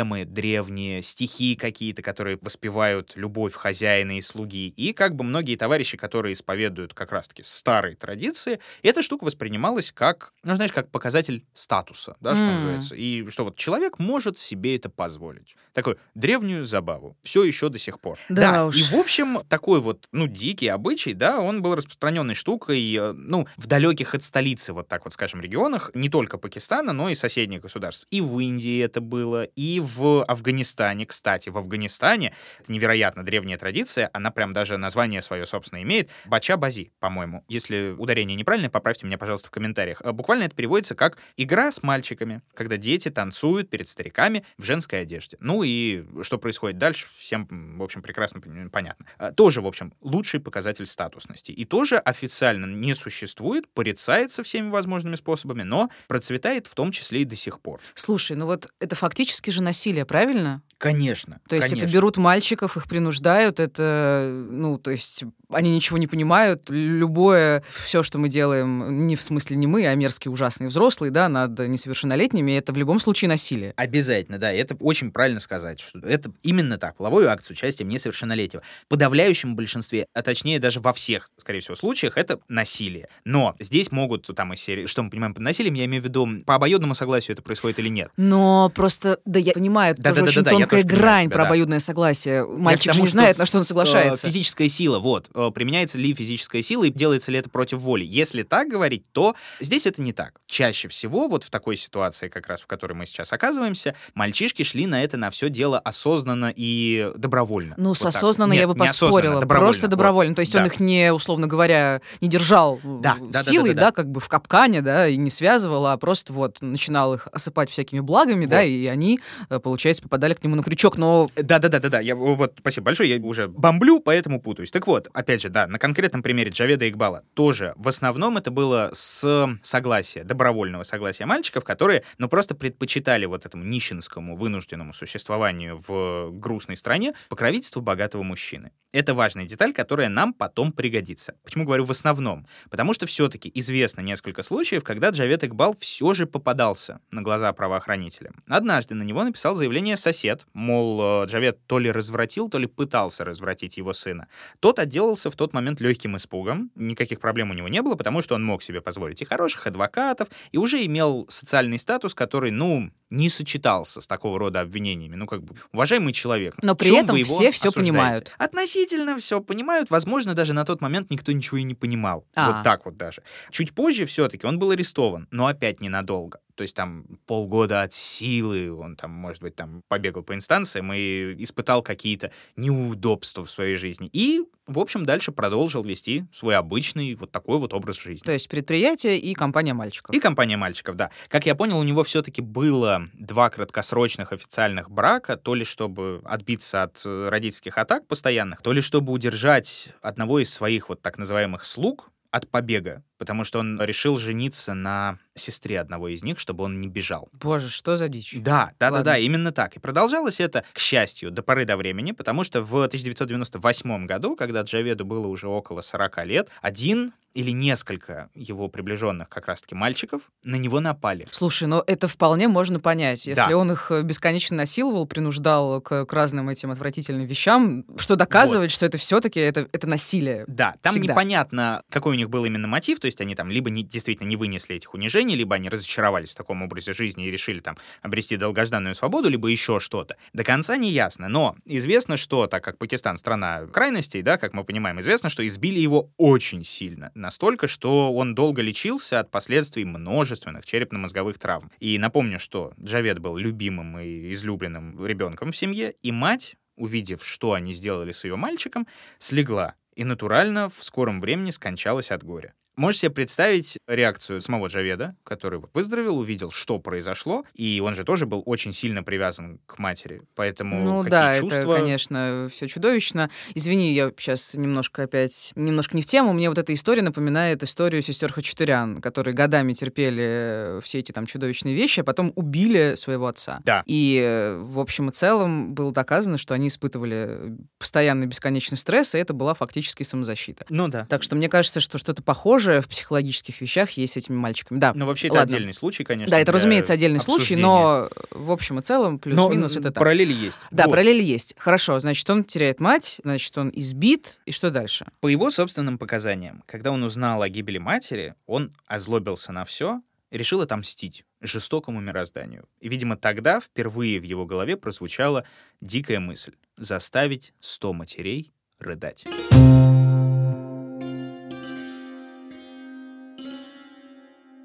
поэмы 0.00 0.24
древние, 0.24 1.02
стихи 1.02 1.56
какие-то, 1.56 2.02
которые 2.02 2.38
воспевают 2.40 3.12
любовь 3.16 3.54
хозяина 3.54 4.16
и 4.16 4.22
слуги, 4.22 4.68
и 4.68 4.92
как 4.92 5.14
бы 5.14 5.24
многие 5.24 5.56
товарищи, 5.56 5.96
которые 5.96 6.32
исповедуют 6.32 6.94
как 6.94 7.12
раз-таки 7.12 7.42
старые 7.42 7.96
традиции, 7.96 8.60
эта 8.82 9.02
штука 9.02 9.24
воспринималась 9.24 9.92
как, 9.92 10.32
ну, 10.42 10.56
знаешь, 10.56 10.72
как 10.72 10.90
показатель 10.90 11.44
статуса, 11.54 12.16
да, 12.20 12.34
что 12.34 12.44
М. 12.44 12.54
называется, 12.54 12.94
и 12.94 13.28
что 13.28 13.44
вот 13.44 13.56
человек 13.56 13.98
может 13.98 14.38
себе 14.38 14.76
это 14.76 14.88
позволить. 14.88 15.54
Такую 15.74 15.98
древнюю 16.14 16.64
забаву. 16.64 17.16
Все 17.22 17.44
еще 17.44 17.68
до 17.68 17.78
сих 17.78 18.00
пор. 18.00 18.18
Да 18.28 18.66
уж. 18.66 18.78
и 18.78 18.94
в 18.94 18.98
общем, 18.98 19.40
такой 19.48 19.80
вот, 19.80 20.08
ну, 20.12 20.26
дикий 20.26 20.68
обычай, 20.68 21.12
да, 21.12 21.40
он 21.40 21.62
был 21.62 21.74
распространенной 21.74 22.34
штукой, 22.34 22.94
э, 22.94 23.12
ну, 23.12 23.46
в 23.56 23.66
далеких 23.66 24.14
от 24.14 24.22
столицы, 24.22 24.72
вот 24.72 24.88
так 24.88 25.04
вот, 25.04 25.12
скажем, 25.12 25.40
регионах, 25.40 25.90
не 25.94 26.08
только 26.08 26.38
Пакистана, 26.38 26.92
но 26.92 27.10
и 27.10 27.14
соседних 27.14 27.60
государств. 27.60 28.06
И 28.10 28.20
в 28.20 28.38
Индии 28.38 28.80
это 28.82 29.00
было, 29.00 29.44
и 29.44 29.80
в 29.80 29.89
Афганистане, 29.98 31.06
кстати, 31.06 31.48
в 31.48 31.58
Афганистане, 31.58 32.32
это 32.60 32.72
невероятно 32.72 33.24
древняя 33.24 33.58
традиция, 33.58 34.10
она 34.12 34.30
прям 34.30 34.52
даже 34.52 34.76
название 34.76 35.22
свое 35.22 35.46
собственное 35.46 35.82
имеет, 35.82 36.10
Бача-бази, 36.26 36.92
по-моему. 37.00 37.44
Если 37.48 37.94
ударение 37.98 38.36
неправильное, 38.36 38.70
поправьте 38.70 39.06
меня, 39.06 39.18
пожалуйста, 39.18 39.48
в 39.48 39.50
комментариях. 39.50 40.00
А 40.02 40.12
Буквально 40.12 40.44
это 40.44 40.54
переводится 40.54 40.94
как 40.94 41.18
«игра 41.36 41.72
с 41.72 41.82
мальчиками», 41.82 42.42
когда 42.54 42.76
дети 42.76 43.10
танцуют 43.10 43.70
перед 43.70 43.88
стариками 43.88 44.44
в 44.58 44.64
женской 44.64 45.00
одежде. 45.00 45.36
Ну 45.40 45.62
и 45.62 46.04
что 46.22 46.38
происходит 46.38 46.78
дальше, 46.78 47.06
всем, 47.16 47.46
в 47.78 47.82
общем, 47.82 48.02
прекрасно 48.02 48.38
пон- 48.40 48.68
понятно. 48.70 49.06
А, 49.18 49.32
Тоже, 49.32 49.60
в 49.60 49.66
общем, 49.66 49.92
лучший 50.00 50.40
показатель 50.40 50.86
статусности. 50.86 51.52
И 51.52 51.64
тоже 51.64 51.96
официально 51.98 52.66
не 52.66 52.94
существует, 52.94 53.68
порицается 53.72 54.42
всеми 54.42 54.68
возможными 54.70 55.16
способами, 55.16 55.62
но 55.62 55.90
процветает 56.08 56.66
в 56.66 56.74
том 56.74 56.92
числе 56.92 57.22
и 57.22 57.24
до 57.24 57.36
сих 57.36 57.60
пор. 57.60 57.80
Слушай, 57.94 58.36
ну 58.36 58.46
вот 58.46 58.68
это 58.78 58.94
фактически 58.94 59.50
же 59.50 59.62
насилие, 59.62 59.79
правильно? 60.04 60.62
Конечно. 60.80 61.40
То 61.46 61.56
есть 61.56 61.74
это 61.74 61.86
берут 61.86 62.16
мальчиков, 62.16 62.78
их 62.78 62.86
принуждают, 62.86 63.60
это, 63.60 64.46
ну, 64.50 64.78
то 64.78 64.90
есть 64.90 65.24
они 65.50 65.74
ничего 65.74 65.98
не 65.98 66.06
понимают. 66.06 66.70
Любое, 66.70 67.62
все, 67.68 68.02
что 68.02 68.18
мы 68.18 68.30
делаем, 68.30 69.06
не 69.06 69.14
в 69.14 69.20
смысле 69.20 69.56
не 69.56 69.66
мы, 69.66 69.86
а 69.86 69.94
мерзкие 69.94 70.32
ужасные 70.32 70.68
взрослые, 70.68 71.10
да, 71.10 71.28
над 71.28 71.58
несовершеннолетними, 71.58 72.52
это 72.52 72.72
в 72.72 72.78
любом 72.78 72.98
случае 72.98 73.28
насилие. 73.28 73.74
Обязательно, 73.76 74.38
да. 74.38 74.52
Это 74.52 74.74
очень 74.76 75.10
правильно 75.12 75.40
сказать, 75.40 75.80
что 75.80 75.98
это 75.98 76.32
именно 76.42 76.78
так. 76.78 76.96
Половой 76.96 77.26
акт 77.26 77.44
с 77.44 77.50
участием 77.50 77.88
несовершеннолетнего. 77.88 78.62
В 78.78 78.86
подавляющем 78.86 79.56
большинстве, 79.56 80.06
а 80.14 80.22
точнее 80.22 80.60
даже 80.60 80.80
во 80.80 80.94
всех, 80.94 81.28
скорее 81.36 81.60
всего, 81.60 81.74
случаях, 81.74 82.16
это 82.16 82.38
насилие. 82.48 83.08
Но 83.24 83.54
здесь 83.58 83.92
могут 83.92 84.30
там 84.34 84.54
из 84.54 84.60
серии, 84.60 84.86
что 84.86 85.02
мы 85.02 85.10
понимаем 85.10 85.34
под 85.34 85.42
насилием, 85.42 85.74
я 85.74 85.84
имею 85.84 86.02
в 86.02 86.06
виду, 86.06 86.26
по 86.46 86.54
обоюдному 86.54 86.94
согласию 86.94 87.34
это 87.34 87.42
происходит 87.42 87.78
или 87.80 87.88
нет. 87.88 88.10
Но 88.16 88.70
просто, 88.74 89.20
да, 89.24 89.38
я 89.38 89.52
понимаю, 89.52 89.69
это 89.78 90.02
Да, 90.02 90.10
тоже 90.10 90.20
да, 90.20 90.24
да, 90.24 90.30
очень 90.30 90.42
да, 90.42 90.50
я 90.50 90.58
тонкая 90.58 90.82
грань 90.84 91.26
тебя, 91.26 91.34
про 91.34 91.42
да. 91.44 91.46
обоюдное 91.48 91.78
согласие. 91.78 92.46
Мальчик 92.46 92.84
же 92.84 92.90
тому, 92.92 93.02
не 93.04 93.08
знает, 93.08 93.38
на 93.38 93.46
что 93.46 93.58
он 93.58 93.62
э, 93.62 93.66
соглашается. 93.66 94.26
Физическая 94.26 94.68
сила, 94.68 94.98
вот. 94.98 95.30
Э, 95.34 95.50
Применяется 95.54 95.98
ли 95.98 96.12
физическая 96.14 96.62
сила 96.62 96.84
и 96.84 96.90
делается 96.90 97.30
ли 97.32 97.38
это 97.38 97.48
против 97.50 97.78
воли? 97.80 98.04
Если 98.04 98.42
так 98.42 98.68
говорить, 98.68 99.04
то 99.12 99.34
здесь 99.60 99.86
это 99.86 100.02
не 100.02 100.12
так. 100.12 100.34
Чаще 100.46 100.88
всего 100.88 101.28
вот 101.28 101.44
в 101.44 101.50
такой 101.50 101.76
ситуации, 101.76 102.28
как 102.28 102.46
раз 102.48 102.60
в 102.62 102.66
которой 102.66 102.94
мы 102.94 103.06
сейчас 103.06 103.32
оказываемся, 103.32 103.94
мальчишки 104.14 104.62
шли 104.62 104.86
на 104.86 105.02
это 105.02 105.16
на 105.16 105.30
все 105.30 105.48
дело 105.48 105.78
осознанно 105.78 106.52
и 106.54 107.10
добровольно. 107.16 107.74
Ну, 107.76 107.88
Вот 107.90 107.98
с 107.98 108.04
осознанно 108.06 108.52
я 108.52 108.66
бы 108.66 108.74
поспорила. 108.74 109.40
добровольно. 109.40 109.46
Просто 109.66 109.86
Вот. 109.86 109.90
добровольно. 109.90 110.34
То 110.34 110.40
есть 110.40 110.54
он 110.54 110.62
Да. 110.62 110.66
их 110.68 110.80
не, 110.80 111.12
условно 111.12 111.46
говоря, 111.46 112.00
не 112.20 112.28
держал 112.28 112.80
э, 112.82 112.98
Да, 113.02 113.16
да, 113.20 113.26
да, 113.32 113.42
силой, 113.42 113.70
да, 113.70 113.74
да, 113.74 113.80
да, 113.80 113.86
да. 113.88 113.92
как 113.92 114.10
бы 114.10 114.20
в 114.20 114.28
капкане, 114.28 114.82
да, 114.82 115.06
и 115.08 115.16
не 115.16 115.30
связывал, 115.30 115.86
а 115.86 115.96
просто 115.96 116.32
вот 116.32 116.58
начинал 116.60 117.14
их 117.14 117.28
осыпать 117.32 117.70
всякими 117.70 118.00
благами, 118.00 118.46
да, 118.46 118.58
Вот. 118.58 118.64
и 118.66 118.86
они, 118.86 119.20
получается, 119.60 120.02
попадали 120.02 120.34
к 120.34 120.42
нему 120.42 120.56
на 120.56 120.62
крючок. 120.62 120.98
Но 120.98 121.30
Да, 121.36 121.58
да, 121.58 121.68
да, 121.68 121.78
да, 121.78 121.88
да. 121.88 122.00
Я 122.00 122.16
вот 122.16 122.54
спасибо 122.58 122.86
большое. 122.86 123.10
Я 123.10 123.20
уже 123.20 123.48
бомблю, 123.48 124.00
поэтому 124.00 124.40
путаюсь. 124.40 124.70
Так 124.70 124.86
вот, 124.86 125.08
опять 125.12 125.42
же, 125.42 125.48
да, 125.48 125.66
на 125.66 125.78
конкретном 125.78 126.22
примере 126.22 126.50
Джаведа 126.50 126.88
Игбала 126.88 127.22
тоже 127.34 127.74
в 127.76 127.88
основном 127.88 128.36
это 128.36 128.50
было 128.50 128.90
с 128.92 129.48
согласия, 129.62 130.24
добровольного 130.24 130.82
согласия 130.82 131.26
мальчиков, 131.26 131.64
которые, 131.64 132.04
ну, 132.18 132.28
просто 132.28 132.54
предпочитали 132.54 133.26
вот 133.26 133.46
этому 133.46 133.64
нищенскому 133.64 134.36
вынужденному 134.36 134.92
существованию 134.92 135.80
в 135.86 136.30
грустной 136.32 136.76
стране 136.76 137.14
покровительство 137.28 137.80
богатого 137.80 138.22
мужчины. 138.22 138.72
Это 138.92 139.14
важная 139.14 139.44
деталь, 139.44 139.72
которая 139.72 140.08
нам 140.08 140.32
потом 140.34 140.72
пригодится. 140.72 141.34
Почему 141.44 141.64
говорю 141.64 141.84
в 141.84 141.90
основном? 141.92 142.46
Потому 142.70 142.92
что 142.92 143.06
все-таки 143.06 143.50
известно 143.54 144.00
несколько 144.00 144.42
случаев, 144.42 144.82
когда 144.82 145.10
Джавед 145.10 145.44
Игбал 145.44 145.76
все 145.78 146.12
же 146.12 146.26
попадался 146.26 147.00
на 147.10 147.22
глаза 147.22 147.52
правоохранителям. 147.52 148.42
Однажды 148.48 148.94
на 148.94 149.04
него 149.04 149.22
написал 149.22 149.49
заявление 149.54 149.96
сосед, 149.96 150.46
мол, 150.52 151.24
э, 151.24 151.26
Джавед 151.26 151.58
то 151.66 151.78
ли 151.78 151.90
развратил, 151.90 152.48
то 152.48 152.58
ли 152.58 152.66
пытался 152.66 153.24
развратить 153.24 153.76
его 153.76 153.92
сына. 153.92 154.28
Тот 154.60 154.78
отделался 154.78 155.30
в 155.30 155.36
тот 155.36 155.52
момент 155.52 155.80
легким 155.80 156.16
испугом, 156.16 156.70
никаких 156.74 157.20
проблем 157.20 157.50
у 157.50 157.54
него 157.54 157.68
не 157.68 157.82
было, 157.82 157.94
потому 157.94 158.22
что 158.22 158.34
он 158.34 158.44
мог 158.44 158.62
себе 158.62 158.80
позволить 158.80 159.22
и 159.22 159.24
хороших 159.24 159.66
адвокатов, 159.66 160.28
и 160.52 160.58
уже 160.58 160.84
имел 160.84 161.26
социальный 161.28 161.78
статус, 161.78 162.14
который, 162.14 162.50
ну, 162.50 162.90
не 163.10 163.28
сочетался 163.28 164.00
с 164.00 164.06
такого 164.06 164.38
рода 164.38 164.60
обвинениями. 164.60 165.16
Ну, 165.16 165.26
как 165.26 165.42
бы, 165.42 165.54
уважаемый 165.72 166.12
человек. 166.12 166.54
Но 166.62 166.74
при 166.74 166.96
этом 166.96 167.16
все 167.24 167.50
осуждаете? 167.50 167.80
понимают. 167.80 168.34
Относительно 168.38 169.18
все 169.18 169.40
понимают. 169.40 169.90
Возможно, 169.90 170.34
даже 170.34 170.52
на 170.52 170.64
тот 170.64 170.80
момент 170.80 171.10
никто 171.10 171.32
ничего 171.32 171.58
и 171.58 171.64
не 171.64 171.74
понимал. 171.74 172.24
А. 172.34 172.52
Вот 172.52 172.62
так 172.62 172.84
вот 172.84 172.96
даже. 172.96 173.22
Чуть 173.50 173.74
позже 173.74 174.04
все-таки 174.04 174.46
он 174.46 174.58
был 174.58 174.70
арестован, 174.70 175.26
но 175.30 175.46
опять 175.46 175.80
ненадолго. 175.80 176.38
То 176.60 176.64
есть 176.64 176.76
там 176.76 177.06
полгода 177.24 177.80
от 177.80 177.94
силы, 177.94 178.70
он 178.70 178.94
там, 178.94 179.12
может 179.12 179.40
быть, 179.40 179.56
там 179.56 179.82
побегал 179.88 180.22
по 180.22 180.34
инстанциям 180.34 180.92
и 180.92 181.42
испытал 181.42 181.82
какие-то 181.82 182.32
неудобства 182.54 183.46
в 183.46 183.50
своей 183.50 183.76
жизни. 183.76 184.10
И, 184.12 184.42
в 184.66 184.78
общем, 184.78 185.06
дальше 185.06 185.32
продолжил 185.32 185.82
вести 185.82 186.26
свой 186.34 186.56
обычный 186.56 187.14
вот 187.14 187.32
такой 187.32 187.58
вот 187.58 187.72
образ 187.72 187.98
жизни. 187.98 188.22
то 188.22 188.32
есть 188.32 188.46
предприятие 188.50 189.18
и 189.18 189.32
компания 189.32 189.72
мальчиков. 189.72 190.14
И 190.14 190.20
компания 190.20 190.58
мальчиков, 190.58 190.96
да. 190.96 191.10
Как 191.28 191.46
я 191.46 191.54
понял, 191.54 191.78
у 191.78 191.82
него 191.82 192.02
все-таки 192.02 192.42
было 192.42 193.08
два 193.14 193.48
краткосрочных 193.48 194.34
официальных 194.34 194.90
брака, 194.90 195.38
то 195.38 195.54
ли 195.54 195.64
чтобы 195.64 196.20
отбиться 196.26 196.82
от 196.82 197.00
э, 197.06 197.28
родительских 197.30 197.78
атак 197.78 198.06
постоянных, 198.06 198.60
то 198.60 198.74
ли 198.74 198.82
чтобы 198.82 199.14
удержать 199.14 199.94
одного 200.02 200.40
из 200.40 200.52
своих 200.52 200.90
вот 200.90 201.00
так 201.00 201.16
называемых 201.16 201.64
слуг 201.64 202.10
от 202.30 202.50
побега, 202.50 203.02
потому 203.20 203.44
что 203.44 203.58
он 203.58 203.78
решил 203.82 204.16
жениться 204.16 204.72
на 204.72 205.18
сестре 205.34 205.78
одного 205.78 206.08
из 206.08 206.24
них, 206.24 206.38
чтобы 206.38 206.64
он 206.64 206.80
не 206.80 206.88
бежал. 206.88 207.28
Боже, 207.32 207.68
что 207.68 207.96
за 207.96 208.08
дичь? 208.08 208.34
Да, 208.36 208.72
да, 208.80 208.88
да, 208.88 208.90
Ладно. 208.96 209.04
да, 209.04 209.18
именно 209.18 209.52
так. 209.52 209.76
И 209.76 209.78
продолжалось 209.78 210.40
это, 210.40 210.64
к 210.72 210.78
счастью, 210.78 211.30
до 211.30 211.42
поры 211.42 211.66
до 211.66 211.76
времени, 211.76 212.12
потому 212.12 212.44
что 212.44 212.62
в 212.62 212.74
1998 212.82 214.06
году, 214.06 214.36
когда 214.36 214.62
Джаведу 214.62 215.04
было 215.04 215.26
уже 215.26 215.48
около 215.48 215.82
40 215.82 216.24
лет, 216.26 216.48
один 216.62 217.12
или 217.32 217.52
несколько 217.52 218.28
его 218.34 218.66
приближенных 218.66 219.28
как 219.28 219.46
раз-таки 219.46 219.76
мальчиков 219.76 220.22
на 220.42 220.56
него 220.56 220.80
напали. 220.80 221.28
Слушай, 221.30 221.68
ну 221.68 221.80
это 221.86 222.08
вполне 222.08 222.48
можно 222.48 222.80
понять. 222.80 223.24
Если 223.28 223.50
Да. 223.50 223.56
он 223.56 223.70
их 223.70 223.92
э, 223.92 224.02
бесконечно 224.02 224.56
насиловал, 224.56 225.06
принуждал 225.06 225.80
к, 225.80 226.06
к 226.06 226.12
разным 226.12 226.48
этим 226.48 226.72
отвратительным 226.72 227.24
вещам, 227.26 227.84
что 227.98 228.16
доказывает, 228.16 228.72
что 228.72 228.84
это 228.84 228.98
все-таки 228.98 229.38
это, 229.38 229.68
это 229.70 229.86
насилие. 229.86 230.44
Да, 230.48 230.74
там 230.82 230.90
Всегда. 230.92 231.12
непонятно, 231.12 231.82
какой 231.88 232.14
у 232.16 232.18
них 232.18 232.28
был 232.30 232.44
именно 232.44 232.66
мотив, 232.66 232.98
то 232.98 233.06
есть 233.10 233.20
они 233.20 233.34
там 233.34 233.50
либо 233.50 233.70
не, 233.70 233.82
действительно 233.82 234.26
не 234.26 234.36
вынесли 234.36 234.76
этих 234.76 234.94
унижений, 234.94 235.36
либо 235.36 235.56
они 235.56 235.68
разочаровались 235.68 236.30
в 236.30 236.36
таком 236.36 236.62
образе 236.62 236.92
жизни 236.92 237.26
и 237.26 237.30
решили 237.30 237.60
там 237.60 237.76
обрести 238.02 238.36
долгожданную 238.36 238.94
свободу, 238.94 239.28
либо 239.28 239.48
еще 239.48 239.80
что-то. 239.80 240.16
До 240.32 240.44
конца 240.44 240.76
не 240.76 240.90
ясно, 240.90 241.28
но 241.28 241.56
известно, 241.64 242.16
что, 242.16 242.46
так 242.46 242.64
как 242.64 242.78
Пакистан 242.78 243.18
страна 243.18 243.66
крайностей, 243.66 244.22
да, 244.22 244.38
как 244.38 244.54
мы 244.54 244.64
понимаем, 244.64 245.00
известно, 245.00 245.28
что 245.28 245.46
избили 245.46 245.78
его 245.80 246.10
очень 246.16 246.64
сильно, 246.64 247.10
настолько, 247.14 247.68
что 247.68 248.12
он 248.14 248.34
долго 248.34 248.62
лечился 248.62 249.20
от 249.20 249.30
последствий 249.30 249.84
множественных 249.84 250.64
черепно-мозговых 250.64 251.38
травм. 251.38 251.70
И 251.80 251.98
напомню, 251.98 252.38
что 252.38 252.72
Джавед 252.80 253.18
был 253.18 253.36
любимым 253.36 253.98
и 253.98 254.32
излюбленным 254.32 255.04
ребенком 255.04 255.52
в 255.52 255.56
семье, 255.56 255.94
и 256.02 256.12
мать, 256.12 256.56
увидев, 256.76 257.26
что 257.26 257.52
они 257.52 257.72
сделали 257.72 258.12
с 258.12 258.24
ее 258.24 258.36
мальчиком, 258.36 258.86
слегла 259.18 259.74
и 259.96 260.04
натурально 260.04 260.70
в 260.70 260.82
скором 260.82 261.20
времени 261.20 261.50
скончалась 261.50 262.10
от 262.10 262.24
горя. 262.24 262.54
Можешь 262.76 263.00
себе 263.00 263.10
представить 263.10 263.78
реакцию 263.86 264.40
самого 264.40 264.68
Джаведа, 264.68 265.14
который 265.24 265.60
выздоровел, 265.74 266.18
увидел, 266.18 266.50
что 266.50 266.78
произошло, 266.78 267.44
и 267.54 267.80
он 267.84 267.94
же 267.94 268.04
тоже 268.04 268.26
был 268.26 268.42
очень 268.46 268.72
сильно 268.72 269.02
привязан 269.02 269.60
к 269.66 269.78
матери, 269.78 270.22
поэтому 270.34 270.82
Ну 270.82 270.98
какие 271.04 271.10
да, 271.10 271.38
чувства... 271.38 271.60
это, 271.60 271.72
конечно, 271.72 272.48
все 272.50 272.68
чудовищно. 272.68 273.30
Извини, 273.54 273.92
я 273.92 274.10
сейчас 274.16 274.54
немножко 274.54 275.02
опять, 275.02 275.52
немножко 275.56 275.96
не 275.96 276.02
в 276.02 276.06
тему. 276.06 276.32
Мне 276.32 276.48
вот 276.48 276.58
эта 276.58 276.72
история 276.72 277.02
напоминает 277.02 277.62
историю 277.62 278.02
сестер 278.02 278.32
Хачатурян, 278.32 279.00
которые 279.00 279.34
годами 279.34 279.72
терпели 279.72 280.80
все 280.82 281.00
эти 281.00 281.12
там 281.12 281.26
чудовищные 281.26 281.74
вещи, 281.74 282.00
а 282.00 282.04
потом 282.04 282.32
убили 282.34 282.94
своего 282.96 283.26
отца. 283.26 283.60
Да. 283.64 283.82
И 283.86 284.18
э, 284.22 284.56
в 284.56 284.78
общем 284.78 285.10
и 285.10 285.12
целом 285.12 285.74
было 285.74 285.92
доказано, 285.92 286.38
что 286.38 286.54
они 286.54 286.68
испытывали 286.68 287.56
постоянный 287.78 288.26
бесконечный 288.26 288.78
стресс, 288.78 289.14
и 289.14 289.18
это 289.18 289.34
была 289.34 289.54
фактически 289.54 290.02
самозащита. 290.02 290.64
Ну 290.68 290.88
да. 290.88 291.06
Так 291.08 291.22
что 291.22 291.36
мне 291.36 291.48
кажется, 291.48 291.80
что 291.80 291.98
что-то 291.98 292.22
похожее 292.22 292.69
в 292.80 292.88
психологических 292.88 293.60
вещах 293.60 293.90
есть 293.92 294.12
с 294.12 294.16
этими 294.16 294.36
мальчиками. 294.36 294.78
Да. 294.78 294.92
Ну, 294.94 295.06
вообще, 295.06 295.26
это 295.26 295.36
Ладно. 295.36 295.56
отдельный 295.56 295.74
случай, 295.74 296.04
конечно. 296.04 296.30
Да, 296.30 296.38
это, 296.38 296.52
разумеется, 296.52 296.92
отдельный 296.92 297.18
случай, 297.20 297.54
обсуждения. 297.54 297.62
но 297.62 298.08
в 298.30 298.50
общем 298.52 298.78
и 298.78 298.82
целом 298.82 299.14
Но, 299.14 299.18
плюс-минус 299.18 299.76
это 299.76 299.90
так. 299.90 299.94
параллели 299.94 300.32
есть. 300.32 300.60
Да, 300.70 300.84
Вот. 300.84 300.90
параллели 300.92 301.22
есть. 301.22 301.54
Хорошо, 301.58 301.98
значит, 301.98 302.28
он 302.30 302.44
теряет 302.44 302.78
мать, 302.80 303.20
значит, 303.24 303.56
он 303.58 303.72
избит, 303.74 304.40
и 304.46 304.52
что 304.52 304.70
дальше? 304.70 305.06
По 305.20 305.28
его 305.28 305.50
собственным 305.50 305.98
показаниям, 305.98 306.62
когда 306.66 306.92
он 306.92 307.02
узнал 307.02 307.42
о 307.42 307.48
гибели 307.48 307.78
матери, 307.78 308.34
он 308.46 308.72
озлобился 308.86 309.52
на 309.52 309.64
все 309.64 310.00
решил 310.30 310.60
отомстить 310.60 311.24
жестокому 311.40 312.00
мирозданию. 312.00 312.68
И, 312.80 312.88
видимо, 312.88 313.16
тогда 313.16 313.60
впервые 313.60 314.20
в 314.20 314.22
его 314.22 314.46
голове 314.46 314.76
прозвучала 314.76 315.44
дикая 315.80 316.20
мысль— 316.20 316.52
заставить 316.76 317.52
сто 317.60 317.92
матерей 317.92 318.52
рыдать. 318.78 319.24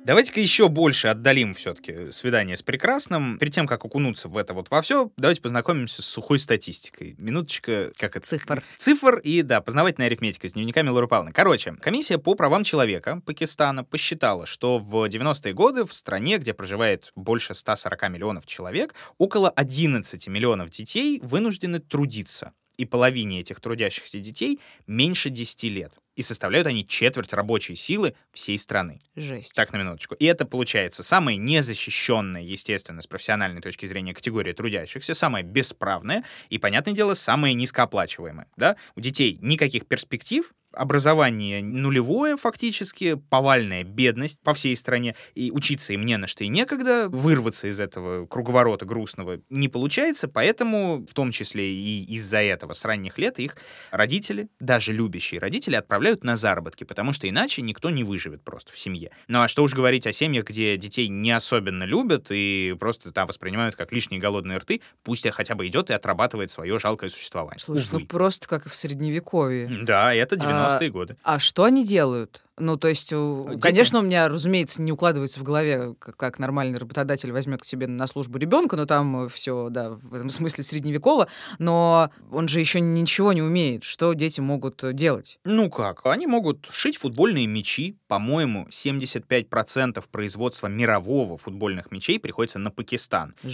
Давайте-ка 0.05 0.39
еще 0.39 0.69
больше 0.69 1.07
отдалим 1.07 1.55
все-таки 1.55 2.11
свидание 2.11 2.55
с 2.55 2.61
прекрасным. 2.61 3.39
Перед 3.39 3.55
тем, 3.55 3.65
как 3.65 3.85
окунуться 3.85 4.29
в 4.29 4.37
это 4.37 4.53
вот 4.53 4.69
во 4.69 4.83
все, 4.83 5.09
давайте 5.17 5.41
познакомимся 5.41 6.03
с 6.03 6.05
сухой 6.05 6.37
статистикой. 6.37 7.15
Минуточка, 7.17 7.91
как 7.97 8.15
это? 8.15 8.23
Цифр. 8.23 8.63
Цифр 8.77 9.17
и, 9.17 9.41
да, 9.41 9.61
познавательная 9.61 10.05
арифметика 10.05 10.47
с 10.47 10.53
дневниками 10.53 10.89
Лоры 10.89 11.07
Павловны. 11.07 11.33
Короче, 11.33 11.73
комиссия 11.81 12.19
по 12.19 12.35
правам 12.35 12.63
человека 12.63 13.19
Пакистана 13.25 13.83
посчитала, 13.83 14.45
что 14.45 14.77
в 14.77 15.09
90-е 15.09 15.53
годы 15.55 15.85
в 15.85 15.91
стране, 15.91 16.37
где 16.37 16.53
проживает 16.53 17.11
больше 17.15 17.55
140 17.55 18.09
миллионов 18.09 18.45
человек, 18.45 18.93
около 19.17 19.49
11 19.49 20.27
миллионов 20.27 20.69
детей 20.69 21.19
вынуждены 21.23 21.79
трудиться. 21.79 22.53
И 22.77 22.85
половине 22.85 23.39
этих 23.39 23.59
трудящихся 23.59 24.19
детей 24.19 24.59
меньше 24.85 25.31
10 25.31 25.63
лет. 25.63 25.97
И 26.15 26.21
составляют 26.21 26.67
они 26.67 26.87
четверть 26.87 27.33
рабочей 27.33 27.75
силы 27.75 28.15
всей 28.31 28.57
страны. 28.57 28.99
Жесть. 29.15 29.53
Так, 29.53 29.73
на 29.73 29.77
минуточку. 29.77 30.15
И 30.15 30.25
это 30.25 30.45
получается 30.45 31.03
самая 31.03 31.35
незащищенная, 31.35 32.41
естественно, 32.41 33.01
с 33.01 33.07
профессиональной 33.07 33.61
точки 33.61 33.85
зрения 33.85 34.13
категория 34.13 34.53
трудящихся, 34.53 35.13
самая 35.13 35.43
бесправная 35.43 36.23
и, 36.49 36.57
понятное 36.57 36.93
дело, 36.93 37.13
самая 37.13 37.53
низкооплачиваемая. 37.53 38.47
Да? 38.57 38.77
У 38.95 39.01
детей 39.01 39.37
никаких 39.41 39.85
перспектив, 39.85 40.51
образование 40.75 41.63
нулевое 41.63 42.37
фактически, 42.37 43.15
повальная 43.15 43.83
бедность 43.83 44.39
по 44.41 44.53
всей 44.53 44.75
стране, 44.75 45.15
и 45.33 45.51
учиться 45.51 45.93
им 45.93 46.05
не 46.05 46.17
на 46.17 46.27
что 46.27 46.43
и 46.43 46.47
некогда, 46.47 47.09
вырваться 47.09 47.67
из 47.67 47.79
этого 47.79 48.25
круговорота 48.25 48.85
грустного 48.85 49.39
не 49.49 49.67
получается, 49.67 50.27
поэтому 50.27 51.05
в 51.05 51.13
том 51.13 51.31
числе 51.31 51.73
и 51.73 52.03
из-за 52.15 52.41
этого 52.41 52.73
с 52.73 52.85
ранних 52.85 53.17
лет 53.17 53.39
их 53.39 53.57
родители, 53.91 54.49
даже 54.59 54.93
любящие 54.93 55.39
родители, 55.39 55.75
отправляют 55.75 56.23
на 56.23 56.35
заработки, 56.35 56.83
потому 56.83 57.13
что 57.13 57.29
иначе 57.29 57.61
никто 57.61 57.89
не 57.89 58.03
выживет 58.03 58.43
просто 58.43 58.71
в 58.71 58.79
семье. 58.79 59.11
Ну 59.27 59.41
а 59.41 59.47
что 59.47 59.63
уж 59.63 59.73
говорить 59.73 60.07
о 60.07 60.11
семьях, 60.11 60.45
где 60.45 60.77
детей 60.77 61.07
не 61.07 61.31
особенно 61.31 61.83
любят 61.83 62.27
и 62.29 62.75
просто 62.79 63.11
там 63.11 63.27
воспринимают 63.27 63.75
как 63.75 63.91
лишние 63.91 64.19
голодные 64.19 64.57
рты, 64.59 64.81
пусть 65.03 65.25
хотя 65.29 65.55
бы 65.55 65.67
идет 65.67 65.89
и 65.89 65.93
отрабатывает 65.93 66.51
свое 66.51 66.77
жалкое 66.79 67.09
существование. 67.09 67.59
Слушай, 67.59 67.87
ну 67.91 67.97
Увы. 67.99 68.07
просто 68.07 68.47
как 68.47 68.67
в 68.67 68.75
средневековье. 68.75 69.69
Да, 69.83 70.13
это 70.13 70.35
90-е 70.67 70.87
А, 70.87 70.91
годы. 70.91 71.17
А 71.23 71.39
что 71.39 71.63
они 71.65 71.85
делают? 71.85 72.43
Ну, 72.57 72.77
то 72.77 72.87
есть, 72.87 73.11
у- 73.11 73.47
Дети. 73.49 73.59
конечно, 73.61 73.99
у 73.99 74.01
меня, 74.01 74.29
разумеется, 74.29 74.81
не 74.81 74.91
укладывается 74.91 75.39
в 75.39 75.43
голове, 75.43 75.93
как, 75.99 76.39
нормальный 76.39 76.77
работодатель 76.79 77.31
возьмет 77.31 77.61
к 77.61 77.65
себе 77.65 77.85
на 77.87 78.07
службу 78.07 78.37
ребенка, 78.37 78.75
но 78.77 78.85
там 78.85 79.27
все, 79.29 79.67
да, 79.69 79.91
в 79.91 80.13
этом 80.13 80.29
смысле 80.29 80.63
средневеково, 80.63 81.27
но 81.59 82.09
он 82.31 82.47
же 82.47 82.59
еще 82.61 82.79
ничего 82.79 83.33
не 83.33 83.41
умеет. 83.41 83.83
Что 83.83 84.13
дети 84.13 84.39
могут 84.39 84.83
э, 84.83 84.93
делать? 84.93 85.37
Ну 85.43 85.69
как? 85.69 86.05
Они 86.05 86.27
могут 86.27 86.67
шить 86.71 86.97
футбольные 86.97 87.45
мячи. 87.45 87.97
По-моему, 88.07 88.67
75% 88.69 90.03
производства 90.09 90.67
мирового 90.67 91.37
футбольных 91.37 91.91
мячей 91.91 92.19
приходится 92.19 92.59
на 92.59 92.71
Пакистан. 92.71 93.35
И 93.43 93.47
в 93.47 93.49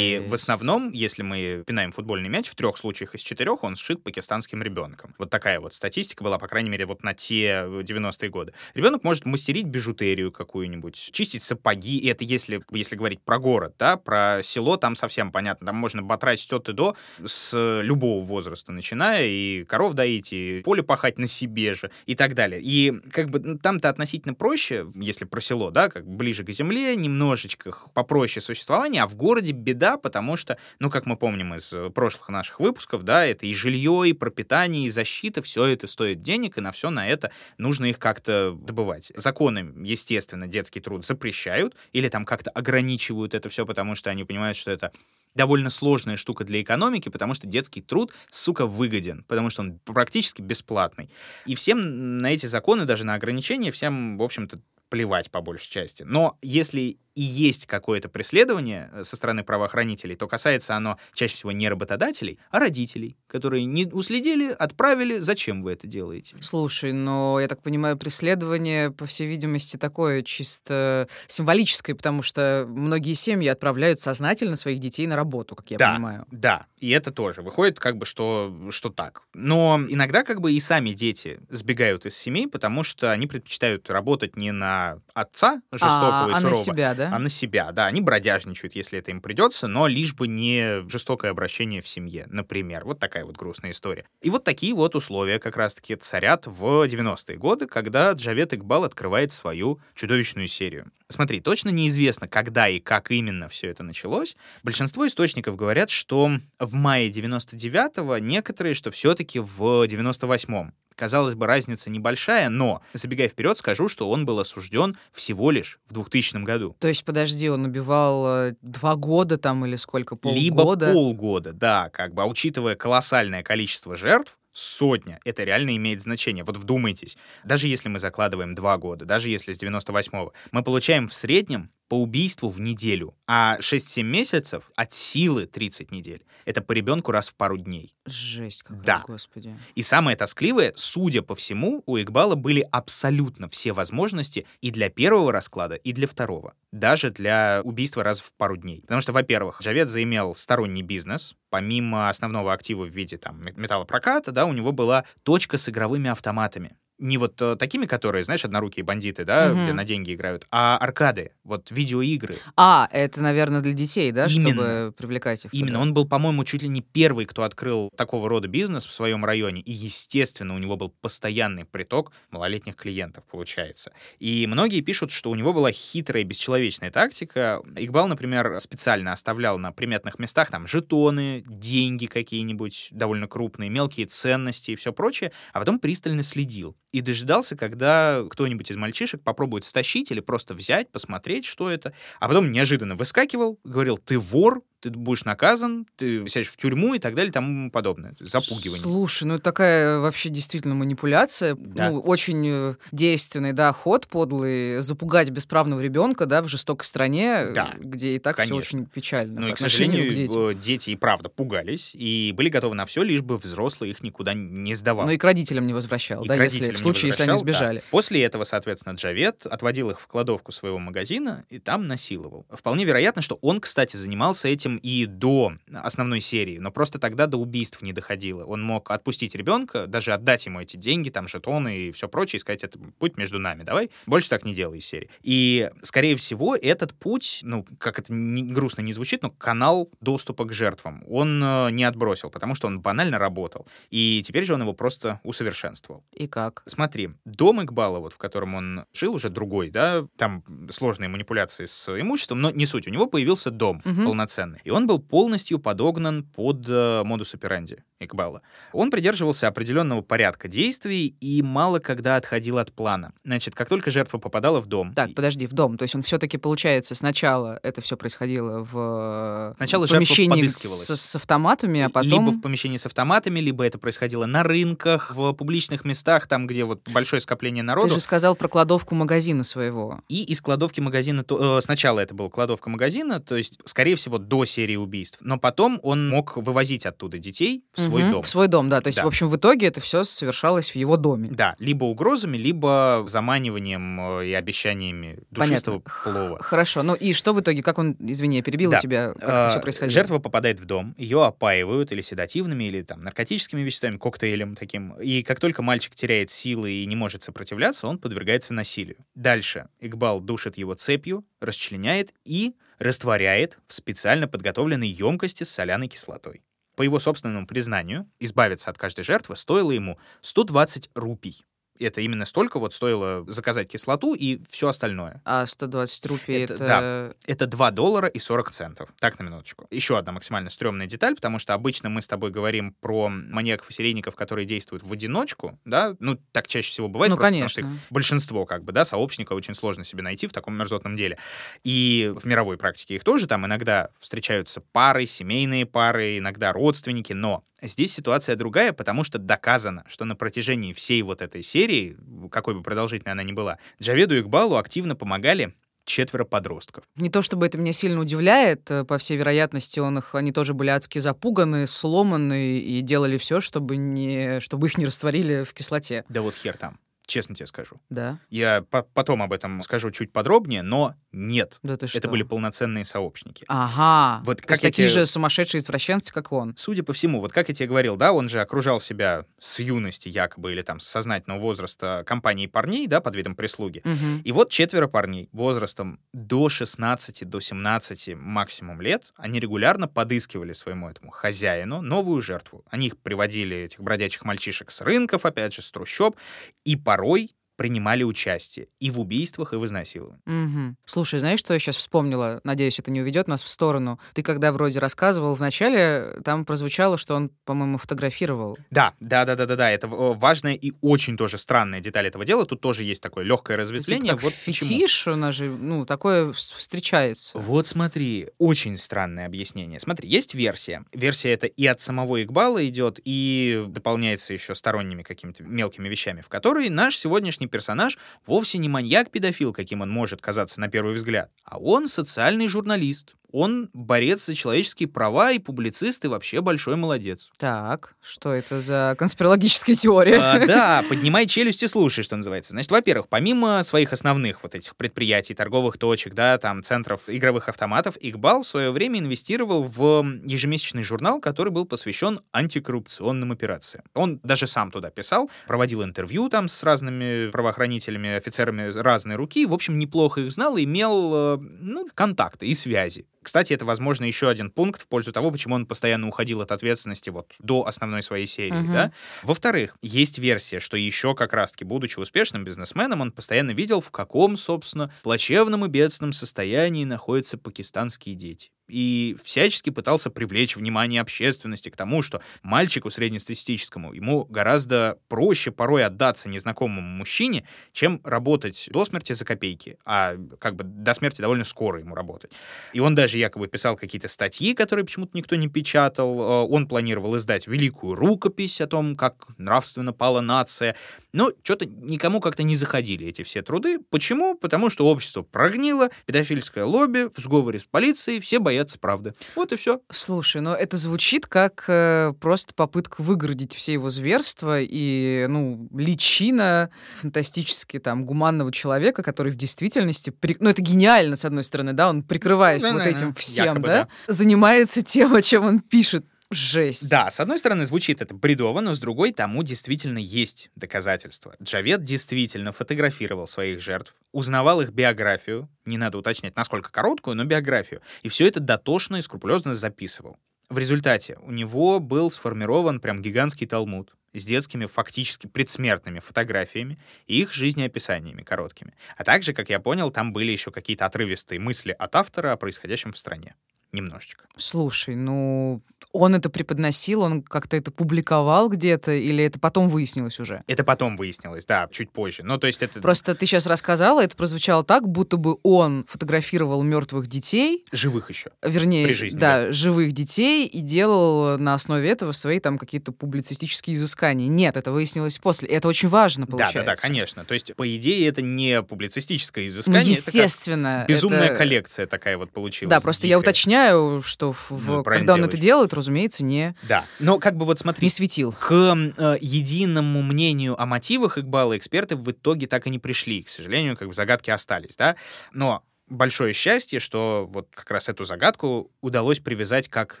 Жесть. 0.30 0.32
основном, 0.32 0.92
если 0.92 1.22
мы 1.22 1.62
пинаем 1.66 1.92
футбольный 1.92 2.28
мяч, 2.28 2.48
в 2.48 2.54
трех 2.54 2.76
случаях 2.76 3.14
из 3.14 3.20
четырех 3.20 3.64
он 3.64 3.76
сшит 3.76 4.02
пакистанским 4.02 4.62
ребенком. 4.62 5.14
Вот 5.18 5.30
такая 5.30 5.60
вот 5.60 5.74
статистика 5.74 6.24
была, 6.24 6.38
по 6.38 6.48
крайней 6.48 6.70
мере, 6.70 6.86
вот 6.86 7.02
на 7.02 7.14
те 7.14 7.64
90-е 7.66 8.30
годы. 8.30 8.45
Ребенок 8.74 9.04
может 9.04 9.26
мастерить 9.26 9.66
бижутерию 9.66 10.32
какую-нибудь, 10.32 10.94
чистить 11.12 11.42
сапоги, 11.42 11.98
и 11.98 12.08
это 12.08 12.24
если, 12.24 12.62
если 12.70 12.96
говорить 12.96 13.20
про 13.22 13.38
город, 13.38 13.74
да, 13.78 13.96
про 13.96 14.40
село 14.42 14.76
там 14.76 14.94
совсем 14.94 15.32
понятно, 15.32 15.66
там 15.66 15.76
можно 15.76 16.02
батрачить 16.02 16.52
от 16.52 16.68
и 16.68 16.72
до 16.72 16.96
с 17.24 17.80
любого 17.82 18.24
возраста 18.24 18.72
начиная, 18.72 19.26
и 19.26 19.64
коров 19.64 19.94
доить, 19.94 20.32
и 20.32 20.62
поле 20.64 20.82
пахать 20.82 21.18
на 21.18 21.26
себе 21.26 21.74
же, 21.74 21.90
и 22.06 22.14
так 22.14 22.34
далее. 22.34 22.60
И 22.62 22.92
как 23.10 23.30
бы 23.30 23.40
ну, 23.40 23.58
там-то 23.58 23.88
относительно 23.88 24.34
проще, 24.34 24.86
если 24.94 25.24
про 25.24 25.40
село, 25.40 25.70
да, 25.70 25.88
как 25.88 26.06
ближе 26.06 26.44
к 26.44 26.50
земле, 26.50 26.96
немножечко 26.96 27.74
попроще 27.94 28.44
существование, 28.44 29.02
а 29.02 29.06
в 29.06 29.16
городе 29.16 29.52
беда, 29.52 29.96
потому 29.96 30.36
что, 30.36 30.58
ну, 30.78 30.90
как 30.90 31.06
мы 31.06 31.16
помним 31.16 31.54
из 31.54 31.72
э, 31.72 31.90
прошлых 31.90 32.28
наших 32.28 32.60
выпусков, 32.60 33.02
да, 33.02 33.24
это 33.24 33.46
и 33.46 33.54
жилье, 33.54 34.04
и 34.06 34.12
пропитание, 34.12 34.86
и 34.86 34.90
защита, 34.90 35.42
все 35.42 35.66
это 35.66 35.86
стоит 35.86 36.20
денег, 36.20 36.58
и 36.58 36.60
на 36.60 36.72
все 36.72 36.90
на 36.90 37.08
это 37.08 37.30
нужно 37.58 37.86
их 37.86 37.98
как-то 37.98 38.35
добывать. 38.52 39.12
Законы, 39.14 39.72
естественно, 39.84 40.46
детский 40.46 40.80
труд 40.80 41.04
запрещают, 41.04 41.76
или 41.92 42.08
там 42.08 42.24
как-то 42.24 42.50
ограничивают 42.50 43.34
это 43.34 43.48
все, 43.48 43.66
потому 43.66 43.94
что 43.94 44.10
они 44.10 44.24
понимают, 44.24 44.56
что 44.56 44.70
это 44.70 44.92
довольно 45.34 45.70
сложная 45.70 46.16
штука 46.16 46.44
для 46.44 46.62
экономики, 46.62 47.08
потому 47.08 47.34
что 47.34 47.46
детский 47.46 47.82
труд, 47.82 48.12
сука, 48.30 48.66
выгоден, 48.66 49.24
потому 49.28 49.50
что 49.50 49.62
он 49.62 49.78
практически 49.78 50.40
бесплатный. 50.40 51.10
И 51.44 51.54
всем 51.54 52.18
на 52.18 52.32
эти 52.32 52.46
законы, 52.46 52.84
даже 52.86 53.04
на 53.04 53.14
ограничения, 53.14 53.70
всем, 53.70 54.18
в 54.18 54.22
общем-то, 54.22 54.60
плевать 54.88 55.30
по 55.30 55.40
большей 55.40 55.70
части. 55.70 56.04
Но 56.04 56.38
если 56.42 56.98
и 57.16 57.22
есть 57.22 57.66
какое-то 57.66 58.08
преследование 58.08 58.90
э, 58.92 59.02
со 59.02 59.16
стороны 59.16 59.42
правоохранителей, 59.42 60.16
то 60.16 60.28
касается 60.28 60.76
оно 60.76 60.98
чаще 61.14 61.34
всего 61.34 61.50
не 61.50 61.68
работодателей, 61.68 62.38
а 62.50 62.60
родителей, 62.60 63.16
которые 63.26 63.64
не 63.64 63.86
уследили, 63.86 64.50
отправили, 64.50 65.18
зачем 65.18 65.62
вы 65.62 65.72
это 65.72 65.86
делаете? 65.86 66.36
Слушай, 66.40 66.92
но 66.92 67.40
я 67.40 67.48
так 67.48 67.62
понимаю, 67.62 67.96
преследование, 67.96 68.90
по 68.90 69.06
всей 69.06 69.26
видимости, 69.26 69.78
такое 69.78 70.22
чисто 70.22 71.08
символическое, 71.26 71.96
потому 71.96 72.22
что 72.22 72.66
многие 72.68 73.14
семьи 73.14 73.48
отправляют 73.48 73.98
сознательно 73.98 74.54
своих 74.54 74.78
детей 74.78 75.06
на 75.06 75.16
работу, 75.16 75.54
как 75.54 75.70
я 75.70 75.78
да, 75.78 75.94
понимаю. 75.94 76.26
да, 76.30 76.66
и 76.76 76.90
это 76.90 77.10
тоже 77.10 77.40
выходит 77.40 77.80
как 77.80 77.96
бы, 77.96 78.04
что, 78.04 78.54
что 78.70 78.90
так. 78.90 79.22
Но 79.32 79.80
иногда 79.88 80.22
как 80.22 80.42
бы 80.42 80.52
и 80.52 80.60
сами 80.60 80.90
дети 80.90 81.40
сбегают 81.48 82.04
из 82.04 82.16
семей, 82.16 82.46
потому 82.46 82.82
что 82.82 83.10
они 83.10 83.26
предпочитают 83.26 83.88
работать 83.88 84.36
не 84.36 84.52
на 84.52 84.98
отца 85.14 85.62
жестокого 85.72 86.26
а, 86.26 86.28
и 86.28 86.32
а 86.32 86.36
сурового, 86.36 86.48
на 86.48 86.54
себя, 86.54 86.94
да? 86.94 87.05
А 87.12 87.18
на 87.18 87.28
себя, 87.28 87.72
да, 87.72 87.86
они 87.86 88.00
бродяжничают, 88.00 88.76
если 88.76 88.98
это 88.98 89.10
им 89.10 89.20
придется, 89.20 89.66
но 89.66 89.86
лишь 89.86 90.14
бы 90.14 90.28
не 90.28 90.88
жестокое 90.88 91.30
обращение 91.30 91.80
в 91.80 91.88
семье, 91.88 92.26
например. 92.28 92.84
Вот 92.84 92.98
такая 92.98 93.24
вот 93.24 93.36
грустная 93.36 93.70
история. 93.70 94.06
И 94.22 94.30
вот 94.30 94.44
такие 94.44 94.74
вот 94.74 94.94
условия 94.94 95.38
как 95.38 95.56
раз-таки 95.56 95.96
царят 95.96 96.46
в 96.46 96.86
90-е 96.86 97.36
годы, 97.36 97.66
когда 97.66 98.12
Джавед 98.12 98.54
Игбал 98.54 98.84
открывает 98.84 99.32
свою 99.32 99.80
чудовищную 99.94 100.48
серию. 100.48 100.90
Смотри, 101.08 101.40
точно 101.40 101.68
неизвестно, 101.68 102.26
когда 102.28 102.68
и 102.68 102.80
как 102.80 103.10
именно 103.10 103.48
все 103.48 103.68
это 103.68 103.82
началось. 103.82 104.36
Большинство 104.62 105.06
источников 105.06 105.56
говорят, 105.56 105.90
что 105.90 106.30
в 106.58 106.74
мае 106.74 107.10
99-го, 107.10 108.18
некоторые, 108.18 108.74
что 108.74 108.90
все-таки 108.90 109.38
в 109.38 109.84
98-м. 109.84 110.74
Казалось 110.96 111.34
бы, 111.34 111.46
разница 111.46 111.90
небольшая, 111.90 112.48
но, 112.48 112.82
забегая 112.94 113.28
вперед, 113.28 113.58
скажу, 113.58 113.86
что 113.88 114.08
он 114.08 114.24
был 114.24 114.40
осужден 114.40 114.96
всего 115.12 115.50
лишь 115.50 115.78
в 115.86 115.92
2000 115.92 116.42
году. 116.42 116.74
То 116.80 116.88
есть, 116.88 117.04
подожди, 117.04 117.50
он 117.50 117.66
убивал 117.66 118.26
э, 118.26 118.54
два 118.62 118.96
года 118.96 119.36
там 119.36 119.66
или 119.66 119.76
сколько, 119.76 120.16
полгода? 120.16 120.40
Либо 120.40 120.92
полгода, 120.92 121.52
да, 121.52 121.90
как 121.92 122.14
бы, 122.14 122.22
а 122.22 122.26
учитывая 122.26 122.76
колоссальное 122.76 123.42
количество 123.42 123.94
жертв, 123.94 124.38
сотня, 124.56 125.20
это 125.24 125.44
реально 125.44 125.76
имеет 125.76 126.00
значение. 126.00 126.42
Вот 126.42 126.56
вдумайтесь, 126.56 127.18
даже 127.44 127.68
если 127.68 127.90
мы 127.90 127.98
закладываем 127.98 128.54
два 128.54 128.78
года, 128.78 129.04
даже 129.04 129.28
если 129.28 129.52
с 129.52 129.62
98-го, 129.62 130.32
мы 130.50 130.62
получаем 130.62 131.08
в 131.08 131.14
среднем 131.14 131.70
по 131.88 132.00
убийству 132.00 132.48
в 132.48 132.60
неделю, 132.60 133.14
а 133.26 133.56
6-7 133.60 134.02
месяцев 134.02 134.64
от 134.76 134.92
силы 134.92 135.46
30 135.46 135.90
недель. 135.92 136.24
Это 136.44 136.62
по 136.62 136.72
ребенку 136.72 137.10
раз 137.12 137.28
в 137.28 137.34
пару 137.34 137.56
дней. 137.56 137.94
Жесть 138.06 138.62
какая, 138.62 138.82
Да. 138.84 139.04
господи. 139.06 139.56
И 139.74 139.82
самое 139.82 140.16
тоскливое, 140.16 140.72
судя 140.76 141.22
по 141.22 141.34
всему, 141.34 141.82
у 141.86 141.98
Игбала 141.98 142.34
были 142.36 142.66
абсолютно 142.70 143.48
все 143.48 143.72
возможности 143.72 144.46
и 144.60 144.70
для 144.70 144.88
первого 144.90 145.32
расклада, 145.32 145.74
и 145.74 145.92
для 145.92 146.06
второго. 146.06 146.54
Даже 146.72 147.10
для 147.10 147.60
убийства 147.64 148.02
раз 148.04 148.20
в 148.20 148.32
пару 148.34 148.56
дней. 148.56 148.80
Потому 148.82 149.00
что, 149.00 149.12
во-первых, 149.12 149.60
Джавед 149.62 149.88
заимел 149.88 150.34
сторонний 150.34 150.82
бизнес. 150.82 151.34
Помимо 151.50 152.08
основного 152.08 152.52
актива 152.52 152.84
в 152.84 152.90
виде 152.94 153.16
там, 153.16 153.42
ме- 153.42 153.54
металлопроката, 153.56 154.30
да, 154.30 154.46
у 154.46 154.52
него 154.52 154.72
была 154.72 155.04
точка 155.22 155.58
с 155.58 155.68
игровыми 155.68 156.10
автоматами. 156.10 156.76
Не 156.98 157.18
вот 157.18 157.40
э, 157.42 157.56
такими, 157.56 157.84
которые, 157.84 158.24
знаешь, 158.24 158.44
однорукие 158.44 158.82
бандиты, 158.82 159.24
да, 159.26 159.50
Мгм. 159.50 159.62
где 159.62 159.72
на 159.74 159.84
деньги 159.84 160.14
играют, 160.14 160.46
а 160.50 160.78
аркады, 160.78 161.32
вот 161.44 161.70
видеоигры. 161.70 162.36
А, 162.56 162.88
это, 162.90 163.20
наверное, 163.20 163.60
для 163.60 163.74
детей, 163.74 164.12
да, 164.12 164.26
Именно. 164.26 164.48
чтобы 164.48 164.94
привлекать 164.96 165.44
их. 165.44 165.52
Именно, 165.52 165.72
туда? 165.72 165.80
он 165.82 165.94
был, 165.94 166.08
по-моему, 166.08 166.42
чуть 166.44 166.62
ли 166.62 166.68
не 166.68 166.80
первый, 166.80 167.26
кто 167.26 167.42
открыл 167.42 167.90
такого 167.96 168.30
рода 168.30 168.48
бизнес 168.48 168.86
в 168.86 168.92
своем 168.92 169.26
районе, 169.26 169.60
и, 169.60 169.72
естественно, 169.72 170.54
у 170.54 170.58
него 170.58 170.76
был 170.76 170.88
постоянный 171.02 171.66
приток 171.66 172.12
малолетних 172.30 172.76
клиентов, 172.76 173.24
получается. 173.30 173.92
И 174.18 174.46
многие 174.46 174.80
пишут, 174.80 175.10
что 175.12 175.30
у 175.30 175.34
него 175.34 175.52
была 175.52 175.72
хитрая 175.72 176.24
бесчеловечная 176.24 176.90
тактика. 176.90 177.60
Игбал, 177.76 178.08
например, 178.08 178.58
специально 178.60 179.12
оставлял 179.12 179.58
на 179.58 179.70
приметных 179.70 180.18
местах 180.18 180.50
там 180.50 180.66
жетоны, 180.66 181.44
деньги 181.46 182.06
какие-нибудь 182.06 182.88
довольно 182.92 183.28
крупные, 183.28 183.68
мелкие 183.68 184.06
ценности 184.06 184.70
и 184.70 184.76
все 184.76 184.94
прочее, 184.94 185.32
а 185.52 185.58
потом 185.58 185.78
пристально 185.78 186.22
следил 186.22 186.74
и 186.92 187.00
дожидался, 187.00 187.56
когда 187.56 188.24
кто-нибудь 188.30 188.70
из 188.70 188.76
мальчишек 188.76 189.22
попробует 189.22 189.64
стащить 189.64 190.10
или 190.10 190.20
просто 190.20 190.54
взять, 190.54 190.90
посмотреть, 190.90 191.44
что 191.44 191.70
это, 191.70 191.92
а 192.20 192.28
потом 192.28 192.50
неожиданно 192.52 192.94
выскакивал, 192.94 193.58
говорил, 193.64 193.98
ты 193.98 194.18
вор, 194.18 194.62
ты 194.80 194.90
будешь 194.90 195.24
наказан, 195.24 195.86
ты 195.96 196.26
сядешь 196.28 196.48
в 196.50 196.56
тюрьму 196.56 196.94
и 196.94 196.98
так 196.98 197.14
далее 197.14 197.30
и 197.30 197.32
тому 197.32 197.70
подобное. 197.70 198.14
Запугивание. 198.20 198.80
Слушай, 198.82 199.24
ну 199.24 199.34
это 199.34 199.44
такая 199.44 199.98
вообще 199.98 200.28
действительно 200.28 200.74
манипуляция. 200.74 201.54
Да. 201.58 201.90
Ну, 201.90 202.00
очень 202.00 202.46
э, 202.46 202.74
действенный, 202.92 203.52
да, 203.52 203.72
ход 203.72 204.06
подлый. 204.06 204.82
Запугать 204.82 205.30
бесправного 205.30 205.80
ребенка, 205.80 206.26
да, 206.26 206.42
в 206.42 206.48
жестокой 206.48 206.84
стране, 206.84 207.48
Да, 207.54 207.74
где 207.78 208.16
и 208.16 208.18
так 208.18 208.36
конечно. 208.36 208.60
все 208.60 208.76
очень 208.76 208.86
печально. 208.86 209.40
Ну 209.40 209.48
и, 209.48 209.52
к 209.52 209.58
сожалению, 209.58 210.10
к 210.12 210.14
детям. 210.14 210.48
э, 210.48 210.54
дети 210.54 210.90
и 210.90 210.96
правда 210.96 211.28
пугались 211.28 211.94
и 211.94 212.32
были 212.36 212.48
готовы 212.48 212.74
на 212.74 212.86
все, 212.86 213.02
лишь 213.02 213.22
бы 213.22 213.38
взрослый 213.38 213.90
их 213.90 214.02
никуда 214.02 214.34
не 214.34 214.74
сдавал. 214.74 215.06
Но 215.06 215.12
и 215.12 215.16
к 215.18 215.24
родителям 215.24 215.66
не 215.66 215.72
возвращал, 215.72 216.22
И 216.24 216.28
да, 216.28 216.34
если 216.42 216.72
в 216.72 216.78
случае, 216.78 217.08
если 217.08 217.22
они 217.22 217.32
возвращал, 217.32 217.60
да. 217.60 217.66
сбежали. 217.66 217.82
После 217.90 218.22
этого, 218.22 218.44
соответственно, 218.44 218.94
Джавед 218.94 219.46
отводил 219.46 219.90
их 219.90 220.00
в 220.00 220.06
кладовку 220.06 220.52
своего 220.52 220.78
магазина 220.78 221.44
и 221.48 221.58
там 221.58 221.86
насиловал. 221.86 222.46
Вполне 222.50 222.84
вероятно, 222.84 223.22
что 223.22 223.38
он, 223.40 223.60
кстати, 223.60 223.96
занимался 223.96 224.48
этим 224.48 224.65
и 224.74 225.06
до 225.06 225.52
основной 225.72 226.20
серии, 226.20 226.58
но 226.58 226.72
просто 226.72 226.98
тогда 226.98 227.26
до 227.26 227.36
убийств 227.36 227.80
не 227.82 227.92
доходило. 227.92 228.44
Он 228.44 228.60
мог 228.62 228.90
отпустить 228.90 229.36
ребенка, 229.36 229.86
даже 229.86 230.12
отдать 230.12 230.46
ему 230.46 230.60
эти 230.60 230.76
деньги, 230.76 231.10
там, 231.10 231.28
жетоны 231.28 231.76
и 231.78 231.92
все 231.92 232.08
прочее, 232.08 232.38
и 232.38 232.40
сказать, 232.40 232.64
это 232.64 232.78
путь 232.98 233.16
между 233.16 233.38
нами, 233.38 233.62
давай, 233.62 233.90
больше 234.06 234.28
так 234.28 234.44
не 234.44 234.54
делай 234.54 234.78
из 234.78 234.86
серии. 234.86 235.08
И, 235.22 235.70
скорее 235.82 236.16
всего, 236.16 236.56
этот 236.56 236.92
путь, 236.94 237.40
ну, 237.44 237.64
как 237.78 238.00
это 238.00 238.12
не, 238.12 238.42
грустно 238.42 238.82
не 238.82 238.92
звучит, 238.92 239.22
но 239.22 239.30
канал 239.30 239.88
доступа 240.00 240.44
к 240.44 240.52
жертвам 240.52 241.04
он 241.08 241.40
э, 241.42 241.70
не 241.70 241.84
отбросил, 241.84 242.30
потому 242.30 242.54
что 242.54 242.66
он 242.66 242.80
банально 242.80 243.18
работал. 243.18 243.66
И 243.90 244.20
теперь 244.24 244.44
же 244.44 244.54
он 244.54 244.62
его 244.62 244.72
просто 244.72 245.20
усовершенствовал. 245.22 246.04
И 246.12 246.26
как? 246.26 246.62
Смотри, 246.66 247.10
дом 247.24 247.62
Игбала, 247.62 247.98
вот 248.00 248.12
в 248.12 248.18
котором 248.18 248.54
он 248.54 248.84
жил, 248.92 249.14
уже 249.14 249.28
другой, 249.28 249.70
да, 249.70 250.06
там 250.16 250.42
сложные 250.70 251.08
манипуляции 251.08 251.64
с 251.66 251.88
имуществом, 252.00 252.40
но 252.40 252.50
не 252.50 252.66
суть. 252.66 252.86
У 252.88 252.90
него 252.90 253.06
появился 253.06 253.50
дом 253.50 253.82
Мгм. 253.84 254.04
полноценный, 254.06 254.55
и 254.64 254.70
он 254.70 254.86
был 254.86 254.98
полностью 254.98 255.58
подогнан 255.58 256.24
под 256.24 256.66
э, 256.68 257.02
модус 257.04 257.34
операнди 257.34 257.78
Игбала. 257.98 258.42
Он 258.72 258.90
придерживался 258.90 259.48
определенного 259.48 260.02
порядка 260.02 260.48
действий 260.48 261.06
и 261.18 261.40
мало 261.40 261.78
когда 261.78 262.16
отходил 262.16 262.58
от 262.58 262.70
плана. 262.70 263.14
Значит, 263.24 263.54
как 263.54 263.70
только 263.70 263.90
жертва 263.90 264.18
попадала 264.18 264.60
в 264.60 264.66
дом, 264.66 264.92
Так, 264.94 265.14
подожди, 265.14 265.46
в 265.46 265.54
дом. 265.54 265.78
То 265.78 265.84
есть 265.84 265.94
он 265.94 266.02
все-таки, 266.02 266.36
получается, 266.36 266.94
сначала 266.94 267.58
это 267.62 267.80
все 267.80 267.96
происходило 267.96 268.62
в 268.70 269.52
э, 269.52 269.54
Сначала 269.56 269.86
помещении 269.86 270.46
с, 270.46 270.94
с 270.94 271.16
автоматами, 271.16 271.80
а 271.80 271.88
потом... 271.88 272.26
Либо 272.26 272.36
в 272.36 272.42
помещении 272.42 272.76
с 272.76 272.84
автоматами, 272.84 273.40
либо 273.40 273.64
это 273.64 273.78
происходило 273.78 274.26
на 274.26 274.42
рынках, 274.42 275.14
в 275.14 275.32
публичных 275.32 275.86
местах, 275.86 276.26
там, 276.26 276.46
где 276.46 276.64
вот 276.64 276.86
большое 276.90 277.22
скопление 277.22 277.62
народу. 277.62 277.88
Ты 277.88 277.94
же 277.94 278.00
сказал 278.00 278.34
про 278.36 278.48
кладовку 278.48 278.94
магазина 278.94 279.42
своего. 279.42 280.02
И 280.08 280.22
из 280.24 280.42
кладовки 280.42 280.80
магазина, 280.80 281.24
то- 281.24 281.58
э, 281.58 281.62
сначала 281.62 282.00
это 282.00 282.14
была 282.14 282.28
кладовка 282.28 282.68
магазина, 282.68 283.20
то 283.20 283.36
есть, 283.38 283.58
скорее 283.64 283.96
всего, 283.96 284.18
до 284.18 284.44
серии 284.44 284.76
убийств, 284.76 285.16
но 285.22 285.38
потом 285.38 285.80
он 285.82 286.06
мог 286.10 286.36
вывозить 286.36 286.84
оттуда 286.84 287.16
детей 287.16 287.64
в 287.72 287.85
свой 287.90 288.10
дом. 288.10 288.22
В 288.22 288.28
свой 288.28 288.48
дом, 288.48 288.68
да. 288.68 288.80
То 288.80 288.88
есть, 288.88 288.98
Да. 288.98 289.04
в 289.04 289.08
общем, 289.08 289.28
в 289.28 289.36
итоге 289.36 289.66
это 289.66 289.80
все 289.80 290.04
совершалось 290.04 290.70
в 290.70 290.76
его 290.76 290.96
доме. 290.96 291.26
Да, 291.30 291.54
либо 291.58 291.84
угрозами, 291.84 292.36
либо 292.36 293.04
заманиванием 293.06 294.20
э, 294.20 294.26
и 294.28 294.32
обещаниями 294.34 295.18
душистого 295.30 295.80
Понятно. 295.80 296.12
плова. 296.12 296.42
Хорошо. 296.42 296.82
Ну 296.82 296.94
и 296.94 297.12
что 297.12 297.32
в 297.32 297.40
итоге? 297.40 297.62
Как 297.62 297.78
он, 297.78 297.96
извини, 297.98 298.36
я 298.38 298.42
перебила 298.42 298.72
Да. 298.72 298.78
тебя, 298.78 299.12
как 299.14 299.22
Э, 299.22 299.26
это 299.26 299.48
все 299.50 299.60
происходило? 299.60 299.92
Жертва 299.92 300.18
попадает 300.18 300.60
в 300.60 300.64
дом, 300.64 300.94
ее 300.98 301.24
опаивают 301.24 301.92
или 301.92 302.00
седативными, 302.00 302.64
или 302.64 302.82
там 302.82 303.02
наркотическими 303.02 303.60
веществами, 303.62 303.96
коктейлем 303.96 304.54
таким. 304.56 304.92
И 305.00 305.22
как 305.22 305.40
только 305.40 305.62
мальчик 305.62 305.94
теряет 305.94 306.30
силы 306.30 306.72
и 306.72 306.86
не 306.86 306.96
может 306.96 307.22
сопротивляться, 307.22 307.86
он 307.86 307.98
подвергается 307.98 308.54
насилию. 308.54 308.96
Дальше 309.14 309.68
Игбал 309.80 310.20
душит 310.20 310.58
его 310.58 310.74
цепью, 310.74 311.24
расчленяет 311.40 312.12
и 312.24 312.54
растворяет 312.78 313.58
в 313.66 313.74
специально 313.74 314.28
подготовленной 314.28 314.88
емкости 314.88 315.44
с 315.44 315.50
соляной 315.50 315.88
кислотой. 315.88 316.42
По 316.76 316.82
его 316.82 316.98
собственному 316.98 317.46
признанию, 317.46 318.08
избавиться 318.20 318.70
от 318.70 318.78
каждой 318.78 319.02
жертвы 319.02 319.34
стоило 319.34 319.72
ему 319.72 319.98
120 320.20 320.90
рупий. 320.94 321.44
Это 321.78 322.00
именно 322.00 322.26
столько 322.26 322.58
вот 322.58 322.72
стоило 322.72 323.24
заказать 323.26 323.68
кислоту 323.68 324.14
и 324.14 324.40
все 324.50 324.68
остальное. 324.68 325.20
А 325.24 325.46
120 325.46 326.06
рупий 326.06 326.42
Это- 326.42 326.54
это... 326.54 326.66
да. 326.66 327.14
Это 327.26 327.46
2 327.46 327.70
доллара 327.70 328.08
и 328.08 328.18
40 328.18 328.50
центов. 328.50 328.88
Так, 328.98 329.18
на 329.18 329.24
минуточку. 329.24 329.66
Еще 329.70 329.98
одна 329.98 330.12
максимально 330.12 330.50
стрёмная 330.50 330.86
деталь, 330.86 331.14
потому 331.14 331.38
что 331.38 331.54
обычно 331.54 331.88
мы 331.88 332.02
с 332.02 332.08
тобой 332.08 332.30
говорим 332.30 332.74
про 332.80 333.08
маньяков 333.08 333.70
и 333.70 333.72
серийников, 333.72 334.14
которые 334.14 334.46
действуют 334.46 334.82
в 334.82 334.92
одиночку, 334.92 335.58
да, 335.64 335.96
ну, 336.00 336.18
так 336.32 336.46
чаще 336.46 336.70
всего 336.70 336.88
бывает. 336.88 337.10
Ну, 337.10 337.16
просто 337.16 337.32
потому 337.32 337.48
что 337.48 337.62
конечно. 337.62 337.78
их 337.78 337.90
большинство, 337.90 338.46
как 338.46 338.64
бы, 338.64 338.72
да, 338.72 338.84
сообщника 338.84 339.32
очень 339.32 339.54
сложно 339.54 339.84
себе 339.84 340.02
найти 340.02 340.26
в 340.26 340.32
таком 340.32 340.56
мерзотном 340.56 340.96
деле. 340.96 341.18
И 341.64 342.12
в 342.16 342.26
мировой 342.26 342.56
практике 342.56 342.96
их 342.96 343.04
тоже 343.04 343.26
там 343.26 343.46
иногда 343.46 343.90
встречаются 343.98 344.60
пары, 344.60 345.06
семейные 345.06 345.66
пары, 345.66 346.18
иногда 346.18 346.52
родственники, 346.52 347.12
но 347.12 347.44
Здесь 347.62 347.94
ситуация 347.94 348.36
другая, 348.36 348.72
потому 348.72 349.02
что 349.02 349.18
доказано, 349.18 349.84
что 349.88 350.04
на 350.04 350.14
протяжении 350.14 350.72
всей 350.72 351.00
вот 351.02 351.22
этой 351.22 351.42
серии, 351.42 351.96
какой 352.30 352.54
бы 352.54 352.62
продолжительной 352.62 353.12
она 353.12 353.22
ни 353.22 353.32
была, 353.32 353.58
Джаведу 353.80 354.16
и 354.16 354.20
Игбалу 354.20 354.56
активно 354.56 354.94
помогали 354.94 355.54
четверо 355.86 356.24
подростков. 356.24 356.84
Не 356.96 357.08
то 357.08 357.22
чтобы 357.22 357.46
это 357.46 357.56
меня 357.56 357.72
сильно 357.72 358.00
удивляет, 358.00 358.70
э, 358.70 358.84
по 358.84 358.98
всей 358.98 359.16
вероятности, 359.16 359.80
он 359.80 359.98
их, 359.98 360.14
они 360.14 360.32
тоже 360.32 360.52
были 360.52 360.68
адски 360.68 360.98
запуганы, 360.98 361.66
сломаны 361.66 362.58
и 362.58 362.80
делали 362.82 363.16
все, 363.18 363.40
чтобы, 363.40 363.76
не, 363.76 364.40
чтобы 364.40 364.66
их 364.66 364.76
не 364.76 364.86
растворили 364.86 365.44
в 365.44 365.54
кислоте. 365.54 366.04
Да 366.08 366.22
вот 366.22 366.34
хер 366.34 366.56
там, 366.56 366.78
честно 367.16 367.34
тебе 367.34 367.46
скажу. 367.46 367.80
Да? 367.88 368.18
Я 368.28 368.60
по- 368.70 368.82
потом 368.82 369.22
об 369.22 369.32
этом 369.32 369.62
скажу 369.62 369.90
чуть 369.90 370.12
подробнее, 370.12 370.62
но 370.62 370.94
нет. 371.12 371.58
Да 371.62 371.78
ты 371.78 371.86
что? 371.86 371.96
Это 371.96 372.08
были 372.08 372.22
полноценные 372.24 372.84
сообщники. 372.84 373.46
Ага. 373.48 374.22
Вот 374.26 374.42
как 374.42 374.58
я 374.62 374.68
такие 374.68 374.88
тебе- 374.88 375.00
же 375.00 375.06
сумасшедшие 375.06 375.60
извращенцы, 375.62 376.12
как 376.12 376.30
он. 376.30 376.54
Судя 376.58 376.82
по 376.82 376.92
всему, 376.92 377.22
вот 377.22 377.32
как 377.32 377.48
я 377.48 377.54
тебе 377.54 377.68
говорил, 377.68 377.96
да, 377.96 378.12
он 378.12 378.28
же 378.28 378.40
окружал 378.42 378.80
себя 378.80 379.24
с 379.38 379.60
юности 379.60 380.08
якобы 380.08 380.52
или 380.52 380.60
там 380.60 380.78
с 380.78 380.86
сознательного 380.86 381.40
возраста 381.40 382.02
компанией 382.06 382.48
парней, 382.48 382.86
да, 382.86 383.00
под 383.00 383.14
видом 383.14 383.34
прислуги. 383.34 383.80
Мгм. 383.84 384.20
И 384.22 384.30
вот 384.32 384.50
четверо 384.50 384.88
парней 384.88 385.30
возрастом 385.32 385.98
до 386.12 386.50
16, 386.50 387.24
до 387.24 387.40
17 387.40 388.14
максимум 388.14 388.82
лет, 388.82 389.14
они 389.16 389.40
регулярно 389.40 389.88
подыскивали 389.88 390.52
своему 390.52 390.90
этому 390.90 391.10
хозяину 391.12 391.80
новую 391.80 392.20
жертву. 392.20 392.62
Они 392.70 392.88
их 392.88 392.98
приводили, 392.98 393.56
этих 393.56 393.80
бродячих 393.80 394.24
мальчишек, 394.26 394.70
с 394.70 394.82
рынков, 394.82 395.24
опять 395.24 395.54
же, 395.54 395.62
с 395.62 395.70
трущоб, 395.70 396.16
и 396.64 396.76
порой 396.76 397.05
Второй 397.06 397.36
принимали 397.56 398.02
участие 398.04 398.68
и 398.80 398.90
в 398.90 399.00
убийствах, 399.00 399.52
и 399.52 399.56
в 399.56 399.64
изнасиловании. 399.64 400.20
Мгм. 400.26 400.76
Слушай, 400.84 401.18
знаешь, 401.20 401.40
что 401.40 401.54
я 401.54 401.60
сейчас 401.60 401.76
вспомнила? 401.76 402.40
Надеюсь, 402.44 402.78
это 402.78 402.90
не 402.90 403.00
уведет 403.00 403.28
нас 403.28 403.42
в 403.42 403.48
сторону. 403.48 403.98
Ты 404.12 404.22
когда 404.22 404.52
вроде 404.52 404.78
рассказывал 404.78 405.34
в 405.34 405.40
начале, 405.40 406.20
там 406.24 406.44
прозвучало, 406.44 406.98
что 406.98 407.14
он, 407.14 407.30
по-моему, 407.44 407.78
фотографировал. 407.78 408.56
Да, 408.70 408.92
да, 409.00 409.24
да, 409.24 409.34
да, 409.36 409.46
да, 409.46 409.56
да. 409.56 409.70
Это 409.70 409.86
э, 409.86 409.90
важная 410.14 410.54
и 410.54 410.72
очень 410.82 411.16
тоже 411.16 411.38
странная 411.38 411.80
деталь 411.80 412.06
этого 412.06 412.24
дела. 412.24 412.44
Тут 412.46 412.60
тоже 412.60 412.84
есть 412.84 413.02
такое 413.02 413.24
легкое 413.24 413.54
Это 413.56 413.62
разветвление. 413.62 414.04
типа 414.12 414.14
как 414.16 414.22
вот 414.24 414.34
почему. 414.44 414.70
фетиш, 414.70 415.08
у 415.08 415.16
нас 415.16 415.34
же, 415.34 415.46
ну, 415.48 415.86
такое 415.86 416.26
вс- 416.26 416.56
встречается. 416.56 417.38
Вот 417.38 417.66
смотри, 417.66 418.28
очень 418.38 418.76
странное 418.76 419.26
объяснение. 419.26 419.80
Смотри, 419.80 420.08
есть 420.08 420.34
версия. 420.34 420.84
Версия 420.92 421.32
это 421.32 421.46
и 421.46 421.64
от 421.66 421.80
самого 421.80 422.22
Игбала 422.22 422.66
идет, 422.68 423.00
и 423.04 423.64
дополняется 423.66 424.32
еще 424.32 424.54
сторонними 424.54 425.02
какими-то 425.02 425.42
мелкими 425.44 425.88
вещами, 425.88 426.20
в 426.20 426.28
которой 426.28 426.68
наш 426.68 426.96
сегодняшний 426.96 427.45
сегодняшний 427.46 427.48
персонаж 427.48 427.98
вовсе 428.26 428.58
не 428.58 428.68
маньяк-педофил, 428.68 429.52
каким 429.52 429.82
он 429.82 429.90
может 429.90 430.20
казаться 430.20 430.60
на 430.60 430.68
первый 430.68 430.94
взгляд, 430.94 431.30
а 431.44 431.58
он 431.58 431.88
социальный 431.88 432.48
журналист, 432.48 433.14
он 433.32 433.68
борец 433.72 434.24
за 434.26 434.34
человеческие 434.34 434.88
права 434.88 435.32
и 435.32 435.38
публицист, 435.38 436.04
и 436.04 436.08
вообще 436.08 436.40
большой 436.40 436.76
молодец. 436.76 437.30
Так, 437.38 437.96
что 438.00 438.32
это 438.32 438.60
за 438.60 438.94
конспирологическая 438.98 439.74
теория? 439.74 440.18
А, 440.18 440.38
да, 440.46 440.84
поднимай 440.88 441.26
челюсть 441.26 441.62
и 441.62 441.68
слушай, 441.68 442.02
что 442.02 442.16
называется. 442.16 442.52
Значит, 442.52 442.70
во-первых, 442.70 443.08
помимо 443.08 443.62
своих 443.62 443.92
основных 443.92 444.42
вот 444.42 444.54
этих 444.54 444.76
предприятий, 444.76 445.34
торговых 445.34 445.78
точек, 445.78 446.14
да, 446.14 446.38
там, 446.38 446.62
центров 446.62 447.02
игровых 447.08 447.48
автоматов, 447.48 447.96
Игбал 448.00 448.42
в 448.42 448.46
свое 448.46 448.70
время 448.70 449.00
инвестировал 449.00 449.64
в 449.64 450.04
ежемесячный 450.24 450.82
журнал, 450.82 451.20
который 451.20 451.50
был 451.50 451.66
посвящен 451.66 452.20
антикоррупционным 452.32 453.32
операциям. 453.32 453.84
Он 453.94 454.20
даже 454.22 454.46
сам 454.46 454.70
туда 454.70 454.90
писал, 454.90 455.30
проводил 455.46 455.82
интервью 455.82 456.28
там 456.28 456.48
с 456.48 456.62
разными 456.62 457.30
правоохранителями, 457.30 458.14
офицерами 458.14 458.70
разной 458.72 459.16
руки, 459.16 459.46
в 459.46 459.54
общем, 459.54 459.78
неплохо 459.78 460.20
их 460.20 460.32
знал 460.32 460.56
и 460.56 460.64
имел, 460.64 461.12
э, 461.14 461.38
ну, 461.60 461.88
контакты 461.94 462.46
и 462.46 462.54
связи. 462.54 463.06
Кстати, 463.26 463.52
это, 463.52 463.64
возможно, 463.64 464.04
еще 464.04 464.28
один 464.28 464.52
пункт 464.52 464.82
в 464.82 464.86
пользу 464.86 465.10
того, 465.10 465.32
почему 465.32 465.56
он 465.56 465.66
постоянно 465.66 466.06
уходил 466.06 466.42
от 466.42 466.52
ответственности 466.52 467.10
вот 467.10 467.32
до 467.40 467.66
основной 467.66 468.04
своей 468.04 468.28
серии, 468.28 468.54
uh-huh. 468.54 468.72
да. 468.72 468.92
Во-вторых, 469.24 469.76
есть 469.82 470.20
версия, 470.20 470.60
что 470.60 470.76
еще 470.76 471.12
как 471.16 471.32
раз-таки, 471.32 471.64
будучи 471.64 471.98
успешным 471.98 472.44
бизнесменом, 472.44 473.00
он 473.00 473.10
постоянно 473.10 473.50
видел, 473.50 473.80
в 473.80 473.90
каком, 473.90 474.36
собственно, 474.36 474.94
плачевном 475.02 475.64
и 475.64 475.68
бедственном 475.68 476.12
состоянии 476.12 476.84
находятся 476.84 477.36
пакистанские 477.36 478.14
дети 478.14 478.52
и 478.68 479.16
всячески 479.22 479.70
пытался 479.70 480.10
привлечь 480.10 480.56
внимание 480.56 481.00
общественности 481.00 481.68
к 481.68 481.76
тому, 481.76 482.02
что 482.02 482.20
мальчику 482.42 482.90
среднестатистическому 482.90 483.92
ему 483.92 484.24
гораздо 484.24 484.98
проще 485.08 485.50
порой 485.50 485.84
отдаться 485.84 486.28
незнакомому 486.28 486.80
мужчине, 486.80 487.46
чем 487.72 488.00
работать 488.04 488.68
до 488.70 488.84
смерти 488.84 489.12
за 489.12 489.24
копейки, 489.24 489.78
а 489.84 490.16
как 490.38 490.56
бы 490.56 490.64
до 490.64 490.94
смерти 490.94 491.20
довольно 491.20 491.44
скоро 491.44 491.80
ему 491.80 491.94
работать. 491.94 492.32
И 492.72 492.80
он 492.80 492.94
даже 492.94 493.18
якобы 493.18 493.46
писал 493.46 493.76
какие-то 493.76 494.08
статьи, 494.08 494.54
которые 494.54 494.84
почему-то 494.84 495.16
никто 495.16 495.36
не 495.36 495.48
печатал. 495.48 496.20
Э, 496.20 496.46
он 496.48 496.66
планировал 496.66 497.16
издать 497.16 497.46
великую 497.46 497.94
рукопись 497.94 498.60
о 498.60 498.66
том, 498.66 498.96
как 498.96 499.26
нравственно 499.38 499.92
пала 499.92 500.20
нация. 500.20 500.76
Но 501.12 501.30
что-то 501.42 501.66
никому 501.66 502.20
как-то 502.20 502.42
не 502.42 502.56
заходили 502.56 503.06
эти 503.06 503.22
все 503.22 503.42
труды. 503.42 503.78
Почему? 503.90 504.34
Потому 504.34 504.70
что 504.70 504.86
общество 504.86 505.22
прогнило, 505.22 505.88
педофильское 506.04 506.64
лобби 506.64 507.08
в 507.14 507.18
сговоре 507.20 507.58
с 507.58 507.64
полицией, 507.64 508.20
все 508.20 508.38
боятся 508.38 508.55
боятся 508.56 508.78
правды. 508.78 509.14
Вот 509.34 509.52
и 509.52 509.56
все. 509.56 509.80
Слушай, 509.90 510.40
но 510.40 510.54
это 510.54 510.76
звучит 510.78 511.26
как 511.26 511.64
э, 511.68 512.12
просто 512.20 512.54
попытка 512.54 513.02
выгородить 513.02 513.54
все 513.54 513.74
его 513.74 513.90
зверства 513.90 514.60
и, 514.60 515.26
ну, 515.28 515.68
личина 515.74 516.70
фантастически 517.00 517.78
там 517.78 518.04
гуманного 518.04 518.50
человека, 518.52 519.02
который 519.02 519.30
в 519.30 519.36
действительности, 519.36 520.10
при... 520.10 520.36
ну, 520.40 520.48
это 520.48 520.62
гениально, 520.62 521.16
с 521.16 521.24
одной 521.24 521.44
стороны, 521.44 521.74
да, 521.74 521.90
он, 521.90 522.02
прикрываясь 522.02 522.62
да, 522.62 522.72
вот 522.72 522.78
да, 522.78 522.88
этим 522.88 523.14
всем, 523.14 523.44
якобы, 523.44 523.66
да, 523.66 523.88
да, 524.06 524.12
занимается 524.12 524.82
тем, 524.82 525.14
о 525.14 525.22
чем 525.22 525.44
он 525.44 525.60
пишет 525.60 526.06
Жесть. 526.30 526.88
Да, 526.88 527.10
с 527.10 527.20
одной 527.20 527.38
стороны, 527.38 527.66
звучит 527.66 528.02
это 528.02 528.14
бредово, 528.14 528.60
но 528.60 528.74
с 528.74 528.80
другой, 528.80 529.12
тому 529.12 529.44
действительно 529.44 529.98
есть 529.98 530.50
доказательства. 530.56 531.34
Джавед 531.40 531.84
действительно 531.84 532.50
фотографировал 532.50 533.28
своих 533.28 533.60
жертв, 533.60 533.94
узнавал 534.12 534.60
их 534.60 534.72
биографию, 534.72 535.48
не 535.64 535.78
надо 535.78 535.98
уточнять, 535.98 536.34
насколько 536.34 536.72
короткую, 536.72 537.16
но 537.16 537.24
биографию, 537.24 537.80
и 538.02 538.08
все 538.08 538.26
это 538.26 538.40
дотошно 538.40 538.96
и 538.96 539.02
скрупулезно 539.02 539.54
записывал. 539.54 540.16
В 540.48 540.58
результате 540.58 541.18
у 541.22 541.30
него 541.30 541.80
был 541.80 542.10
сформирован 542.10 542.80
прям 542.80 543.02
гигантский 543.02 543.46
талмуд 543.46 543.94
с 544.12 544.24
детскими 544.24 544.66
фактически 544.66 545.26
предсмертными 545.26 545.98
фотографиями 545.98 546.78
и 547.06 547.20
их 547.20 547.32
жизнеописаниями 547.32 548.22
короткими. 548.22 548.74
А 548.96 549.04
также, 549.04 549.32
как 549.32 549.48
я 549.50 549.60
понял, 549.60 549.90
там 549.90 550.12
были 550.12 550.32
еще 550.32 550.50
какие-то 550.50 550.86
отрывистые 550.86 551.40
мысли 551.40 551.74
от 551.76 551.94
автора 551.96 552.32
о 552.32 552.36
происходящем 552.36 552.92
в 552.92 552.98
стране 552.98 553.34
немножечко. 553.72 554.26
Слушай, 554.36 554.94
ну 554.94 555.62
он 555.96 556.14
это 556.14 556.30
преподносил, 556.30 557.02
он 557.02 557.22
как-то 557.22 557.56
это 557.56 557.70
публиковал 557.70 558.48
где-то, 558.48 558.92
или 558.92 559.24
это 559.24 559.38
потом 559.38 559.68
выяснилось 559.68 560.20
уже? 560.20 560.42
Это 560.46 560.64
потом 560.64 560.96
выяснилось, 560.96 561.44
да, 561.44 561.68
чуть 561.70 561.90
позже. 561.90 562.22
Ну, 562.22 562.38
то 562.38 562.46
есть 562.46 562.62
это... 562.62 562.80
Просто 562.80 563.14
ты 563.14 563.26
сейчас 563.26 563.46
рассказала, 563.46 564.02
это 564.02 564.16
прозвучало 564.16 564.64
так, 564.64 564.88
будто 564.88 565.16
бы 565.16 565.38
он 565.42 565.84
фотографировал 565.88 566.62
мертвых 566.62 567.06
детей. 567.06 567.64
Живых 567.72 568.10
еще. 568.10 568.30
Вернее, 568.42 568.86
При 568.86 568.94
жизни, 568.94 569.18
да, 569.18 569.42
да, 569.42 569.52
живых 569.52 569.92
детей, 569.92 570.46
и 570.46 570.60
делал 570.60 571.38
на 571.38 571.54
основе 571.54 571.88
этого 571.88 572.12
свои 572.12 572.40
там 572.40 572.58
какие-то 572.58 572.92
публицистические 572.92 573.74
изыскания. 573.74 574.28
Нет, 574.28 574.56
это 574.56 574.72
выяснилось 574.72 575.18
после. 575.18 575.48
И 575.48 575.52
это 575.52 575.68
очень 575.68 575.88
важно, 575.88 576.26
получается. 576.26 576.58
Да, 576.60 576.64
да, 576.64 576.74
да, 576.74 576.82
конечно. 576.82 577.24
То 577.24 577.34
есть, 577.34 577.54
по 577.54 577.76
идее, 577.76 578.08
это 578.08 578.22
не 578.22 578.62
публицистическое 578.62 579.46
изыскание. 579.46 579.82
Ну, 579.82 579.88
естественно. 579.88 580.82
Это 580.84 580.92
безумная 580.92 581.26
это... 581.26 581.36
коллекция 581.36 581.86
такая 581.86 582.18
вот 582.18 582.30
получилась. 582.30 582.70
Да, 582.70 582.80
просто 582.80 583.02
дикая. 583.02 583.10
я 583.10 583.18
уточняю, 583.18 584.02
что 584.02 584.32
в, 584.32 584.50
ну, 584.50 584.84
когда 584.84 585.14
он 585.14 585.24
это 585.24 585.36
делает, 585.36 585.72
разумеется, 585.86 586.24
не... 586.24 586.54
Да, 586.62 586.84
но 586.98 587.18
как 587.18 587.36
бы 587.36 587.44
вот 587.44 587.58
смотри... 587.58 587.86
Не 587.86 587.90
светил. 587.90 588.32
К 588.32 588.74
э, 588.96 589.16
единому 589.20 590.02
мнению 590.02 590.60
о 590.60 590.66
мотивах 590.66 591.18
Игбала 591.18 591.56
эксперты 591.56 591.96
в 591.96 592.10
итоге 592.10 592.46
так 592.46 592.66
и 592.66 592.70
не 592.70 592.78
пришли. 592.78 593.22
К 593.22 593.28
сожалению, 593.28 593.76
как 593.76 593.88
бы 593.88 593.94
загадки 593.94 594.30
остались, 594.30 594.76
да? 594.76 594.96
Но 595.32 595.62
большое 595.88 596.32
счастье, 596.32 596.80
что 596.80 597.28
вот 597.32 597.48
как 597.54 597.70
раз 597.70 597.88
эту 597.88 598.04
загадку 598.04 598.72
удалось 598.80 599.20
привязать 599.20 599.68
как 599.68 600.00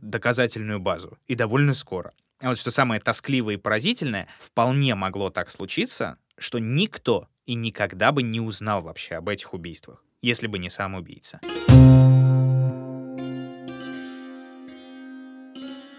доказательную 0.00 0.80
базу. 0.80 1.18
И 1.26 1.34
довольно 1.34 1.74
скоро. 1.74 2.12
А 2.40 2.48
вот 2.48 2.58
что 2.58 2.70
самое 2.70 3.00
тоскливое 3.00 3.54
и 3.54 3.58
поразительное, 3.58 4.28
вполне 4.38 4.94
могло 4.94 5.30
так 5.30 5.50
случиться, 5.50 6.16
что 6.38 6.58
никто 6.58 7.28
и 7.46 7.54
никогда 7.54 8.10
бы 8.12 8.22
не 8.22 8.40
узнал 8.40 8.82
вообще 8.82 9.16
об 9.16 9.28
этих 9.28 9.52
убийствах, 9.52 10.02
если 10.22 10.46
бы 10.46 10.58
не 10.58 10.70
сам 10.70 10.94
убийца. 10.94 11.40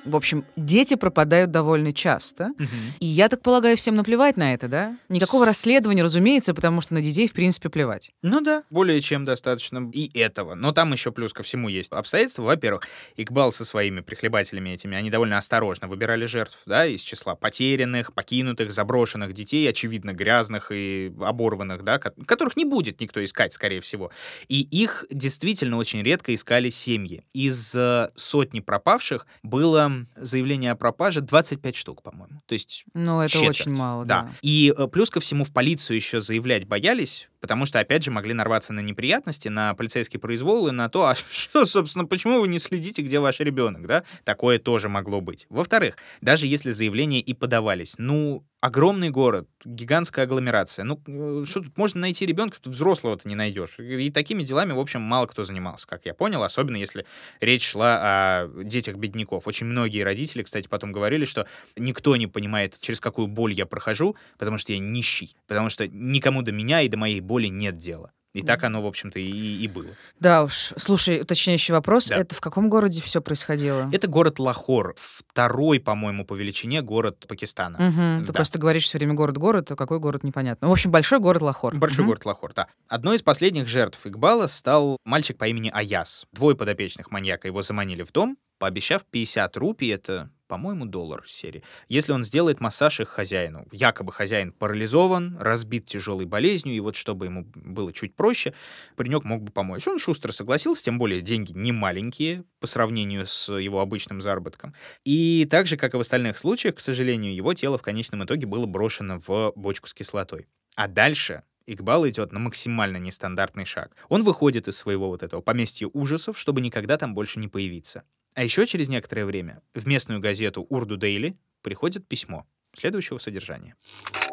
В 0.06 0.16
общем, 0.16 0.46
дети 0.56 0.96
пропадают 0.96 1.52
довольно 1.52 1.92
часто. 1.92 2.52
Угу. 2.58 2.68
И 3.00 3.06
я 3.06 3.30
так 3.30 3.42
полагаю, 3.42 3.76
всем 3.78 3.96
наплевать 3.96 4.38
на 4.38 4.54
это, 4.54 4.68
да? 4.68 4.98
Никакого 5.10 5.46
расследования, 5.46 6.04
разумеется, 6.04 6.54
потому 6.54 6.82
что 6.82 6.94
на 6.94 7.02
детей, 7.02 7.28
в 7.28 7.34
принципе, 7.34 7.70
плевать. 7.70 8.12
Ну 8.22 8.42
да, 8.42 8.64
более 8.70 9.02
чем 9.02 9.26
достаточно 9.26 9.90
и 9.92 10.10
этого. 10.18 10.56
Но 10.56 10.72
там 10.72 10.94
еще 10.94 11.12
плюс 11.12 11.34
ко 11.34 11.44
всему 11.44 11.70
есть 11.70 11.92
обстоятельства. 11.92 12.44
Во-первых, 12.44 12.84
Игбал 13.18 13.52
со 13.52 13.64
своими 13.64 14.02
прихлебателями 14.02 14.72
этими, 14.72 14.98
они 14.98 15.10
довольно 15.10 15.38
осторожно 15.38 15.88
выбирали 15.88 16.26
жертв, 16.26 16.60
да, 16.66 16.86
из 16.86 17.02
числа 17.02 17.36
потерянных, 17.36 18.14
покинутых, 18.14 18.72
заброшенных 18.72 19.34
детей, 19.34 19.68
очевидно, 19.70 20.14
грязных 20.14 20.72
и 20.72 21.14
оборванных, 21.22 21.84
да, 21.84 21.98
которых 22.00 22.58
не 22.58 22.66
будет 22.66 23.00
никто 23.00 23.24
искать, 23.24 23.54
скорее 23.54 23.82
всего. 23.82 24.12
И 24.48 24.62
их 24.62 25.06
действительно 25.10 25.78
очень 25.78 26.04
редко 26.04 26.34
искали 26.34 26.70
семьи. 26.70 27.24
Из 27.34 27.74
э, 27.76 28.10
сотни 28.16 28.60
пропавших 28.60 29.28
было 29.44 29.92
заявление 30.16 30.72
о 30.72 30.76
пропаже 30.76 31.22
25 31.22 31.76
штук, 31.76 32.02
по-моему. 32.04 32.42
То 32.46 32.54
есть 32.54 32.86
Ну, 32.94 33.22
это 33.22 33.32
четверть. 33.34 33.62
очень 33.62 33.76
мало, 33.76 34.06
да. 34.06 34.24
да. 34.24 34.32
И 34.42 34.74
э, 34.78 34.88
плюс 34.88 35.10
ко 35.10 35.20
всему 35.20 35.44
в 35.44 35.52
полицию 35.54 35.96
еще 35.98 36.22
заявлять 36.22 36.68
боялись, 36.68 37.30
потому 37.46 37.68
что, 37.68 37.80
опять 37.80 38.04
же, 38.04 38.10
могли 38.10 38.34
нарваться 38.34 38.74
на 38.74 38.80
неприятности, 38.80 39.50
на 39.50 39.76
полицейский 39.76 40.18
произвол 40.18 40.68
и 40.68 40.72
на 40.72 40.90
то, 40.90 41.06
а 41.06 41.16
что, 41.32 41.68
собственно, 41.68 42.06
почему 42.06 42.42
вы 42.42 42.48
не 42.48 42.58
следите, 42.58 43.04
где 43.04 43.20
ваш 43.20 43.40
ребенок, 43.40 43.86
да? 43.86 44.04
Такое 44.24 44.58
тоже 44.58 44.90
могло 44.90 45.22
быть. 45.22 45.46
Во-вторых, 45.50 45.96
даже 46.22 46.48
если 46.48 46.72
заявления 46.72 47.22
и 47.22 47.36
подавались, 47.36 47.98
ну, 48.00 48.44
огромный 48.66 49.12
город, 49.12 49.48
гигантская 49.64 50.26
агломерация. 50.26 50.86
Ну, 50.86 51.00
э, 51.06 51.44
что 51.46 51.62
тут 51.62 51.78
можно 51.78 52.02
найти 52.02 52.26
ребенка, 52.26 52.58
тут 52.60 52.74
взрослого-то 52.74 53.28
не 53.28 53.36
найдешь. 53.36 53.78
И 53.78 54.10
такими 54.10 54.42
делами, 54.42 54.74
в 54.74 54.80
общем, 54.80 55.02
мало 55.02 55.28
кто 55.28 55.44
занимался, 55.44 55.86
как 55.86 56.04
я 56.06 56.16
понял, 56.16 56.42
особенно 56.42 56.78
если 56.78 57.06
речь 57.42 57.64
шла 57.64 58.00
о 58.02 58.64
детях 58.64 58.96
бедняков. 58.96 59.46
Очень 59.46 59.68
многие 59.68 60.02
родители, 60.02 60.42
кстати, 60.42 60.68
потом 60.68 60.92
говорили, 60.92 61.26
что 61.26 61.46
никто 61.76 62.16
не 62.16 62.26
понимает, 62.26 62.80
через 62.80 63.00
какую 63.00 63.28
боль 63.28 63.54
я 63.54 63.68
прохожу, 63.68 64.16
потому 64.40 64.58
что 64.58 64.74
я 64.74 64.80
нищий, 64.80 65.36
потому 65.48 65.70
что 65.70 65.88
никому 65.88 66.42
до 66.42 66.52
меня 66.52 66.82
и 66.82 66.88
до 66.88 66.98
моей 66.98 67.22
боли 67.22 67.35
нет 67.44 67.78
дела. 67.78 68.12
И 68.36 68.42
так 68.42 68.64
оно, 68.64 68.82
в 68.82 68.86
общем-то, 68.86 69.18
и, 69.18 69.24
и 69.24 69.68
было. 69.70 69.88
Да 70.20 70.44
уж. 70.44 70.74
Слушай, 70.76 71.22
уточняющий 71.22 71.74
вопрос. 71.74 72.08
Да. 72.10 72.18
Это 72.18 72.36
в 72.36 72.42
каком 72.42 72.70
городе 72.70 73.02
все 73.02 73.22
происходило? 73.22 73.90
Это 73.94 74.08
город 74.08 74.40
Лахор. 74.40 74.94
Второй, 74.98 75.80
по-моему, 75.80 76.26
по 76.26 76.34
величине 76.34 76.82
город 76.82 77.26
Пакистана. 77.30 77.78
Угу. 77.78 78.26
Ты 78.26 78.28
да. 78.28 78.34
просто 78.34 78.60
говоришь 78.60 78.84
все 78.84 78.98
время 78.98 79.14
город-город, 79.14 79.72
а 79.72 79.76
какой 79.78 80.00
город 80.00 80.26
непонятно. 80.26 80.68
В 80.68 80.72
общем, 80.74 80.92
большой 80.92 81.20
город 81.20 81.44
Лахор. 81.44 81.74
Большой 81.78 82.02
угу. 82.02 82.10
город 82.10 82.26
Лахор, 82.26 82.54
да. 82.54 82.68
Одной 82.90 83.16
из 83.16 83.22
последних 83.22 83.68
жертв 83.68 84.06
Игбала 84.06 84.48
стал 84.48 84.98
мальчик 85.06 85.38
по 85.38 85.48
имени 85.48 85.72
Аяс. 85.74 86.26
Двое 86.34 86.58
подопечных 86.58 87.12
маньяка 87.12 87.48
его 87.48 87.62
заманили 87.62 88.04
в 88.04 88.12
дом, 88.12 88.38
пообещав 88.58 89.06
50 89.06 89.58
рупий, 89.58 89.90
это 89.90 90.30
по-моему, 90.48 90.86
доллар 90.86 91.24
серии. 91.28 91.64
Если 91.90 92.12
он 92.12 92.24
сделает 92.24 92.62
массаж 92.62 93.00
их 93.00 93.10
хозяину. 93.10 93.68
Якобы 93.72 94.12
хозяин 94.12 94.52
парализован, 94.52 95.38
разбит 95.40 95.88
тяжелой 95.88 96.26
болезнью, 96.26 96.76
и 96.76 96.80
вот 96.80 96.96
чтобы 96.96 97.26
ему 97.26 97.46
было 97.56 97.92
чуть 97.92 98.16
проще, 98.16 98.54
паренек 98.96 99.24
мог 99.24 99.42
бы 99.44 99.52
помочь. 99.52 99.88
Он 99.88 100.00
шустро 100.00 100.32
согласился, 100.32 100.84
тем 100.84 100.98
более 100.98 101.22
деньги 101.22 101.52
не 101.54 101.72
маленькие 101.72 102.44
по 102.60 102.68
сравнению 102.68 103.26
с 103.26 103.52
его 103.52 103.80
обычным 103.80 104.22
заработком. 104.22 104.76
И 105.04 105.48
так 105.50 105.68
же, 105.68 105.78
как 105.78 105.94
и 105.94 105.98
в 105.98 106.02
остальных 106.02 106.38
случаях, 106.38 106.76
к 106.76 106.80
сожалению, 106.80 107.34
его 107.34 107.54
тело 107.54 107.78
в 107.78 107.82
конечном 107.82 108.24
итоге 108.24 108.46
было 108.46 108.66
брошено 108.66 109.20
в 109.20 109.54
бочку 109.56 109.88
с 109.88 109.94
кислотой. 109.94 110.48
А 110.76 110.88
дальше 110.88 111.44
Игбал 111.68 112.08
идет 112.08 112.32
на 112.32 112.40
максимально 112.40 112.98
нестандартный 112.98 113.66
шаг. 113.66 113.96
Он 114.08 114.24
выходит 114.24 114.68
из 114.68 114.78
своего 114.78 115.08
вот 115.08 115.24
этого 115.24 115.42
поместья 115.42 115.88
ужасов, 115.88 116.38
чтобы 116.38 116.62
никогда 116.62 116.98
там 116.98 117.16
больше 117.16 117.40
не 117.40 117.48
появиться. 117.48 118.04
А 118.36 118.44
еще 118.44 118.68
через 118.68 118.90
некоторое 118.90 119.26
время 119.26 119.62
в 119.74 119.88
местную 119.88 120.20
газету 120.20 120.66
«Урду 120.70 120.98
Дейли» 120.98 121.38
приходит 121.64 122.06
письмо 122.08 122.46
следующего 122.74 123.18
содержания. 123.18 123.76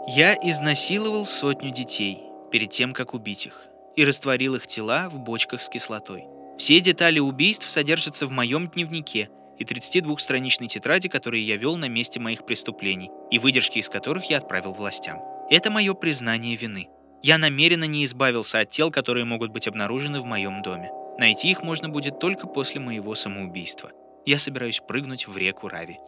«Я 0.09 0.35
изнасиловал 0.35 1.25
сотню 1.25 1.73
детей 1.73 2.19
перед 2.51 2.71
тем, 2.71 2.93
как 2.93 3.15
убить 3.15 3.47
их, 3.47 3.55
и 3.95 4.05
растворил 4.05 4.57
их 4.57 4.67
тела 4.67 5.09
в 5.09 5.21
бочках 5.21 5.63
с 5.63 5.69
кислотой. 5.69 6.25
Все 6.59 6.81
детали 6.81 7.21
убийств 7.21 7.71
содержатся 7.71 8.27
в 8.27 8.33
моем 8.33 8.69
дневнике 8.69 9.31
и 9.59 9.65
32-страничной 9.65 10.67
тетради, 10.67 11.09
которые 11.09 11.47
я 11.47 11.57
вел 11.57 11.77
на 11.77 11.89
месте 11.89 12.19
моих 12.19 12.45
преступлений, 12.45 13.11
и 13.31 13.39
выдержки 13.39 13.79
из 13.79 13.89
которых 13.89 14.29
я 14.29 14.39
отправил 14.39 14.73
властям. 14.73 15.21
Это 15.49 15.71
мое 15.71 15.95
признание 15.95 16.57
вины. 16.57 16.89
Я 17.23 17.39
намеренно 17.39 17.85
не 17.85 18.05
избавился 18.05 18.59
от 18.59 18.71
тел, 18.71 18.91
которые 18.91 19.25
могут 19.25 19.53
быть 19.53 19.69
обнаружены 19.69 20.21
в 20.21 20.25
моем 20.25 20.61
доме. 20.63 20.91
Найти 21.19 21.51
их 21.51 21.63
можно 21.63 21.89
будет 21.89 22.19
только 22.19 22.47
после 22.47 22.81
моего 22.81 23.15
самоубийства. 23.15 23.91
Я 24.25 24.39
собираюсь 24.39 24.81
прыгнуть 24.87 25.27
в 25.27 25.37
реку 25.37 25.69
Рави. 25.69 25.99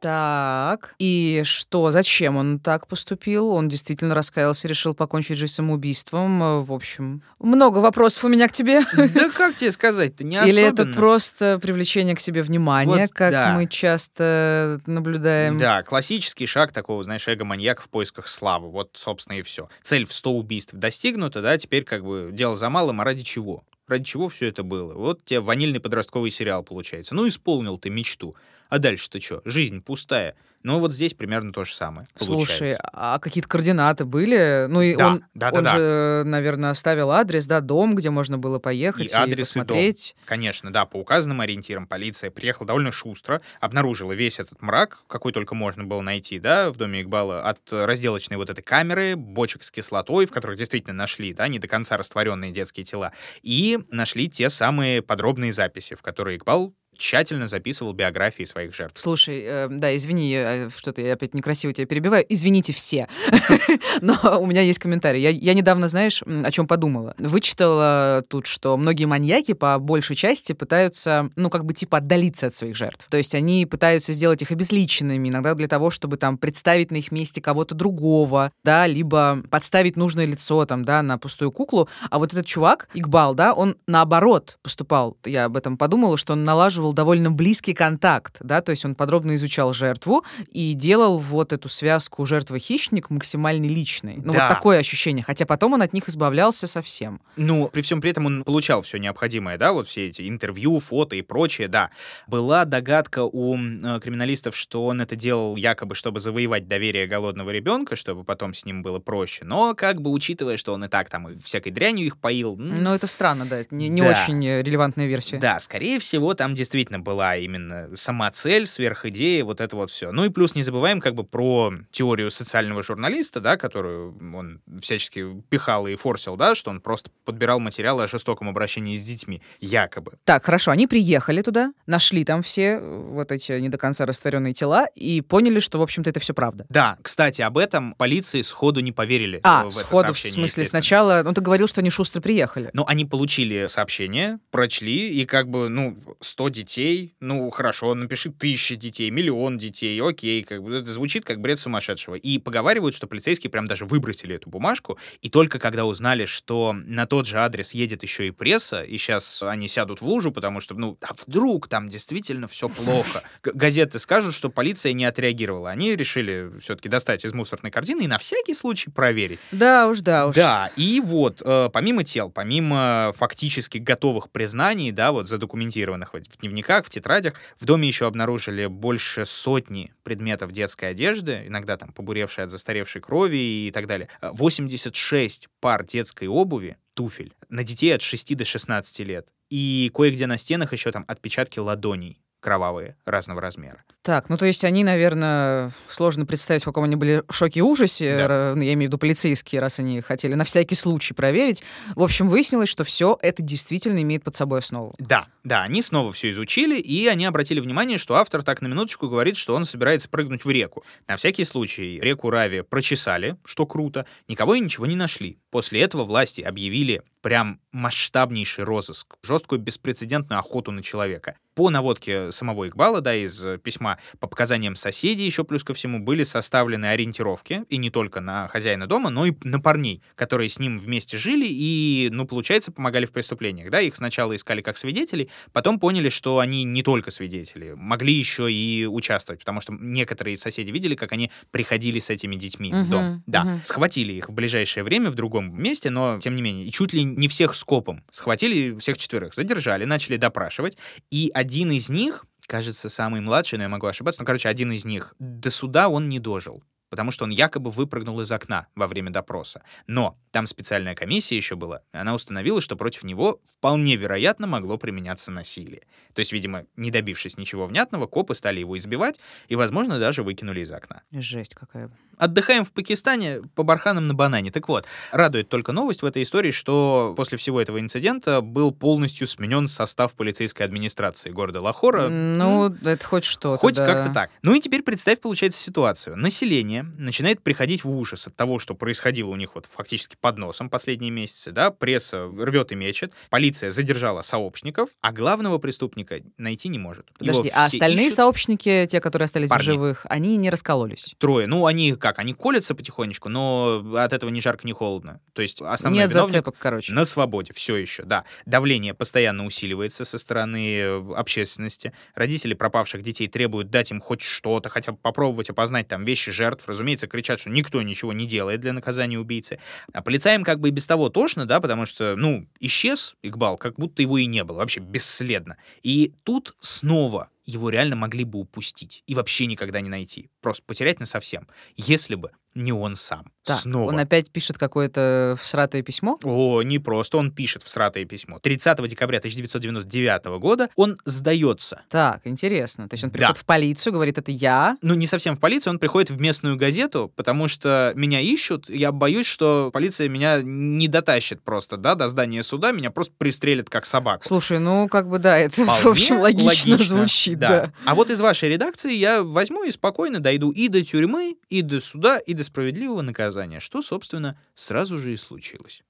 Так, 0.00 0.96
и 0.98 1.42
что, 1.44 1.92
зачем 1.92 2.36
он 2.36 2.58
так 2.58 2.88
поступил? 2.88 3.50
Он 3.50 3.68
действительно 3.68 4.16
раскаялся, 4.16 4.66
решил 4.66 4.94
покончить 4.94 5.38
жизнь 5.38 5.52
самоубийством. 5.52 6.42
Э, 6.42 6.58
в 6.58 6.72
общем, 6.72 7.22
много 7.38 7.78
вопросов 7.78 8.24
у 8.24 8.28
меня 8.28 8.48
к 8.48 8.52
тебе. 8.52 8.80
Да 9.14 9.30
как 9.30 9.54
тебе 9.54 9.70
сказать-то, 9.70 10.24
не 10.24 10.36
Или 10.38 10.64
особенно. 10.64 10.88
это 10.88 10.94
просто 10.96 11.60
привлечение 11.62 12.16
к 12.16 12.20
себе 12.20 12.42
внимания, 12.42 13.02
Вот 13.02 13.10
как 13.12 13.30
да. 13.30 13.52
мы 13.54 13.68
часто 13.68 14.80
наблюдаем? 14.86 15.58
Да, 15.58 15.84
классический 15.84 16.46
шаг 16.46 16.72
такого, 16.72 17.04
знаешь, 17.04 17.28
эго-маньяка 17.28 17.80
в 17.82 17.88
поисках 17.88 18.26
славы. 18.26 18.72
Вот, 18.72 18.90
собственно, 18.94 19.36
и 19.38 19.42
все. 19.42 19.68
Цель 19.84 20.04
в 20.04 20.12
100 20.12 20.32
убийств 20.32 20.74
достигнута, 20.74 21.42
да, 21.42 21.56
теперь 21.58 21.84
как 21.84 22.04
бы 22.04 22.30
дело 22.32 22.56
за 22.56 22.68
малым, 22.70 23.00
а 23.00 23.04
ради 23.04 23.22
чего? 23.22 23.62
Ради 23.88 24.04
чего 24.04 24.28
все 24.28 24.48
это 24.48 24.62
было? 24.62 24.94
Вот 24.94 25.24
тебе 25.24 25.40
ванильный 25.40 25.80
подростковый 25.80 26.30
сериал 26.30 26.62
получается. 26.62 27.14
Ну, 27.14 27.28
исполнил 27.28 27.78
ты 27.78 27.90
мечту. 27.90 28.34
А 28.72 28.78
дальше-то 28.78 29.20
что? 29.20 29.42
Жизнь 29.44 29.82
пустая. 29.82 30.34
Ну, 30.62 30.78
вот 30.78 30.94
здесь 30.94 31.12
примерно 31.12 31.52
то 31.52 31.62
же 31.62 31.74
самое. 31.74 32.06
Слушай, 32.16 32.32
получается. 32.36 32.90
а 32.94 33.18
какие-то 33.18 33.46
координаты 33.46 34.06
были? 34.06 34.64
Ну 34.66 34.80
и 34.80 34.96
Да, 34.96 35.08
он, 35.08 35.24
да, 35.34 35.50
да, 35.50 35.58
он 35.58 35.64
да. 35.64 35.76
же, 35.76 36.22
наверное, 36.24 36.70
оставил 36.70 37.10
адрес, 37.10 37.46
да, 37.46 37.60
дом, 37.60 37.94
где 37.94 38.08
можно 38.08 38.38
было 38.38 38.58
поехать 38.58 39.12
и, 39.12 39.14
адрес, 39.14 39.56
и 39.56 39.58
дом. 39.58 39.66
посмотреть. 39.66 40.16
Конечно, 40.24 40.72
да, 40.72 40.86
по 40.86 40.96
указанным 40.96 41.42
ориентирам 41.42 41.86
полиция 41.86 42.30
приехала 42.30 42.66
довольно 42.66 42.92
шустро, 42.92 43.42
обнаружила 43.60 44.12
весь 44.12 44.40
этот 44.40 44.62
мрак, 44.62 45.00
какой 45.06 45.32
только 45.32 45.54
можно 45.54 45.84
было 45.84 46.00
найти, 46.00 46.38
да, 46.38 46.70
в 46.70 46.76
доме 46.78 47.02
Игбала, 47.02 47.42
от 47.42 47.70
разделочной 47.70 48.38
вот 48.38 48.48
этой 48.48 48.62
камеры, 48.62 49.16
бочек 49.16 49.64
с 49.64 49.70
кислотой, 49.70 50.24
в 50.24 50.30
которых 50.30 50.56
действительно 50.56 50.94
нашли, 50.94 51.34
да, 51.34 51.46
не 51.46 51.58
до 51.58 51.68
конца 51.68 51.98
растворенные 51.98 52.52
детские 52.52 52.84
тела, 52.84 53.12
и 53.42 53.80
нашли 53.90 54.30
те 54.30 54.48
самые 54.48 55.02
подробные 55.02 55.52
записи, 55.52 55.94
в 55.94 56.00
которые 56.00 56.38
Игбал 56.38 56.72
тщательно 56.96 57.46
записывал 57.46 57.92
биографии 57.92 58.44
своих 58.44 58.74
жертв. 58.74 59.00
Слушай, 59.00 59.42
э, 59.44 59.68
да, 59.68 59.94
извини, 59.96 60.34
э, 60.36 60.68
что-то 60.70 61.00
я 61.00 61.14
опять 61.14 61.34
некрасиво 61.34 61.72
тебя 61.72 61.86
перебиваю. 61.86 62.24
Извините 62.28 62.72
все. 62.72 63.08
Но 64.00 64.14
у 64.40 64.46
меня 64.46 64.60
есть 64.60 64.78
комментарий. 64.78 65.20
Я, 65.20 65.54
недавно, 65.54 65.88
знаешь, 65.88 66.22
о 66.22 66.50
чем 66.50 66.66
подумала. 66.66 67.14
Вычитала 67.18 68.22
тут, 68.28 68.46
что 68.46 68.76
многие 68.76 69.06
маньяки 69.06 69.52
по 69.52 69.78
большей 69.78 70.16
части 70.16 70.52
пытаются, 70.52 71.30
ну, 71.36 71.50
как 71.50 71.64
бы 71.64 71.74
типа 71.74 71.98
отдалиться 71.98 72.46
от 72.46 72.54
своих 72.54 72.76
жертв. 72.76 73.06
То 73.08 73.16
есть 73.16 73.34
они 73.34 73.66
пытаются 73.66 74.12
сделать 74.12 74.42
их 74.42 74.50
обезличенными, 74.50 75.28
иногда 75.28 75.54
для 75.54 75.68
того, 75.68 75.90
чтобы 75.90 76.16
там 76.16 76.38
представить 76.38 76.90
на 76.90 76.96
их 76.96 77.10
месте 77.10 77.40
кого-то 77.40 77.74
другого, 77.74 78.52
да, 78.64 78.86
либо 78.86 79.42
подставить 79.50 79.96
нужное 79.96 80.26
лицо 80.26 80.64
там, 80.66 80.84
да, 80.84 81.02
на 81.02 81.18
пустую 81.18 81.50
куклу. 81.50 81.88
А 82.10 82.18
вот 82.18 82.32
этот 82.32 82.46
чувак, 82.46 82.88
Игбал, 82.94 83.34
да, 83.34 83.52
он 83.52 83.76
наоборот 83.86 84.58
поступал. 84.62 85.16
Я 85.24 85.46
об 85.46 85.56
этом 85.56 85.76
подумала, 85.76 86.16
что 86.16 86.34
он 86.34 86.44
налаживал 86.44 86.81
довольно 86.92 87.30
близкий 87.30 87.74
контакт, 87.74 88.38
да, 88.40 88.60
то 88.62 88.70
есть 88.70 88.84
он 88.84 88.96
подробно 88.96 89.36
изучал 89.36 89.72
жертву 89.72 90.24
и 90.50 90.72
делал 90.72 91.18
вот 91.18 91.52
эту 91.52 91.68
связку 91.68 92.26
жертва-хищник 92.26 93.10
максимально 93.10 93.66
личной. 93.66 94.16
Ну, 94.24 94.32
Да. 94.32 94.48
вот 94.48 94.54
такое 94.56 94.78
ощущение. 94.80 95.22
Хотя 95.24 95.46
потом 95.46 95.74
он 95.74 95.82
от 95.82 95.92
них 95.92 96.08
избавлялся 96.08 96.66
совсем. 96.66 97.20
Ну, 97.36 97.68
при 97.68 97.82
всем 97.82 98.00
при 98.00 98.10
этом 98.10 98.26
он 98.26 98.42
получал 98.42 98.82
все 98.82 98.98
необходимое, 98.98 99.56
да, 99.58 99.72
вот 99.72 99.86
все 99.86 100.08
эти 100.08 100.28
интервью, 100.28 100.80
фото 100.80 101.14
и 101.14 101.22
прочее, 101.22 101.68
да. 101.68 101.90
Была 102.26 102.64
догадка 102.64 103.22
у 103.24 103.56
э, 103.56 104.00
криминалистов, 104.02 104.56
что 104.56 104.86
он 104.86 105.00
это 105.00 105.14
делал 105.14 105.54
якобы, 105.56 105.94
чтобы 105.94 106.18
завоевать 106.18 106.66
доверие 106.66 107.06
голодного 107.06 107.50
ребенка, 107.50 107.94
чтобы 107.94 108.24
потом 108.24 108.54
с 108.54 108.64
ним 108.64 108.82
было 108.82 108.98
проще. 108.98 109.44
Но, 109.44 109.74
как 109.74 110.00
бы, 110.00 110.10
учитывая, 110.10 110.56
что 110.56 110.72
он 110.72 110.84
и 110.84 110.88
так 110.88 111.10
там 111.10 111.28
всякой 111.40 111.70
дрянью 111.70 112.06
их 112.06 112.16
поил, 112.16 112.56
Но 112.56 112.94
это 112.94 113.06
странно, 113.06 113.44
да, 113.44 113.60
не, 113.70 113.88
не 113.90 114.00
Да. 114.00 114.10
очень 114.10 114.44
э, 114.46 114.62
релевантная 114.62 115.06
версия. 115.06 115.36
Да, 115.38 115.60
скорее 115.60 115.98
всего, 115.98 116.32
там 116.34 116.54
действительно 116.54 116.71
была 117.02 117.36
именно 117.36 117.88
сама 117.94 118.30
цель, 118.30 118.66
сверхидея, 118.66 119.44
вот 119.44 119.60
это 119.60 119.76
вот 119.76 119.90
все. 119.90 120.12
Ну 120.12 120.24
и 120.24 120.28
плюс 120.28 120.54
не 120.54 120.62
забываем 120.62 121.00
как 121.00 121.14
бы 121.14 121.24
про 121.24 121.72
теорию 121.90 122.30
социального 122.30 122.82
журналиста, 122.82 123.40
да, 123.40 123.56
которую 123.56 124.16
он 124.34 124.60
всячески 124.80 125.42
пихал 125.48 125.86
и 125.86 125.96
форсил, 125.96 126.36
да, 126.36 126.54
что 126.54 126.70
он 126.70 126.80
просто 126.80 127.10
подбирал 127.24 127.60
материалы 127.60 128.04
о 128.04 128.06
жестоком 128.06 128.48
обращении 128.48 128.96
с 128.96 129.04
детьми, 129.04 129.42
якобы. 129.60 130.18
Так, 130.24 130.44
хорошо, 130.44 130.70
они 130.70 130.86
приехали 130.86 131.42
туда, 131.42 131.72
нашли 131.86 132.24
там 132.24 132.42
все 132.42 132.78
э, 132.80 132.80
вот 132.80 133.32
эти 133.32 133.52
не 133.52 133.68
до 133.68 133.78
конца 133.78 134.06
растворенные 134.06 134.54
тела 134.54 134.86
и 134.94 135.20
поняли, 135.20 135.60
что, 135.60 135.78
в 135.78 135.82
общем-то, 135.82 136.10
это 136.10 136.20
все 136.20 136.34
правда. 136.34 136.66
Да, 136.68 136.98
кстати, 137.02 137.42
об 137.42 137.58
этом 137.58 137.94
полиции 137.94 138.42
сходу 138.42 138.80
не 138.80 138.92
поверили. 138.92 139.40
А, 139.42 139.62
э, 139.62 139.64
в 139.64 139.68
это 139.68 139.78
сходу, 139.78 140.12
в 140.12 140.18
смысле, 140.18 140.64
сначала... 140.64 141.22
Ну, 141.24 141.32
ты 141.32 141.40
говорил, 141.40 141.66
что 141.66 141.80
они 141.80 141.90
шустро 141.90 142.20
приехали. 142.20 142.70
Ну, 142.72 142.84
они 142.86 143.04
получили 143.04 143.66
сообщение, 143.66 144.38
прочли, 144.50 145.10
и 145.10 145.26
как 145.26 145.48
бы, 145.48 145.68
ну, 145.68 145.96
100 146.20 146.48
детей, 146.62 147.14
ну, 147.20 147.50
хорошо, 147.50 147.94
напиши 147.94 148.30
тысяча 148.30 148.76
детей, 148.76 149.10
миллион 149.10 149.58
детей, 149.58 150.00
окей, 150.00 150.44
как 150.44 150.62
бы 150.62 150.76
это 150.76 150.90
звучит 150.90 151.24
как 151.24 151.40
бред 151.40 151.58
сумасшедшего. 151.58 152.14
И 152.14 152.38
поговаривают, 152.38 152.94
что 152.94 153.06
полицейские 153.06 153.50
прям 153.50 153.66
даже 153.66 153.84
выбросили 153.84 154.36
эту 154.36 154.48
бумажку, 154.48 154.98
и 155.20 155.28
только 155.28 155.58
когда 155.58 155.84
узнали, 155.84 156.24
что 156.24 156.72
на 156.72 157.06
тот 157.06 157.26
же 157.26 157.38
адрес 157.38 157.74
едет 157.74 158.02
еще 158.02 158.28
и 158.28 158.30
пресса, 158.30 158.82
и 158.82 158.96
сейчас 158.96 159.42
они 159.42 159.68
сядут 159.68 160.00
в 160.00 160.06
лужу, 160.06 160.30
потому 160.30 160.60
что, 160.60 160.74
ну, 160.74 160.96
а 161.02 161.12
вдруг 161.26 161.68
там 161.68 161.88
действительно 161.88 162.46
все 162.46 162.68
плохо. 162.68 163.22
Газеты 163.42 163.98
скажут, 163.98 164.34
что 164.34 164.48
полиция 164.48 164.92
не 164.92 165.04
отреагировала. 165.04 165.70
Они 165.70 165.96
решили 165.96 166.50
все-таки 166.60 166.88
достать 166.88 167.24
из 167.24 167.34
мусорной 167.34 167.70
корзины 167.70 168.02
и 168.02 168.06
на 168.06 168.18
всякий 168.18 168.54
случай 168.54 168.90
проверить. 168.90 169.40
Да 169.50 169.88
уж, 169.88 170.00
да 170.00 170.26
уж. 170.28 170.36
Да, 170.36 170.70
и 170.76 171.00
вот, 171.04 171.42
э, 171.44 171.68
помимо 171.72 172.04
тел, 172.04 172.30
помимо 172.30 173.12
фактически 173.16 173.78
готовых 173.78 174.30
признаний, 174.30 174.92
да, 174.92 175.12
вот 175.12 175.28
задокументированных 175.28 176.12
в 176.12 176.16
дневниках, 176.52 176.86
в 176.86 176.90
тетрадях, 176.90 177.34
в 177.58 177.64
доме 177.64 177.88
еще 177.88 178.06
обнаружили 178.06 178.66
больше 178.66 179.24
сотни 179.24 179.92
предметов 180.04 180.52
детской 180.52 180.90
одежды, 180.90 181.44
иногда 181.46 181.76
там 181.76 181.92
побуревшие 181.92 182.44
от 182.44 182.50
застаревшей 182.50 183.00
крови 183.00 183.66
и 183.66 183.70
так 183.72 183.86
далее. 183.86 184.08
Э, 184.20 184.30
86 184.32 185.48
пар 185.60 185.84
детской 185.84 186.28
обуви, 186.28 186.76
туфель, 186.94 187.32
на 187.48 187.64
детей 187.64 187.94
от 187.94 188.02
6 188.02 188.36
до 188.36 188.44
16 188.44 189.00
лет. 189.00 189.28
И 189.50 189.90
кое-где 189.94 190.26
на 190.26 190.38
стенах 190.38 190.72
еще 190.72 190.92
там 190.92 191.04
отпечатки 191.08 191.58
ладоней 191.58 192.21
кровавые 192.42 192.96
разного 193.06 193.40
размера. 193.40 193.84
Так, 194.02 194.28
ну 194.28 194.36
то 194.36 194.44
есть 194.46 194.64
они, 194.64 194.82
наверное, 194.82 195.70
сложно 195.88 196.26
представить, 196.26 196.62
в 196.62 196.64
каком 196.64 196.84
они 196.84 196.96
были 196.96 197.22
шоке 197.30 197.60
и 197.60 197.62
ужасе, 197.62 198.26
Да. 198.26 198.52
ну, 198.56 198.62
я 198.62 198.72
имею 198.72 198.88
в 198.88 198.90
виду 198.90 198.98
полицейские, 198.98 199.60
раз 199.60 199.78
они 199.78 200.00
хотели 200.00 200.34
на 200.34 200.42
всякий 200.44 200.74
случай 200.74 201.14
проверить. 201.14 201.62
В 201.94 202.02
общем, 202.02 202.26
выяснилось, 202.28 202.68
что 202.68 202.82
все 202.82 203.16
это 203.22 203.42
действительно 203.42 204.02
имеет 204.02 204.24
под 204.24 204.34
собой 204.34 204.58
основу. 204.58 204.92
Да, 204.98 205.28
да, 205.44 205.62
они 205.62 205.82
снова 205.82 206.12
все 206.12 206.30
изучили, 206.32 206.78
и 206.80 207.06
они 207.06 207.24
обратили 207.26 207.60
внимание, 207.60 207.96
что 207.98 208.16
автор 208.16 208.42
так 208.42 208.60
на 208.60 208.66
минуточку 208.66 209.08
говорит, 209.08 209.36
что 209.36 209.54
он 209.54 209.64
собирается 209.64 210.08
прыгнуть 210.08 210.44
в 210.44 210.50
реку. 210.50 210.84
На 211.06 211.16
всякий 211.16 211.44
случай 211.44 212.00
реку 212.00 212.28
Рави 212.28 212.62
прочесали, 212.62 213.36
что 213.44 213.66
круто, 213.66 214.04
никого 214.26 214.56
и 214.56 214.60
ничего 214.60 214.86
не 214.86 214.96
нашли. 214.96 215.38
После 215.50 215.80
этого 215.80 216.02
власти 216.04 216.40
объявили 216.40 217.02
прям 217.22 217.60
масштабнейший 217.72 218.64
розыск, 218.64 219.14
жесткую 219.22 219.60
беспрецедентную 219.60 220.38
охоту 220.38 220.72
на 220.72 220.82
человека. 220.82 221.36
По 221.54 221.68
наводке 221.68 222.32
самого 222.32 222.66
Игбала, 222.66 223.02
да, 223.02 223.14
из 223.14 223.44
э, 223.44 223.58
письма, 223.58 223.98
по 224.20 224.26
показаниям 224.26 224.74
соседей 224.74 225.26
еще 225.26 225.44
плюс 225.44 225.62
ко 225.64 225.74
всему 225.74 225.98
были 226.00 226.22
составлены 226.22 226.86
ориентировки, 226.86 227.64
и 227.68 227.76
не 227.76 227.90
только 227.90 228.20
на 228.20 228.48
хозяина 228.48 228.86
дома, 228.86 229.10
но 229.10 229.26
и 229.26 229.34
на 229.44 229.60
парней, 229.60 230.02
которые 230.14 230.48
с 230.48 230.58
ним 230.58 230.78
вместе 230.78 231.18
жили 231.18 231.46
и, 231.46 232.08
ну, 232.10 232.26
получается, 232.26 232.72
помогали 232.72 233.04
в 233.04 233.12
преступлениях, 233.12 233.70
да, 233.70 233.80
их 233.82 233.94
сначала 233.96 234.34
искали 234.34 234.62
как 234.62 234.78
свидетелей, 234.78 235.28
потом 235.52 235.78
поняли, 235.78 236.08
что 236.08 236.38
они 236.38 236.64
не 236.64 236.82
только 236.82 237.10
свидетели, 237.10 237.74
могли 237.76 238.14
еще 238.14 238.50
и 238.50 238.86
участвовать, 238.86 239.40
потому 239.40 239.60
что 239.60 239.74
некоторые 239.78 240.38
соседи 240.38 240.70
видели, 240.70 240.94
как 240.94 241.12
они 241.12 241.30
приходили 241.50 241.98
с 241.98 242.08
этими 242.08 242.34
детьми 242.36 242.72
в 242.72 242.76
Мгм, 242.76 242.90
дом. 242.90 243.22
Да, 243.26 243.44
мгм. 243.44 243.60
схватили 243.64 244.14
их 244.14 244.30
в 244.30 244.32
ближайшее 244.32 244.84
время 244.84 245.10
в 245.10 245.14
другом 245.14 245.62
месте, 245.62 245.90
но, 245.90 246.18
тем 246.18 246.34
не 246.34 246.40
менее, 246.40 246.70
чуть 246.70 246.94
ли 246.94 247.04
не 247.16 247.28
всех 247.28 247.54
скопом 247.54 248.04
схватили, 248.10 248.78
всех 248.78 248.98
четверых 248.98 249.34
задержали, 249.34 249.84
начали 249.84 250.16
допрашивать, 250.16 250.76
и 251.10 251.30
один 251.34 251.70
из 251.70 251.88
них, 251.88 252.24
кажется, 252.46 252.88
самый 252.88 253.20
младший, 253.20 253.58
но 253.58 253.64
я 253.64 253.68
могу 253.68 253.86
ошибаться, 253.86 254.22
ну, 254.22 254.26
короче, 254.26 254.48
один 254.48 254.72
из 254.72 254.84
них, 254.84 255.14
до 255.18 255.50
суда 255.50 255.88
он 255.88 256.08
не 256.08 256.18
дожил. 256.18 256.62
потому 256.92 257.10
что 257.10 257.24
он 257.24 257.30
якобы 257.30 257.70
выпрыгнул 257.70 258.20
из 258.20 258.30
окна 258.30 258.66
во 258.74 258.86
время 258.86 259.10
допроса. 259.10 259.62
Но 259.86 260.18
там 260.30 260.46
специальная 260.46 260.94
комиссия 260.94 261.38
еще 261.38 261.56
была, 261.56 261.80
и 261.94 261.96
она 261.96 262.14
установила, 262.14 262.60
что 262.60 262.76
против 262.76 263.02
него 263.02 263.40
вполне 263.46 263.96
вероятно 263.96 264.46
могло 264.46 264.76
применяться 264.76 265.30
насилие. 265.30 265.86
То 266.12 266.18
есть, 266.18 266.34
видимо, 266.34 266.64
не 266.76 266.90
добившись 266.90 267.38
ничего 267.38 267.64
внятного, 267.64 268.06
копы 268.06 268.34
стали 268.34 268.60
его 268.60 268.76
избивать 268.76 269.18
и, 269.48 269.56
возможно, 269.56 269.98
даже 269.98 270.22
выкинули 270.22 270.60
из 270.60 270.70
окна. 270.70 271.00
Жесть 271.12 271.54
какая. 271.54 271.90
Отдыхаем 272.22 272.64
в 272.64 272.72
Пакистане 272.72 273.42
по 273.56 273.64
барханам 273.64 274.06
на 274.06 274.14
банане. 274.14 274.52
Так 274.52 274.68
вот, 274.68 274.86
радует 275.10 275.48
только 275.48 275.72
новость 275.72 276.02
в 276.02 276.06
этой 276.06 276.22
истории, 276.22 276.52
что 276.52 277.14
после 277.16 277.36
всего 277.36 277.60
этого 277.60 277.80
инцидента 277.80 278.40
был 278.42 278.70
полностью 278.70 279.26
сменен 279.26 279.66
состав 279.66 280.14
полицейской 280.14 280.64
администрации 280.64 281.30
города 281.30 281.60
Лахора. 281.60 282.08
Ну, 282.08 282.72
это 282.84 283.04
хоть 283.04 283.24
что-то, 283.24 283.58
Хоть 283.58 283.74
да. 283.74 283.86
как-то 283.86 284.14
так. 284.14 284.30
Ну 284.42 284.54
и 284.54 284.60
теперь 284.60 284.84
представь, 284.84 285.20
получается, 285.20 285.60
ситуацию. 285.60 286.16
Население 286.16 286.84
начинает 286.96 287.42
приходить 287.42 287.82
в 287.82 287.90
ужас 287.90 288.28
от 288.28 288.36
того, 288.36 288.60
что 288.60 288.76
происходило 288.76 289.28
у 289.30 289.36
них 289.36 289.56
вот 289.56 289.66
фактически 289.68 290.14
под 290.20 290.38
носом 290.38 290.70
последние 290.70 291.10
месяцы, 291.10 291.50
да, 291.50 291.72
пресса 291.72 292.26
рвет 292.38 292.70
и 292.70 292.76
мечет, 292.76 293.12
полиция 293.30 293.70
задержала 293.72 294.22
сообщников, 294.22 294.90
а 295.00 295.10
главного 295.10 295.58
преступника 295.58 296.20
найти 296.38 296.68
не 296.68 296.78
может. 296.78 297.06
Его 297.18 297.32
Подожди, 297.32 297.48
а 297.48 297.66
все 297.66 297.78
остальные 297.78 298.06
ищут. 298.06 298.16
сообщники, 298.16 298.86
те, 298.88 299.00
которые 299.00 299.24
остались 299.24 299.48
Парни. 299.48 299.62
в 299.62 299.66
живых, 299.66 300.06
они 300.08 300.36
не 300.36 300.50
раскололись? 300.50 301.16
Трое. 301.18 301.48
Ну, 301.48 301.66
они 301.66 301.94
как? 301.96 302.11
Они 302.18 302.34
колятся 302.34 302.74
потихонечку, 302.74 303.28
но 303.28 303.84
от 303.96 304.12
этого 304.12 304.30
ни 304.30 304.40
жарко, 304.40 304.66
ни 304.66 304.72
холодно. 304.72 305.20
То 305.32 305.42
есть 305.42 305.60
основной 305.60 306.02
Нет 306.02 306.12
зацепок, 306.12 306.56
короче. 306.58 306.92
на 306.92 307.04
свободе. 307.04 307.52
Все 307.54 307.76
еще, 307.76 308.04
да. 308.04 308.24
Давление 308.46 308.94
постоянно 308.94 309.44
усиливается 309.44 310.04
со 310.04 310.18
стороны 310.18 310.76
э, 310.78 311.14
общественности. 311.16 311.92
Родители 312.14 312.54
пропавших 312.54 313.02
детей 313.02 313.28
требуют 313.28 313.70
дать 313.70 313.90
им 313.90 314.00
хоть 314.00 314.22
что-то, 314.22 314.68
хотя 314.68 314.92
бы 314.92 314.98
попробовать 314.98 315.50
опознать 315.50 315.88
там 315.88 316.04
вещи 316.04 316.32
жертв. 316.32 316.68
Разумеется, 316.68 317.06
кричат, 317.06 317.40
что 317.40 317.50
никто 317.50 317.82
ничего 317.82 318.12
не 318.12 318.26
делает 318.26 318.60
для 318.60 318.72
наказания 318.72 319.18
убийцы. 319.18 319.58
А 319.92 320.02
полицаям 320.02 320.44
как 320.44 320.60
бы 320.60 320.68
и 320.68 320.72
без 320.72 320.86
того 320.86 321.08
тошно, 321.08 321.46
да, 321.46 321.60
потому 321.60 321.86
что, 321.86 322.16
ну, 322.16 322.46
исчез 322.60 323.16
Игбал, 323.22 323.56
как 323.56 323.76
будто 323.76 324.02
его 324.02 324.18
и 324.18 324.26
не 324.26 324.44
было, 324.44 324.58
вообще 324.58 324.80
бесследно. 324.80 325.56
И 325.82 326.12
тут 326.24 326.54
снова 326.60 327.28
его 327.52 327.70
реально 327.70 327.96
могли 327.96 328.24
бы 328.24 328.38
упустить 328.38 329.02
и 329.06 329.14
вообще 329.14 329.46
никогда 329.46 329.80
не 329.80 329.88
найти. 329.88 330.30
Просто 330.40 330.62
потерять 330.64 331.00
на 331.00 331.06
совсем, 331.06 331.48
если 331.76 332.14
бы 332.14 332.32
не 332.54 332.72
он 332.72 332.96
сам. 332.96 333.30
Так, 333.44 333.58
Снова. 333.58 333.88
он 333.88 333.98
опять 333.98 334.30
пишет 334.30 334.56
какое-то 334.56 335.36
всратое 335.40 335.82
письмо? 335.82 336.16
О, 336.22 336.62
не 336.62 336.78
просто, 336.78 337.16
он 337.16 337.32
пишет 337.32 337.64
в 337.64 337.68
сратое 337.70 338.04
письмо. 338.04 338.38
30 338.38 338.86
декабря 338.86 339.18
1999 339.18 340.38
года 340.40 340.68
он 340.76 340.96
сдается. 341.04 341.82
Так, 341.88 342.20
интересно. 342.24 342.88
То 342.88 342.94
есть 342.94 343.02
он 343.02 343.10
Да. 343.10 343.18
приходит 343.18 343.38
в 343.38 343.44
полицию, 343.44 343.92
говорит, 343.94 344.18
это 344.18 344.30
я. 344.30 344.76
Ну, 344.80 344.94
не 344.94 345.08
совсем 345.08 345.34
в 345.34 345.40
полицию, 345.40 345.72
он 345.72 345.78
приходит 345.80 346.10
в 346.10 346.20
местную 346.20 346.56
газету, 346.56 347.12
потому 347.16 347.48
что 347.48 347.92
меня 347.96 348.20
ищут, 348.20 348.68
я 348.70 348.92
боюсь, 348.92 349.26
что 349.26 349.70
полиция 349.72 350.08
меня 350.08 350.40
не 350.42 350.86
дотащит 350.86 351.42
просто, 351.42 351.76
да, 351.76 351.96
до 351.96 352.06
здания 352.06 352.44
суда, 352.44 352.70
меня 352.70 352.92
просто 352.92 353.12
пристрелят 353.18 353.68
как 353.68 353.86
собаку. 353.86 354.24
Слушай, 354.24 354.60
ну, 354.60 354.86
как 354.88 355.08
бы, 355.08 355.18
да, 355.18 355.36
это, 355.38 355.56
в 355.62 355.64
Вполне 355.64 355.90
общем, 355.90 356.18
логично, 356.20 356.78
звучит, 356.78 357.38
да. 357.40 357.72
А 357.86 357.94
вот 357.96 358.10
из 358.10 358.20
вашей 358.20 358.48
редакции 358.50 358.92
я 358.94 359.24
возьму 359.24 359.64
и 359.64 359.72
спокойно 359.72 360.20
дойду 360.20 360.50
и 360.52 360.68
до 360.68 360.84
тюрьмы, 360.84 361.36
и 361.48 361.62
до 361.62 361.80
суда, 361.80 362.18
и 362.18 362.34
до 362.34 362.41
справедливого 362.42 363.02
наказания, 363.02 363.60
что, 363.60 363.82
собственно, 363.82 364.38
сразу 364.54 364.98
же 364.98 365.12
и 365.12 365.16
случилось. 365.16 365.82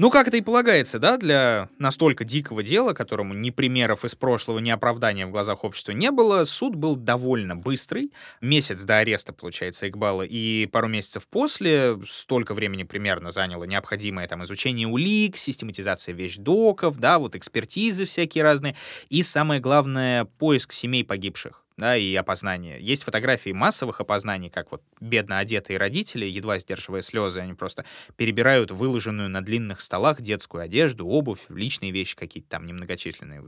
Ну, 0.00 0.10
как 0.10 0.28
это 0.28 0.38
и 0.38 0.40
полагается, 0.40 0.98
да, 0.98 1.18
для 1.18 1.68
настолько 1.78 2.24
дикого 2.24 2.62
дела, 2.62 2.94
которому 2.94 3.34
ни 3.34 3.50
примеров 3.50 4.02
из 4.02 4.14
прошлого, 4.14 4.58
ни 4.58 4.70
оправдания 4.70 5.26
в 5.26 5.30
глазах 5.30 5.62
общества 5.62 5.92
не 5.92 6.10
было, 6.10 6.44
суд 6.44 6.74
был 6.74 6.96
довольно 6.96 7.54
быстрый. 7.54 8.10
Месяц 8.40 8.82
до 8.84 8.96
ареста, 8.96 9.34
получается, 9.34 9.86
Игбала, 9.86 10.22
и 10.22 10.64
пару 10.72 10.88
месяцев 10.88 11.28
после, 11.28 11.98
столько 12.08 12.54
времени 12.54 12.84
примерно 12.84 13.30
заняло 13.30 13.64
необходимое 13.64 14.26
там 14.26 14.42
изучение 14.42 14.88
улик, 14.88 15.36
систематизация 15.36 16.14
вещдоков, 16.14 16.96
да, 16.96 17.18
вот 17.18 17.36
экспертизы 17.36 18.06
всякие 18.06 18.42
разные, 18.42 18.76
и 19.10 19.22
самое 19.22 19.60
главное, 19.60 20.24
поиск 20.24 20.72
семей 20.72 21.04
погибших 21.04 21.59
да, 21.80 21.96
и 21.96 22.14
опознание. 22.14 22.78
Есть 22.80 23.04
фотографии 23.04 23.52
массовых 23.52 24.00
опознаний, 24.00 24.50
как 24.50 24.70
вот 24.70 24.82
бедно 25.00 25.38
одетые 25.38 25.78
родители, 25.78 26.26
едва 26.26 26.58
сдерживая 26.58 27.00
слезы, 27.00 27.40
они 27.40 27.54
просто 27.54 27.86
перебирают 28.16 28.70
выложенную 28.70 29.30
на 29.30 29.42
длинных 29.42 29.80
столах 29.80 30.20
детскую 30.20 30.62
одежду, 30.62 31.06
обувь, 31.06 31.40
личные 31.48 31.90
вещи 31.90 32.14
какие-то 32.14 32.50
там 32.50 32.66
немногочисленные. 32.66 33.44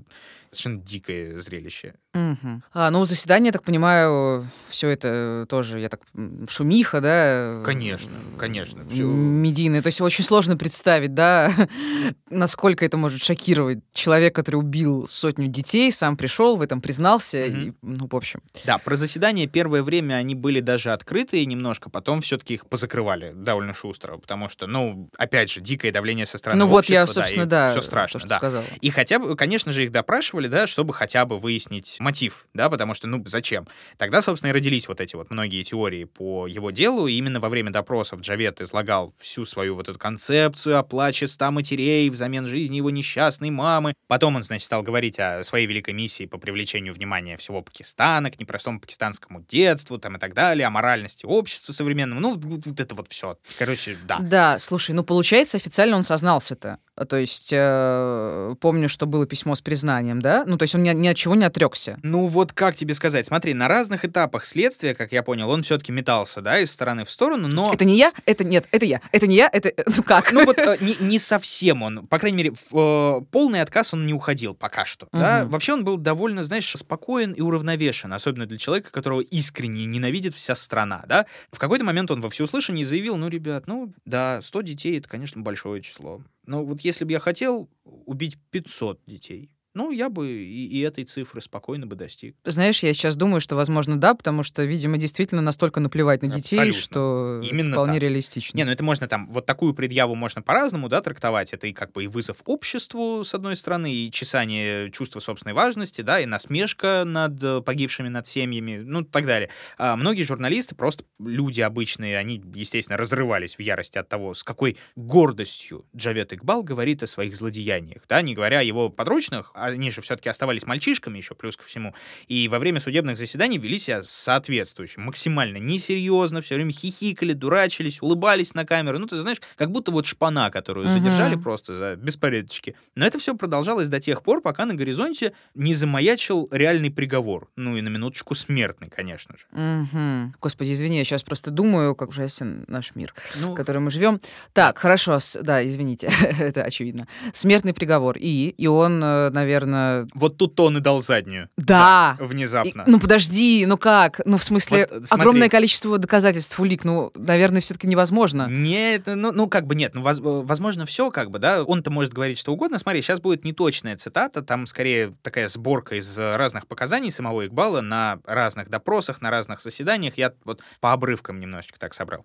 Совершенно 0.50 0.82
дикое 0.82 1.38
зрелище. 1.38 1.94
Мгм. 2.14 2.62
А, 2.72 2.90
ну, 2.90 3.04
заседание, 3.04 3.48
я 3.48 3.52
так 3.52 3.64
понимаю, 3.64 4.46
все 4.68 4.88
это 4.88 5.46
тоже, 5.48 5.80
я 5.80 5.88
так, 5.88 6.00
шумиха, 6.48 7.00
да? 7.00 7.60
Конечно, 7.64 8.10
конечно. 8.38 8.80
М, 8.80 9.42
Медийное. 9.42 9.82
То 9.82 9.88
есть 9.88 10.00
очень 10.00 10.24
сложно 10.24 10.56
представить, 10.56 11.14
да, 11.14 11.50
насколько 12.30 12.84
это 12.84 12.96
может 12.96 13.22
шокировать. 13.22 13.78
Человек, 13.92 14.34
который 14.34 14.56
убил 14.56 15.06
сотню 15.06 15.48
детей, 15.48 15.92
сам 15.92 16.16
пришел, 16.16 16.56
в 16.56 16.62
этом 16.62 16.80
признался. 16.80 17.38
Мгм. 17.46 17.60
И, 17.60 17.72
ну, 17.82 18.08
в 18.10 18.14
общем. 18.22 18.40
Да, 18.64 18.78
про 18.78 18.96
заседания 18.96 19.46
первое 19.46 19.82
время 19.82 20.14
они 20.14 20.34
были 20.34 20.60
даже 20.60 20.92
открытые 20.92 21.44
немножко, 21.44 21.90
потом 21.90 22.22
все-таки 22.22 22.54
их 22.54 22.66
позакрывали 22.66 23.32
довольно 23.34 23.74
шустро, 23.74 24.16
потому 24.16 24.48
что, 24.48 24.66
ну, 24.66 25.10
опять 25.18 25.50
же, 25.50 25.60
дикое 25.60 25.92
давление 25.92 26.24
со 26.24 26.38
стороны 26.38 26.60
ну, 26.60 26.66
вот 26.66 26.86
я, 26.86 27.06
собственно, 27.06 27.42
и 27.42 27.46
да, 27.46 27.70
все 27.70 27.82
страшно, 27.82 28.20
то, 28.20 28.28
да. 28.28 28.36
сказал. 28.36 28.64
И 28.80 28.90
хотя 28.90 29.18
бы, 29.18 29.36
конечно 29.36 29.72
же, 29.72 29.84
их 29.84 29.92
допрашивали, 29.92 30.46
да, 30.46 30.66
чтобы 30.66 30.94
хотя 30.94 31.24
бы 31.24 31.38
выяснить 31.38 31.96
мотив, 32.00 32.46
да, 32.54 32.70
потому 32.70 32.94
что, 32.94 33.06
ну, 33.06 33.22
зачем? 33.26 33.66
Тогда, 33.98 34.22
собственно, 34.22 34.50
и 34.50 34.52
родились 34.52 34.88
вот 34.88 35.00
эти 35.00 35.16
вот 35.16 35.30
многие 35.30 35.62
теории 35.62 36.04
по 36.04 36.46
его 36.46 36.70
делу, 36.70 37.06
и 37.06 37.14
именно 37.14 37.40
во 37.40 37.48
время 37.48 37.70
допросов 37.70 38.20
Джавет 38.20 38.60
излагал 38.60 39.12
всю 39.18 39.44
свою 39.44 39.74
вот 39.74 39.88
эту 39.88 39.98
концепцию 39.98 40.78
о 40.78 40.82
плаче 40.82 41.26
ста 41.26 41.50
матерей 41.50 42.08
взамен 42.08 42.46
жизни 42.46 42.76
его 42.76 42.90
несчастной 42.90 43.50
мамы. 43.50 43.94
Потом 44.06 44.36
он, 44.36 44.44
значит, 44.44 44.66
стал 44.66 44.82
говорить 44.82 45.18
о 45.18 45.42
своей 45.42 45.66
великой 45.66 45.94
миссии 45.94 46.26
по 46.26 46.38
привлечению 46.38 46.94
внимания 46.94 47.36
всего 47.36 47.62
Пакистана 47.62 48.11
к 48.20 48.38
непростому 48.38 48.80
пакистанскому 48.80 49.42
детству, 49.42 49.98
там, 49.98 50.16
и 50.16 50.18
так 50.18 50.34
далее, 50.34 50.66
о 50.66 50.70
моральности 50.70 51.26
общества 51.26 51.72
современного, 51.72 52.20
ну, 52.20 52.34
вот, 52.34 52.66
вот 52.66 52.80
это 52.80 52.94
вот 52.94 53.08
все. 53.10 53.36
Короче, 53.58 53.96
да. 54.06 54.18
Да, 54.20 54.58
слушай, 54.58 54.92
ну 54.92 55.04
получается, 55.04 55.56
официально 55.56 55.96
он 55.96 56.02
сознался-то. 56.02 56.78
А, 56.94 57.06
То 57.06 57.16
есть, 57.16 57.50
э, 57.54 58.54
помню, 58.60 58.88
что 58.88 59.06
было 59.06 59.26
письмо 59.26 59.54
с 59.54 59.62
признанием, 59.62 60.20
да? 60.20 60.44
Ну, 60.46 60.58
то 60.58 60.64
есть 60.64 60.74
он 60.74 60.82
ни, 60.82 60.90
ни 60.90 61.08
от 61.08 61.16
чего 61.16 61.34
не 61.34 61.44
отрекся. 61.44 61.98
Ну 62.02 62.26
вот 62.26 62.52
как 62.52 62.74
тебе 62.74 62.94
сказать, 62.94 63.26
смотри, 63.26 63.54
на 63.54 63.66
разных 63.66 64.04
этапах 64.04 64.44
следствия, 64.44 64.94
как 64.94 65.10
я 65.10 65.22
понял, 65.22 65.48
он 65.48 65.62
все-таки 65.62 65.90
метался, 65.90 66.42
да, 66.42 66.60
из 66.60 66.70
стороны 66.70 67.06
в 67.06 67.10
сторону, 67.10 67.48
но... 67.48 67.72
Это 67.72 67.86
не 67.86 67.96
я, 67.96 68.12
это 68.26 68.44
нет, 68.44 68.68
это 68.72 68.84
я, 68.84 69.00
это 69.10 69.26
не 69.26 69.36
я, 69.36 69.48
это... 69.50 69.72
Ну 69.86 70.02
как? 70.02 70.32
Ну 70.32 70.44
вот 70.44 70.58
э, 70.58 70.76
не, 70.80 70.96
не 71.00 71.18
совсем 71.18 71.82
он, 71.82 72.06
по 72.06 72.18
крайней 72.18 72.36
мере, 72.36 72.52
в 72.52 72.76
э, 72.76 73.24
полный 73.30 73.62
отказ 73.62 73.94
он 73.94 74.04
не 74.04 74.12
уходил 74.12 74.54
пока 74.54 74.84
что. 74.84 75.08
Да? 75.12 75.46
Вообще 75.46 75.72
он 75.72 75.84
был 75.84 75.96
довольно, 75.96 76.44
знаешь, 76.44 76.70
спокоен 76.76 77.32
и 77.32 77.40
уравновешен, 77.40 78.12
особенно 78.12 78.44
для 78.44 78.58
человека, 78.58 78.90
которого 78.90 79.22
искренне 79.22 79.86
ненавидит 79.86 80.34
вся 80.34 80.54
страна, 80.54 81.04
да. 81.08 81.24
В 81.52 81.58
какой-то 81.58 81.84
момент 81.84 82.10
он 82.10 82.20
во 82.20 82.28
всеуслышание 82.28 82.84
заявил, 82.84 83.16
ну, 83.16 83.28
ребят, 83.28 83.66
ну, 83.66 83.94
да, 84.04 84.42
100 84.42 84.60
детей— 84.60 84.98
это, 84.98 85.08
конечно, 85.08 85.40
большое 85.40 85.80
число. 85.80 86.20
Но 86.46 86.64
вот 86.64 86.80
если 86.80 87.04
бы 87.04 87.12
я 87.12 87.20
хотел 87.20 87.70
убить 87.84 88.38
500 88.50 89.00
детей, 89.06 89.50
ну, 89.74 89.90
я 89.90 90.10
бы 90.10 90.28
и, 90.28 90.66
и 90.66 90.80
этой 90.80 91.04
цифры 91.04 91.40
спокойно 91.40 91.86
бы 91.86 91.96
достиг. 91.96 92.36
Знаешь, 92.44 92.82
я 92.82 92.92
сейчас 92.92 93.16
думаю, 93.16 93.40
что, 93.40 93.56
возможно, 93.56 93.98
да, 93.98 94.14
потому 94.14 94.42
что, 94.42 94.62
видимо, 94.64 94.98
действительно 94.98 95.40
настолько 95.40 95.80
наплевать 95.80 96.22
на 96.22 96.28
детей, 96.28 96.56
Абсолютно. 96.56 96.80
что 96.80 97.40
Именно 97.42 97.72
вполне 97.72 97.94
так. 97.94 98.02
реалистично. 98.02 98.56
Не, 98.56 98.64
ну 98.64 98.72
это 98.72 98.84
можно 98.84 99.08
там, 99.08 99.26
вот 99.30 99.46
такую 99.46 99.74
предъяву 99.74 100.14
можно 100.14 100.42
по-разному, 100.42 100.88
да, 100.88 101.00
трактовать. 101.00 101.52
Это 101.52 101.66
и 101.66 101.72
как 101.72 101.92
бы 101.92 102.04
и 102.04 102.06
вызов 102.06 102.42
обществу, 102.44 103.24
с 103.24 103.34
одной 103.34 103.56
стороны, 103.56 103.92
и 103.92 104.10
чесание 104.10 104.90
чувства 104.90 105.20
собственной 105.20 105.54
важности, 105.54 106.02
да, 106.02 106.20
и 106.20 106.26
насмешка 106.26 107.04
над 107.06 107.42
э, 107.42 107.60
погибшими, 107.62 108.08
над 108.08 108.26
семьями, 108.26 108.82
ну, 108.84 109.00
и 109.00 109.04
так 109.04 109.24
далее. 109.24 109.48
А 109.78 109.96
многие 109.96 110.24
журналисты, 110.24 110.74
просто 110.74 111.04
люди 111.18 111.60
обычные, 111.60 112.18
они, 112.18 112.42
естественно, 112.54 112.98
разрывались 112.98 113.56
в 113.56 113.60
ярости 113.60 113.98
от 113.98 114.08
того, 114.08 114.34
с 114.34 114.44
какой 114.44 114.76
гордостью 114.96 115.86
Джавет 115.96 116.32
Игбал 116.32 116.62
говорит 116.62 117.02
о 117.02 117.06
своих 117.06 117.36
злодеяниях, 117.36 118.02
да, 118.08 118.20
не 118.22 118.34
говоря 118.34 118.58
о 118.58 118.62
его 118.62 118.90
подручных, 118.90 119.52
они 119.64 119.90
же 119.90 120.00
все-таки 120.02 120.28
оставались 120.28 120.66
мальчишками 120.66 121.18
еще, 121.18 121.34
плюс 121.34 121.56
ко 121.56 121.64
всему, 121.64 121.94
и 122.28 122.48
во 122.48 122.58
время 122.58 122.80
судебных 122.80 123.16
заседаний 123.16 123.58
вели 123.58 123.78
себя 123.78 124.02
соответствующе, 124.02 125.00
максимально 125.00 125.58
несерьезно, 125.58 126.40
все 126.40 126.54
время 126.56 126.72
хихикали, 126.72 127.32
дурачились, 127.32 128.02
улыбались 128.02 128.54
на 128.54 128.64
камеру. 128.64 128.98
Ну, 128.98 129.06
ты 129.06 129.18
знаешь, 129.18 129.38
как 129.56 129.70
будто 129.70 129.90
вот 129.92 130.06
шпана, 130.06 130.50
которую 130.50 130.86
Мгм. 130.86 130.94
задержали 130.94 131.36
просто 131.36 131.74
за 131.74 131.96
беспорядочки. 131.96 132.74
Но 132.94 133.06
это 133.06 133.18
все 133.18 133.34
продолжалось 133.36 133.88
до 133.88 134.00
тех 134.00 134.22
пор, 134.22 134.40
пока 134.42 134.66
на 134.66 134.74
горизонте 134.74 135.32
не 135.54 135.74
замаячил 135.74 136.48
реальный 136.50 136.90
приговор. 136.90 137.48
Ну 137.56 137.76
и 137.76 137.80
на 137.82 137.88
минуточку 137.88 138.34
смертный, 138.34 138.88
конечно 138.88 139.36
же. 139.36 139.44
Мгм. 139.52 140.34
Господи, 140.40 140.72
извини, 140.72 140.98
я 140.98 141.04
сейчас 141.04 141.22
просто 141.22 141.50
думаю, 141.50 141.94
как 141.94 142.08
ужасен 142.10 142.64
наш 142.68 142.94
мир, 142.94 143.14
Ну, 143.40 143.52
в 143.52 143.54
котором 143.54 143.84
мы 143.84 143.90
живем. 143.90 144.20
Так, 144.52 144.78
хорошо, 144.78 145.18
с- 145.18 145.38
да, 145.42 145.64
извините, 145.66 146.08
это 146.38 146.62
очевидно. 146.62 147.06
Смертный 147.32 147.74
приговор. 147.74 148.16
И, 148.18 148.54
и 148.56 148.66
он, 148.66 149.02
э, 149.02 149.30
наверное, 149.30 149.51
наверное... 149.52 150.08
Вот 150.14 150.36
тут 150.36 150.58
он 150.60 150.78
и 150.78 150.80
дал 150.80 151.02
заднюю. 151.02 151.48
Да. 151.56 152.16
да 152.18 152.24
внезапно. 152.24 152.82
И, 152.86 152.90
ну 152.90 152.98
подожди, 152.98 153.66
ну 153.66 153.76
как? 153.76 154.20
Ну 154.24 154.36
в 154.36 154.42
смысле, 154.42 154.88
Вот, 154.90 155.04
огромное 155.10 155.48
количество 155.48 155.98
доказательств 155.98 156.58
улик, 156.58 156.84
ну, 156.84 157.12
наверное, 157.14 157.60
все-таки 157.60 157.86
невозможно. 157.86 158.48
Нет, 158.48 159.02
ну, 159.06 159.32
ну 159.32 159.48
как 159.48 159.66
бы 159.66 159.74
нет, 159.74 159.94
ну 159.94 160.02
воз- 160.02 160.20
возможно 160.20 160.86
все 160.86 161.10
как 161.10 161.30
бы, 161.30 161.38
да, 161.38 161.62
он-то 161.62 161.90
может 161.90 162.12
говорить 162.12 162.38
что 162.38 162.52
угодно. 162.52 162.78
Смотри, 162.78 163.02
сейчас 163.02 163.20
будет 163.20 163.44
неточная 163.44 163.96
цитата, 163.96 164.42
там 164.42 164.66
скорее 164.66 165.14
такая 165.22 165.48
сборка 165.48 165.96
из 165.96 166.18
э, 166.18 166.36
разных 166.36 166.66
показаний 166.66 167.10
самого 167.10 167.46
Игбала 167.46 167.80
на 167.80 168.18
разных 168.26 168.68
допросах, 168.68 169.20
на 169.20 169.30
разных 169.30 169.60
заседаниях. 169.60 170.16
Я 170.16 170.32
вот 170.44 170.62
по 170.80 170.92
обрывкам 170.92 171.40
немножечко 171.40 171.78
так 171.78 171.94
собрал. 171.94 172.24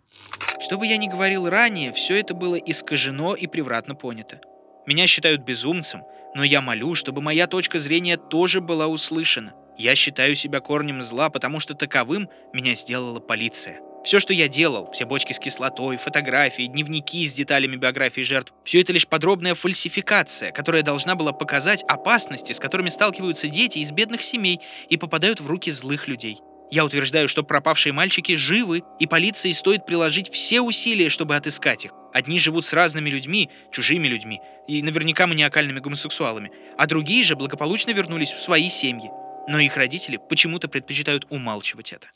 Что 0.60 0.78
бы 0.78 0.86
я 0.86 0.98
ни 0.98 1.08
говорил 1.08 1.50
ранее, 1.50 1.94
все 1.94 2.20
это 2.20 2.34
было 2.34 2.56
искажено 2.56 3.36
и 3.36 3.48
превратно 3.48 3.96
понято. 3.96 4.40
Меня 4.86 5.06
считают 5.08 5.44
безумцем, 5.44 6.04
но 6.36 6.44
я 6.44 6.62
молю, 6.62 6.96
чтобы 6.96 7.22
моя 7.22 7.48
точка 7.48 7.80
зрения 7.80 8.18
тоже 8.18 8.62
была 8.62 8.88
услышана. 8.88 9.54
Я 9.78 9.96
считаю 9.96 10.36
себя 10.36 10.60
корнем 10.60 11.02
зла, 11.02 11.30
потому 11.30 11.60
что 11.60 11.76
таковым 11.76 12.30
меня 12.54 12.76
сделала 12.76 13.20
полиция. 13.20 13.80
Все, 14.04 14.20
что 14.20 14.34
я 14.34 14.48
делал, 14.48 14.90
все 14.92 15.06
бочки 15.06 15.34
с 15.34 15.40
кислотой, 15.40 15.98
фотографии, 15.98 16.64
дневники 16.64 17.26
с 17.26 17.34
деталями 17.34 17.76
биографии 17.76 18.22
жертв, 18.22 18.54
все 18.64 18.82
это 18.82 18.94
лишь 18.94 19.06
подробная 19.06 19.54
фальсификация, 19.54 20.52
которая 20.52 20.82
должна 20.82 21.16
была 21.16 21.34
показать 21.34 21.84
опасности, 21.84 22.54
с 22.54 22.60
которыми 22.60 22.90
сталкиваются 22.90 23.50
дети 23.50 23.80
из 23.80 23.92
бедных 23.92 24.24
семей 24.24 24.62
и 24.90 24.96
попадают 24.96 25.42
в 25.42 25.48
руки 25.48 25.72
злых 25.72 26.08
людей. 26.08 26.40
Я 26.72 26.86
утверждаю, 26.86 27.30
что 27.30 27.44
пропавшие 27.44 27.94
мальчики 27.94 28.36
живы, 28.36 28.84
и 29.00 29.08
полиции 29.08 29.52
стоит 29.52 29.86
приложить 29.86 30.32
все 30.32 30.62
усилия, 30.62 31.10
чтобы 31.10 31.36
отыскать 31.36 31.86
их. 31.86 31.92
Одни 32.14 32.40
живут 32.40 32.66
с 32.66 32.74
разными 32.74 33.10
людьми, 33.10 33.50
чужими 33.72 34.08
людьми, 34.08 34.42
и 34.68 34.82
наверняка 34.82 35.28
маниакальными 35.28 35.80
гомосексуалами, 35.80 36.52
а 36.78 36.88
другие 36.88 37.24
же 37.24 37.36
благополучно 37.36 37.92
вернулись 37.92 38.32
в 38.32 38.42
свои 38.42 38.70
семьи. 38.70 39.10
Но 39.48 39.60
их 39.60 39.78
родители 39.78 40.18
почему-то 40.18 40.68
предпочитают 40.68 41.26
умалчивать 41.30 41.94
это. 41.94 42.08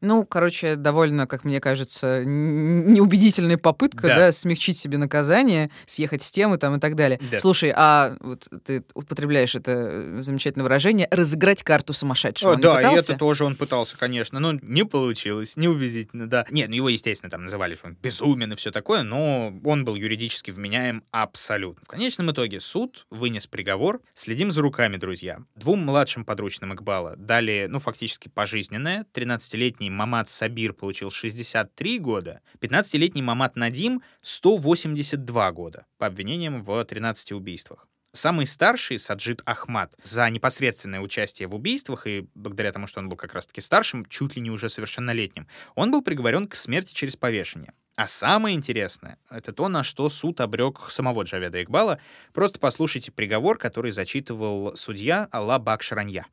Ну, 0.00 0.24
короче, 0.24 0.76
довольно, 0.76 1.26
как 1.26 1.44
мне 1.44 1.60
кажется, 1.60 2.24
неубедительная 2.24 3.58
попытка, 3.58 4.06
Да. 4.06 4.16
да. 4.16 4.32
смягчить 4.32 4.76
себе 4.76 4.98
наказание, 4.98 5.70
съехать 5.86 6.22
с 6.22 6.30
темы 6.30 6.58
там 6.58 6.76
и 6.76 6.80
так 6.80 6.94
далее. 6.94 7.20
Да. 7.30 7.38
Слушай, 7.38 7.72
а 7.74 8.16
вот 8.20 8.48
ты 8.64 8.84
употребляешь 8.94 9.54
это 9.54 9.72
э, 9.72 10.16
замечательное 10.22 10.64
выражение 10.64 11.08
«разыграть 11.10 11.62
карту 11.62 11.92
сумасшедшего». 11.92 12.52
О, 12.52 12.54
Он 12.54 12.60
да, 12.60 12.92
и 12.92 12.96
это 12.96 13.16
тоже 13.16 13.44
он 13.44 13.56
пытался, 13.56 13.96
конечно. 13.96 14.38
Ну, 14.40 14.58
не 14.62 14.84
получилось, 14.84 15.56
неубедительно, 15.56 16.28
да. 16.28 16.46
Нет, 16.50 16.68
ну 16.68 16.76
его, 16.76 16.88
естественно, 16.88 17.30
там 17.30 17.42
называли, 17.42 17.74
что 17.74 17.88
он 17.88 17.96
безумен 18.00 18.52
и 18.52 18.56
все 18.56 18.70
такое, 18.70 19.02
но 19.02 19.52
он 19.64 19.84
был 19.84 19.94
юридически 19.96 20.50
вменяем 20.50 21.02
абсолютно. 21.10 21.84
В 21.84 21.88
конечном 21.88 22.30
итоге 22.30 22.60
суд 22.60 23.06
вынес 23.10 23.46
приговор. 23.46 24.00
Следим 24.14 24.50
за 24.50 24.62
руками, 24.62 24.96
друзья. 24.96 25.38
Двум 25.56 25.80
младшим 25.84 26.24
подручным 26.24 26.74
Игбала 26.74 27.16
дали, 27.16 27.66
ну, 27.68 27.78
фактически 27.80 28.28
пожизненное. 28.28 29.04
13-летний 29.12 29.87
Мамат 29.90 30.28
Сабир 30.28 30.72
получил 30.72 31.10
63 31.10 31.98
года, 31.98 32.40
15-летний 32.60 33.22
Мамат 33.22 33.56
Надим 33.56 34.02
182 34.22 35.52
года 35.52 35.86
по 35.98 36.06
обвинениям 36.06 36.62
в 36.62 36.84
13 36.84 37.32
убийствах. 37.32 37.86
Самый 38.12 38.46
старший, 38.46 38.98
Саджид 38.98 39.42
Ахмад, 39.44 39.94
за 40.02 40.28
непосредственное 40.30 41.00
участие 41.00 41.46
в 41.46 41.54
убийствах, 41.54 42.06
и 42.06 42.26
благодаря 42.34 42.72
тому, 42.72 42.86
что 42.86 43.00
он 43.00 43.08
был 43.08 43.16
как 43.16 43.34
раз-таки 43.34 43.60
старшим, 43.60 44.06
чуть 44.06 44.34
ли 44.34 44.42
не 44.42 44.50
уже 44.50 44.68
совершеннолетним, 44.68 45.46
он 45.74 45.90
был 45.90 46.02
приговорен 46.02 46.48
к 46.48 46.54
смерти 46.54 46.94
через 46.94 47.16
повешение. 47.16 47.72
А 47.96 48.06
самое 48.06 48.56
интересное— 48.56 49.18
это 49.30 49.52
то, 49.52 49.68
на 49.68 49.82
что 49.82 50.08
суд 50.08 50.40
обрек 50.40 50.88
самого 50.88 51.24
Джаведа 51.24 51.62
Игбала. 51.62 51.98
Просто 52.32 52.60
послушайте 52.60 53.10
приговор, 53.10 53.58
который 53.58 53.90
зачитывал 53.90 54.76
судья 54.76 55.28
Алла 55.32 55.58
Бакшаранья. 55.58 56.24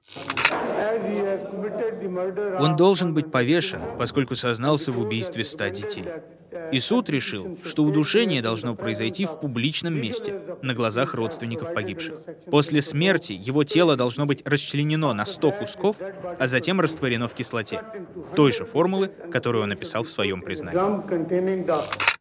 Он 2.59 2.75
должен 2.75 3.13
быть 3.13 3.31
повешен, 3.31 3.81
поскольку 3.97 4.35
сознался 4.35 4.91
в 4.91 4.99
убийстве 4.99 5.43
ста 5.43 5.69
детей. 5.69 6.05
И 6.71 6.79
суд 6.79 7.09
решил, 7.09 7.57
что 7.63 7.83
удушение 7.83 8.41
должно 8.41 8.75
произойти 8.75 9.25
в 9.25 9.39
публичном 9.39 9.99
месте, 9.99 10.41
на 10.61 10.73
глазах 10.73 11.13
родственников 11.13 11.73
погибших. 11.73 12.15
После 12.49 12.81
смерти 12.81 13.33
его 13.33 13.63
тело 13.63 13.95
должно 13.95 14.25
быть 14.25 14.45
расчленено 14.47 15.13
на 15.13 15.25
100 15.25 15.51
кусков, 15.51 15.97
а 16.39 16.47
затем 16.47 16.81
растворено 16.81 17.27
в 17.27 17.33
кислоте. 17.33 17.81
Той 18.35 18.51
же 18.51 18.65
формулы, 18.65 19.11
которую 19.31 19.63
он 19.63 19.69
написал 19.69 20.03
в 20.03 20.11
своем 20.11 20.41
признании. 20.41 20.79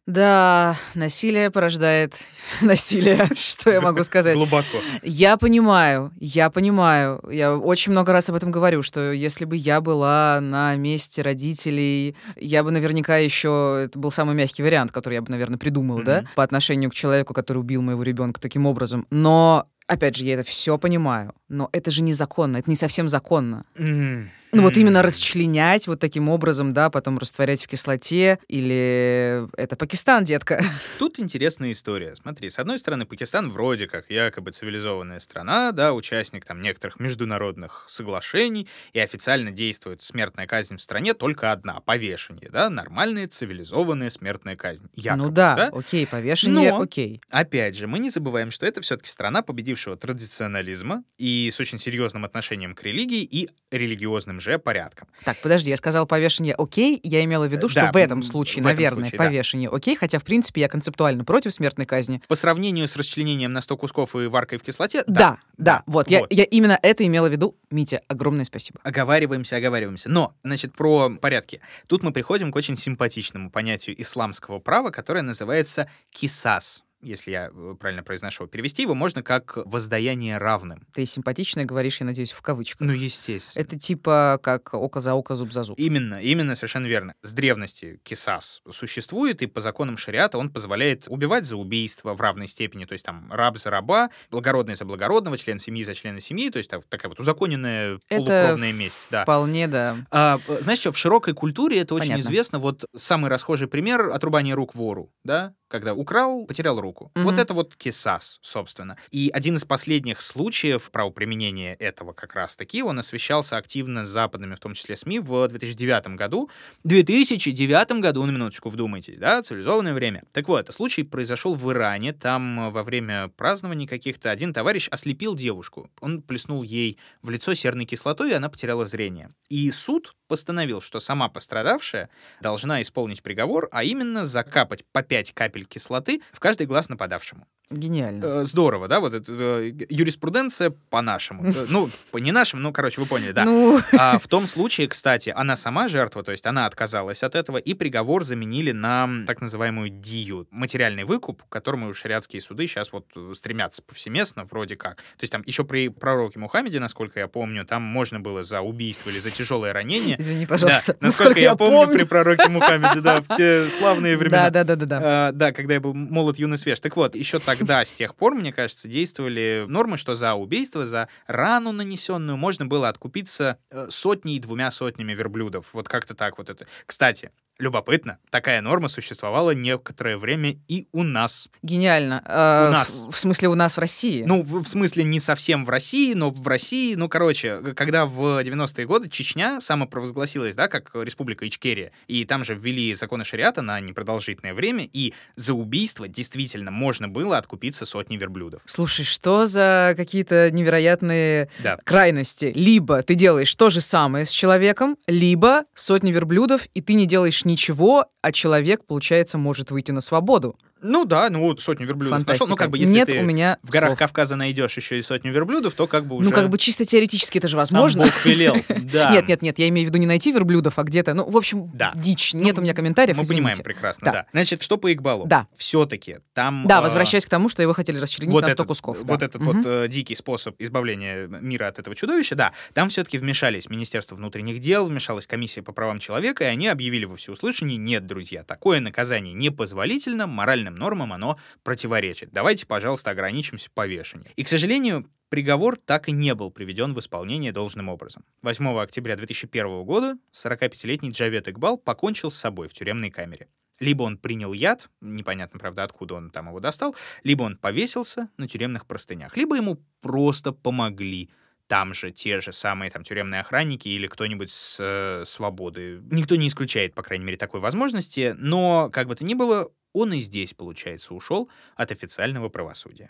Да, 0.07 0.75
насилие 0.93 1.49
порождает 1.49 2.13
насилие. 2.61 3.27
Что 3.35 3.71
я 3.71 3.81
могу 3.81 4.03
сказать? 4.03 4.35
Глубоко. 4.35 4.77
Я 5.01 5.37
понимаю, 5.37 6.11
я 6.19 6.49
понимаю. 6.49 7.21
Я 7.29 7.55
очень 7.55 7.91
много 7.91 8.11
раз 8.13 8.29
об 8.29 8.35
этом 8.35 8.51
говорю, 8.51 8.81
что 8.81 9.11
если 9.11 9.45
бы 9.45 9.55
я 9.55 9.81
была 9.81 10.39
на 10.41 10.75
месте 10.75 11.21
родителей, 11.21 12.15
я 12.35 12.63
бы 12.63 12.71
наверняка 12.71 13.17
еще... 13.17 13.83
Это 13.85 13.97
был 13.97 14.11
самый 14.11 14.24
мягкий 14.33 14.63
вариант, 14.63 14.91
который 14.91 15.15
я 15.15 15.21
бы, 15.21 15.29
наверное, 15.31 15.57
придумала, 15.57 16.03
да, 16.03 16.17
Мгм. 16.21 16.29
по 16.35 16.43
отношению 16.43 16.89
к 16.89 16.95
человеку, 16.95 17.33
который 17.33 17.57
убил 17.59 17.81
моего 17.81 18.03
ребенка 18.03 18.39
таким 18.41 18.65
образом. 18.65 19.05
Но, 19.09 19.67
опять 19.87 20.15
же, 20.15 20.25
я 20.25 20.33
это 20.35 20.43
все 20.43 20.77
понимаю. 20.77 21.33
Но 21.49 21.69
это 21.71 21.91
же 21.91 22.01
незаконно, 22.03 22.57
это 22.57 22.69
не 22.69 22.75
совсем 22.75 23.07
законно. 23.09 23.65
М. 23.77 24.29
Ну 24.55 24.63
вот 24.63 24.77
именно 24.77 25.01
расчленять 25.01 25.85
вот 25.87 25.99
таким 25.99 26.29
образом, 26.29 26.73
да, 26.73 26.89
потом 26.89 27.17
растворять 27.17 27.61
в 27.61 27.67
кислоте, 27.67 28.39
или 28.47 29.45
это 29.57 29.75
Пакистан, 29.75 30.23
детка. 30.23 30.63
Тут 30.99 31.19
интересная 31.19 31.73
история. 31.73 32.15
Смотри, 32.15 32.49
с 32.49 32.57
одной 32.57 32.79
стороны, 32.79 33.05
Пакистан 33.05 33.51
вроде 33.51 33.87
как 33.87 34.09
якобы 34.09 34.51
цивилизованная 34.51 35.19
страна, 35.19 35.73
да, 35.73 35.93
участник 35.93 36.45
там 36.45 36.61
некоторых 36.61 37.01
международных 37.01 37.83
соглашений, 37.89 38.69
и 38.93 38.99
официально 38.99 39.51
действует 39.51 40.01
смертная 40.01 40.47
казнь 40.47 40.77
в 40.77 40.81
стране 40.81 41.13
только 41.13 41.51
одна— 41.51 41.79
повешение, 41.85 42.49
да, 42.49 42.69
нормальная 42.69 43.27
цивилизованная 43.27 44.09
смертная 44.09 44.55
казнь. 44.55 44.87
Якобы, 44.95 45.25
ну 45.25 45.29
да, 45.31 45.69
окей, 45.73 46.07
повешение, 46.07 46.71
Но- 46.71 46.81
окей. 46.81 47.19
Опять 47.29 47.75
же, 47.75 47.87
мы 47.87 47.99
не 47.99 48.09
забываем, 48.09 48.51
что 48.51 48.65
это 48.65 48.79
все-таки 48.79 49.09
страна 49.09 49.41
победившего 49.41 49.97
традиционализма 49.97 51.03
и 51.17 51.51
с 51.51 51.59
очень 51.59 51.77
серьезным 51.77 52.23
отношением 52.23 52.73
к 52.73 52.83
религии 52.83 53.23
и 53.23 53.49
религиозным 53.69 54.39
же 54.45 54.59
порядкам. 54.59 55.07
Так, 55.23 55.37
подожди, 55.41 55.69
я 55.71 55.77
сказал 55.77 56.05
повешение 56.05 56.53
окей, 56.55 56.99
я 57.03 57.23
имела 57.23 57.47
в 57.47 57.51
виду, 57.51 57.67
что 57.67 57.81
да, 57.81 57.91
в 57.91 57.95
этом 57.95 58.21
случае, 58.21 58.63
в 58.63 58.67
этом 58.67 58.75
наверное, 58.77 59.03
случае, 59.03 59.17
да. 59.17 59.25
повешение 59.25 59.69
окей, 59.69 59.95
хотя, 59.95 60.19
в 60.19 60.23
принципе, 60.23 60.61
я 60.61 60.69
концептуально 60.69 61.25
против 61.25 61.53
смертной 61.53 61.85
казни. 61.85 62.21
По 62.27 62.35
сравнению 62.35 62.87
с 62.87 62.95
расчленением 62.95 63.51
на 63.51 63.61
100 63.61 63.77
кусков 63.77 64.15
и 64.15 64.27
варкой 64.27 64.59
в 64.59 64.63
кислоте, 64.63 65.03
Да, 65.07 65.39
да, 65.57 65.83
вот, 65.87 66.09
Я, 66.09 66.21
вот. 66.21 66.31
я 66.31 66.43
именно 66.43 66.77
это 66.81 67.05
имела 67.05 67.27
в 67.27 67.31
виду. 67.31 67.57
Митя, 67.71 68.01
огромное 68.07 68.45
спасибо. 68.45 68.79
Оговариваемся, 68.83 69.57
оговариваемся. 69.57 70.09
Но, 70.09 70.33
значит, 70.43 70.73
про 70.73 71.09
порядки. 71.09 71.61
Тут 71.87 72.03
мы 72.03 72.11
приходим 72.13 72.51
к 72.51 72.55
очень 72.55 72.77
симпатичному 72.77 73.49
понятию 73.49 73.99
исламского 73.99 74.59
права, 74.59 74.91
которое 74.91 75.21
называется 75.21 75.89
кисас. 76.11 76.83
Если 77.01 77.31
я 77.31 77.49
э, 77.53 77.75
правильно 77.79 78.03
произношу. 78.03 78.47
Перевести 78.47 78.81
его 78.81 78.95
можно 78.95 79.21
как 79.21 79.57
воздаяние 79.65 80.37
равным. 80.37 80.87
Ты 80.93 81.05
симпатично 81.05 81.65
говоришь, 81.65 81.99
я 81.99 82.05
надеюсь, 82.05 82.31
в 82.31 82.41
кавычках. 82.41 82.87
Ну, 82.87 82.93
естественно. 82.93 83.61
Это 83.61 83.77
типа 83.77 84.39
как 84.41 84.73
око 84.73 84.99
за 84.99 85.13
око, 85.13 85.35
зуб 85.35 85.51
за 85.51 85.63
зуб. 85.63 85.77
Именно, 85.79 86.15
именно, 86.15 86.55
совершенно 86.55 86.87
верно. 86.87 87.13
С 87.21 87.31
древности 87.33 87.99
кисас 88.03 88.61
существует, 88.69 89.41
и 89.41 89.47
по 89.47 89.61
законам 89.61 89.97
шариата 89.97 90.37
он 90.37 90.51
позволяет 90.51 91.05
убивать 91.07 91.45
за 91.45 91.57
убийство 91.57 92.13
в 92.13 92.21
равной 92.21 92.47
степени, 92.47 92.85
то 92.85 92.93
есть 92.93 93.05
там 93.05 93.27
раб 93.31 93.57
за 93.57 93.69
раба, 93.69 94.09
благородный 94.31 94.75
за 94.75 94.85
благородного, 94.85 95.37
член 95.37 95.59
семьи 95.59 95.83
за 95.83 95.93
члена 95.93 96.19
семьи, 96.19 96.49
то 96.49 96.57
есть 96.57 96.69
так- 96.69 96.85
такая 96.85 97.09
вот 97.09 97.19
узаконенная 97.19 97.99
Это 98.09 98.17
полукровная 98.17 98.73
месть. 98.73 99.07
Да. 99.11 99.23
Вполне, 99.23 99.67
да. 99.67 99.97
А, 100.11 100.39
э, 100.47 100.61
знаешь 100.61 100.79
что, 100.79 100.91
в 100.91 100.97
широкой 100.97 101.33
культуре 101.33 101.79
это 101.79 101.93
очень 101.93 102.09
Понятно. 102.09 102.21
известно. 102.21 102.59
Вот 102.59 102.85
самый 102.95 103.29
расхожий 103.29 103.67
пример— 103.67 104.09
отрубание 104.13 104.55
рук 104.55 104.75
вору, 104.75 105.11
да? 105.23 105.53
Когда 105.75 105.93
украл, 105.93 106.45
потерял 106.45 106.79
руку. 106.79 107.11
Мгм. 107.15 107.25
Вот 107.25 107.37
это 107.37 107.53
вот 107.53 107.75
кисас, 107.75 108.39
собственно. 108.41 108.95
И 109.11 109.29
один 109.33 109.57
из 109.57 109.65
последних 109.65 110.21
случаев 110.21 110.89
правоприменения 110.89 111.75
этого 111.75 112.13
как 112.13 112.33
раз-таки, 112.33 112.81
он 112.81 112.97
освещался 112.97 113.57
активно 113.57 114.05
западными, 114.05 114.55
в 114.55 114.59
том 114.59 114.73
числе 114.73 114.95
СМИ, 114.95 115.19
в 115.19 115.47
2009 115.49 116.15
году. 116.15 116.49
2009 116.85 117.99
году, 117.99 118.23
на 118.23 118.31
минуточку 118.31 118.69
вдумайтесь, 118.69 119.17
да, 119.17 119.41
цивилизованное 119.41 119.93
время. 119.93 120.23
Так 120.31 120.47
вот, 120.47 120.73
случай 120.73 121.03
произошел 121.03 121.55
в 121.55 121.69
Иране. 121.69 122.13
Там 122.13 122.67
э, 122.67 122.69
во 122.69 122.83
время 122.83 123.27
празднований 123.35 123.85
каких-то 123.85 124.31
один 124.31 124.53
товарищ 124.53 124.87
ослепил 124.89 125.35
девушку. 125.35 125.89
Он 125.99 126.21
плеснул 126.21 126.63
ей 126.63 126.97
в 127.21 127.29
лицо 127.29 127.53
серной 127.53 127.83
кислотой, 127.83 128.31
и 128.31 128.33
она 128.33 128.47
потеряла 128.47 128.85
зрение. 128.85 129.31
И 129.49 129.69
суд 129.71 130.15
постановил, 130.27 130.81
что 130.81 130.99
сама 130.99 131.29
пострадавшая 131.29 132.09
должна 132.41 132.81
исполнить 132.81 133.23
приговор, 133.23 133.69
а 133.71 133.83
именно 133.83 134.25
закапать 134.25 134.85
по 134.91 135.01
5 135.03 135.33
капель 135.33 135.65
кислоты 135.65 136.21
в 136.31 136.39
каждый 136.39 136.67
глаз 136.67 136.89
нападавшему. 136.89 137.47
Гениально. 137.71 138.23
Э, 138.23 138.43
Здорово, 138.45 138.87
да, 138.87 138.99
вот 138.99 139.13
это 139.13 139.31
э, 139.31 139.71
юриспруденция 139.89 140.71
по-нашему. 140.89 141.43
Ну, 141.69 141.89
по 142.11 142.19
не 142.19 142.31
нашему, 142.31 142.61
ну, 142.61 142.71
короче, 142.71 143.01
вы 143.01 143.07
поняли, 143.07 143.31
да. 143.31 143.43
Ну, 143.43 143.79
А 143.97 144.19
в 144.19 144.27
том 144.27 144.45
случае, 144.45 144.87
кстати, 144.87 145.33
она 145.35 145.55
сама 145.55 145.87
жертва, 145.87 146.21
то 146.23 146.31
есть 146.31 146.45
она 146.45 146.67
отказалась 146.67 147.23
от 147.23 147.33
этого, 147.35 147.57
и 147.57 147.73
приговор 147.73 148.23
заменили 148.23 148.71
на 148.71 149.09
так 149.25 149.41
называемую 149.41 149.89
дию, 149.89 150.47
материальный 150.51 151.03
выкуп, 151.03 151.43
к 151.43 151.49
которому 151.49 151.93
шариатские 151.93 152.41
суды 152.41 152.67
сейчас 152.67 152.91
вот 152.91 153.07
э, 153.15 153.31
стремятся 153.33 153.81
повсеместно, 153.81 154.43
вроде 154.45 154.75
как. 154.75 154.97
То 154.97 155.21
есть 155.21 155.31
там 155.31 155.41
еще 155.45 155.63
при 155.63 155.89
пророке 155.89 156.39
Мухаммеде, 156.39 156.79
насколько 156.79 157.19
я 157.19 157.27
помню, 157.27 157.65
там 157.65 157.81
можно 157.81 158.19
было 158.19 158.43
за 158.43 158.61
убийство 158.61 159.09
или 159.09 159.19
за 159.19 159.31
тяжелое 159.31 159.73
ранение. 159.73 160.17
извини, 160.19 160.45
пожалуйста. 160.45 160.93
Да, 160.93 161.07
насколько 161.07 161.39
я 161.39 161.55
помню, 161.55 161.93
при 161.93 162.03
пророке 162.03 162.47
Мухаммеде, 162.47 163.01
да, 163.01 163.21
в 163.21 163.35
те 163.35 163.67
славные 163.69 164.17
времена. 164.17 164.49
Да, 164.49 164.63
да, 164.63 164.75
да, 164.75 164.75
да, 164.75 164.85
да. 164.85 165.01
А, 165.03 165.31
да, 165.31 165.51
когда 165.51 165.73
я 165.73 165.79
был 165.79 165.93
молод, 165.93 166.37
юный, 166.37 166.57
свеж. 166.57 166.79
Так 166.79 166.95
вот, 166.95 167.15
еще 167.15 167.39
тогда, 167.57 167.83
с 167.83 167.93
тех 167.93 168.15
пор, 168.15 168.35
мне 168.35 168.51
кажется, 168.51 168.87
действовали 168.87 169.65
нормы, 169.67 169.97
что 169.97 170.15
за 170.15 170.33
убийство, 170.33 170.85
за 170.85 171.07
рану 171.27 171.71
нанесенную 171.71 172.37
можно 172.37 172.65
было 172.65 172.89
откупиться 172.89 173.57
э, 173.69 173.87
сотней 173.89 174.39
двумя 174.39 174.71
сотнями 174.71 175.13
верблюдов. 175.13 175.73
Вот 175.73 175.87
как-то 175.87 176.15
так 176.15 176.37
вот 176.37 176.49
это. 176.49 176.67
Кстати, 176.85 177.31
любопытно, 177.57 178.17
такая 178.29 178.61
норма 178.61 178.87
существовала 178.87 179.51
некоторое 179.51 180.17
время 180.17 180.55
и 180.67 180.87
у 180.91 181.03
нас. 181.03 181.49
Гениально. 181.63 182.21
Э, 182.25 182.67
У 182.69 182.71
нас. 182.71 183.03
В, 183.07 183.11
в 183.11 183.19
смысле, 183.19 183.47
у 183.49 183.55
нас 183.55 183.77
в 183.77 183.79
России. 183.79 184.23
Ну, 184.27 184.41
в, 184.41 184.63
в 184.63 184.67
смысле, 184.67 185.03
не 185.03 185.19
совсем 185.19 185.63
в 185.65 185.69
России, 185.69 186.13
но 186.13 186.31
в 186.31 186.47
России, 186.47 186.95
ну, 186.95 187.07
короче, 187.07 187.59
когда 187.75 188.05
в 188.05 188.41
90-е 188.43 188.85
годы 188.85 189.09
Чечня 189.09 189.61
самопровозгласилась, 189.61 190.55
да, 190.55 190.67
как 190.67 190.91
республика 190.95 191.47
Ичкерия, 191.47 191.91
и 192.07 192.25
там 192.25 192.43
же 192.43 192.55
ввели 192.55 192.93
законы 192.93 193.23
шариата 193.23 193.61
на 193.61 193.79
непродолжительное 193.79 194.53
время, 194.53 194.87
и 194.91 195.13
за 195.35 195.53
убийство 195.53 196.07
действительно 196.07 196.71
можно 196.71 197.07
было 197.07 197.37
откупиться 197.37 197.85
сотней 197.85 198.17
верблюдов. 198.17 198.61
Слушай, 198.65 199.05
что 199.05 199.45
за 199.45 199.93
какие-то 199.95 200.51
невероятные 200.51 201.49
Да. 201.59 201.77
крайности? 201.83 202.51
Либо 202.55 203.01
ты 203.03 203.15
делаешь 203.15 203.53
то 203.55 203.69
же 203.69 203.79
самое 203.81 204.25
с 204.25 204.31
человеком, 204.31 204.97
либо 205.07 205.63
сотни 205.73 206.11
верблюдов, 206.11 206.67
и 206.73 206.81
ты 206.81 206.93
не 206.93 207.05
делаешь 207.05 207.44
ничего, 207.45 208.05
а 208.21 208.31
человек, 208.31 208.85
получается, 208.85 209.37
может 209.37 209.71
выйти 209.71 209.91
на 209.91 210.01
свободу. 210.01 210.55
Ну 210.81 211.05
да, 211.05 211.29
ну 211.29 211.39
вот 211.41 211.61
сотню 211.61 211.87
верблюдов 211.87 212.11
нашел. 212.11 212.25
Фантастика. 212.25 212.49
Ну, 212.49 212.55
как 212.57 212.69
бы, 212.69 212.77
если 212.77 212.93
Нет 212.93 213.07
ты 213.07 213.19
у 213.19 213.23
меня 213.23 213.57
в 213.63 213.69
горах 213.69 213.89
слов. 213.91 213.99
Кавказа 213.99 214.35
найдешь 214.35 214.75
еще 214.75 214.99
и 214.99 215.01
сотню 215.01 215.31
верблюдов, 215.31 215.73
то 215.73 215.87
как 215.87 216.05
бы 216.05 216.15
уже... 216.15 216.29
Ну, 216.29 216.35
как 216.35 216.49
бы 216.49 216.57
чисто 216.57 216.85
теоретически 216.85 217.37
это 217.39 217.47
же 217.47 217.53
сам 217.53 217.61
возможно. 217.81 218.03
Бог 218.05 218.25
велел. 218.25 218.55
Да. 218.95 219.11
Нет, 219.11 219.27
нет, 219.27 219.41
нет, 219.41 219.59
я 219.59 219.67
имею 219.69 219.87
в 219.87 219.89
виду 219.89 219.97
не 219.99 220.05
найти 220.05 220.31
верблюдов, 220.31 220.77
а 220.77 220.83
где-то, 220.83 221.13
ну, 221.13 221.29
в 221.29 221.35
общем, 221.35 221.71
Да. 221.73 221.91
дичь. 221.95 222.33
Нет 222.33 222.57
у 222.59 222.61
меня 222.61 222.73
комментариев, 222.73 223.17
Мы 223.17 223.23
понимаем 223.23 223.53
извините. 223.53 223.63
прекрасно, 223.63 224.05
Да. 224.05 224.11
да. 224.11 224.25
Значит, 224.31 224.61
что 224.61 224.77
по 224.77 224.91
Игбалу? 224.93 225.25
Да. 225.25 225.47
Все-таки 225.55 226.17
там... 226.33 226.65
Да, 226.67 226.79
э, 226.79 226.81
возвращаясь 226.81 227.25
к 227.25 227.29
тому, 227.29 227.49
что 227.49 227.61
его 227.61 227.73
хотели 227.73 227.97
расчленить 227.99 228.31
вот 228.31 228.41
на 228.43 228.49
100 228.49 228.53
этот, 228.53 228.67
кусков. 228.67 228.97
Вот 229.03 229.19
да. 229.19 229.25
этот 229.25 229.41
Мгм. 229.41 229.61
вот 229.61 229.65
э, 229.65 229.87
дикий 229.87 230.15
способ 230.15 230.55
избавления 230.59 231.27
мира 231.27 231.67
от 231.67 231.79
этого 231.79 231.95
чудовища, 231.95 232.35
да, 232.35 232.51
там 232.73 232.89
все-таки 232.89 233.17
вмешались 233.17 233.69
Министерство 233.69 234.15
внутренних 234.15 234.59
дел, 234.59 234.85
вмешалась 234.85 235.25
комиссия 235.27 235.61
по 235.61 235.71
правам 235.71 235.99
человека, 235.99 236.43
и 236.43 236.47
они 236.47 236.67
объявили 236.67 237.05
во 237.05 237.15
всеуслышание, 237.35 237.77
нет, 237.77 238.05
друзья, 238.05 238.43
такое 238.43 238.79
наказание 238.79 239.33
непозволительно, 239.33 240.25
моральным 240.25 240.75
нормам 240.75 241.13
оно 241.13 241.37
противоречит. 241.63 242.31
Давайте, 242.31 242.65
пожалуйста, 242.65 243.11
ограничимся 243.11 243.69
повешением. 243.73 244.31
И, 244.35 244.43
к 244.43 244.47
сожалению, 244.47 245.09
приговор 245.29 245.77
так 245.77 246.07
и 246.07 246.11
не 246.11 246.33
был 246.33 246.49
приведен 246.49 246.93
в 246.93 246.99
исполнение 246.99 247.51
должным 247.51 247.89
образом. 247.89 248.23
8 248.41 248.79
октября 248.79 249.17
2001 249.17 249.83
года 249.83 250.17
45-летний 250.31 251.11
Джавед 251.11 251.49
Игбал 251.49 251.77
покончил 251.77 252.31
с 252.31 252.35
собой 252.35 252.69
в 252.69 252.73
тюремной 252.73 253.11
камере. 253.11 253.49
Либо 253.81 254.03
он 254.03 254.17
принял 254.17 254.53
яд, 254.53 254.89
непонятно, 255.01 255.59
правда, 255.59 255.83
откуда 255.83 256.15
он 256.15 256.31
там 256.31 256.47
его 256.47 256.61
достал, 256.61 256.95
либо 257.23 257.43
он 257.43 257.57
повесился 257.57 258.29
на 258.37 258.47
тюремных 258.47 258.85
простынях, 258.85 259.35
либо 259.35 259.57
ему 259.57 259.83
просто 259.99 260.53
помогли 260.53 261.29
там 261.67 261.93
же 261.93 262.11
те 262.11 262.41
же 262.41 262.51
самые 262.51 262.91
там 262.91 263.03
тюремные 263.03 263.41
охранники 263.41 263.87
или 263.89 264.07
кто-нибудь 264.07 264.51
с 264.51 264.77
э, 264.79 265.25
свободы. 265.25 266.01
Никто 266.11 266.35
не 266.35 266.47
исключает, 266.47 266.93
по 266.93 267.03
крайней 267.03 267.25
мере, 267.25 267.37
такой 267.37 267.59
возможности, 267.59 268.35
но, 268.37 268.89
как 268.91 269.07
бы 269.07 269.15
то 269.15 269.23
ни 269.23 269.33
было, 269.33 269.71
он 269.93 270.13
и 270.13 270.19
здесь, 270.19 270.53
получается, 270.53 271.13
ушел 271.13 271.49
от 271.75 271.91
официального 271.91 272.49
правосудия. 272.49 273.07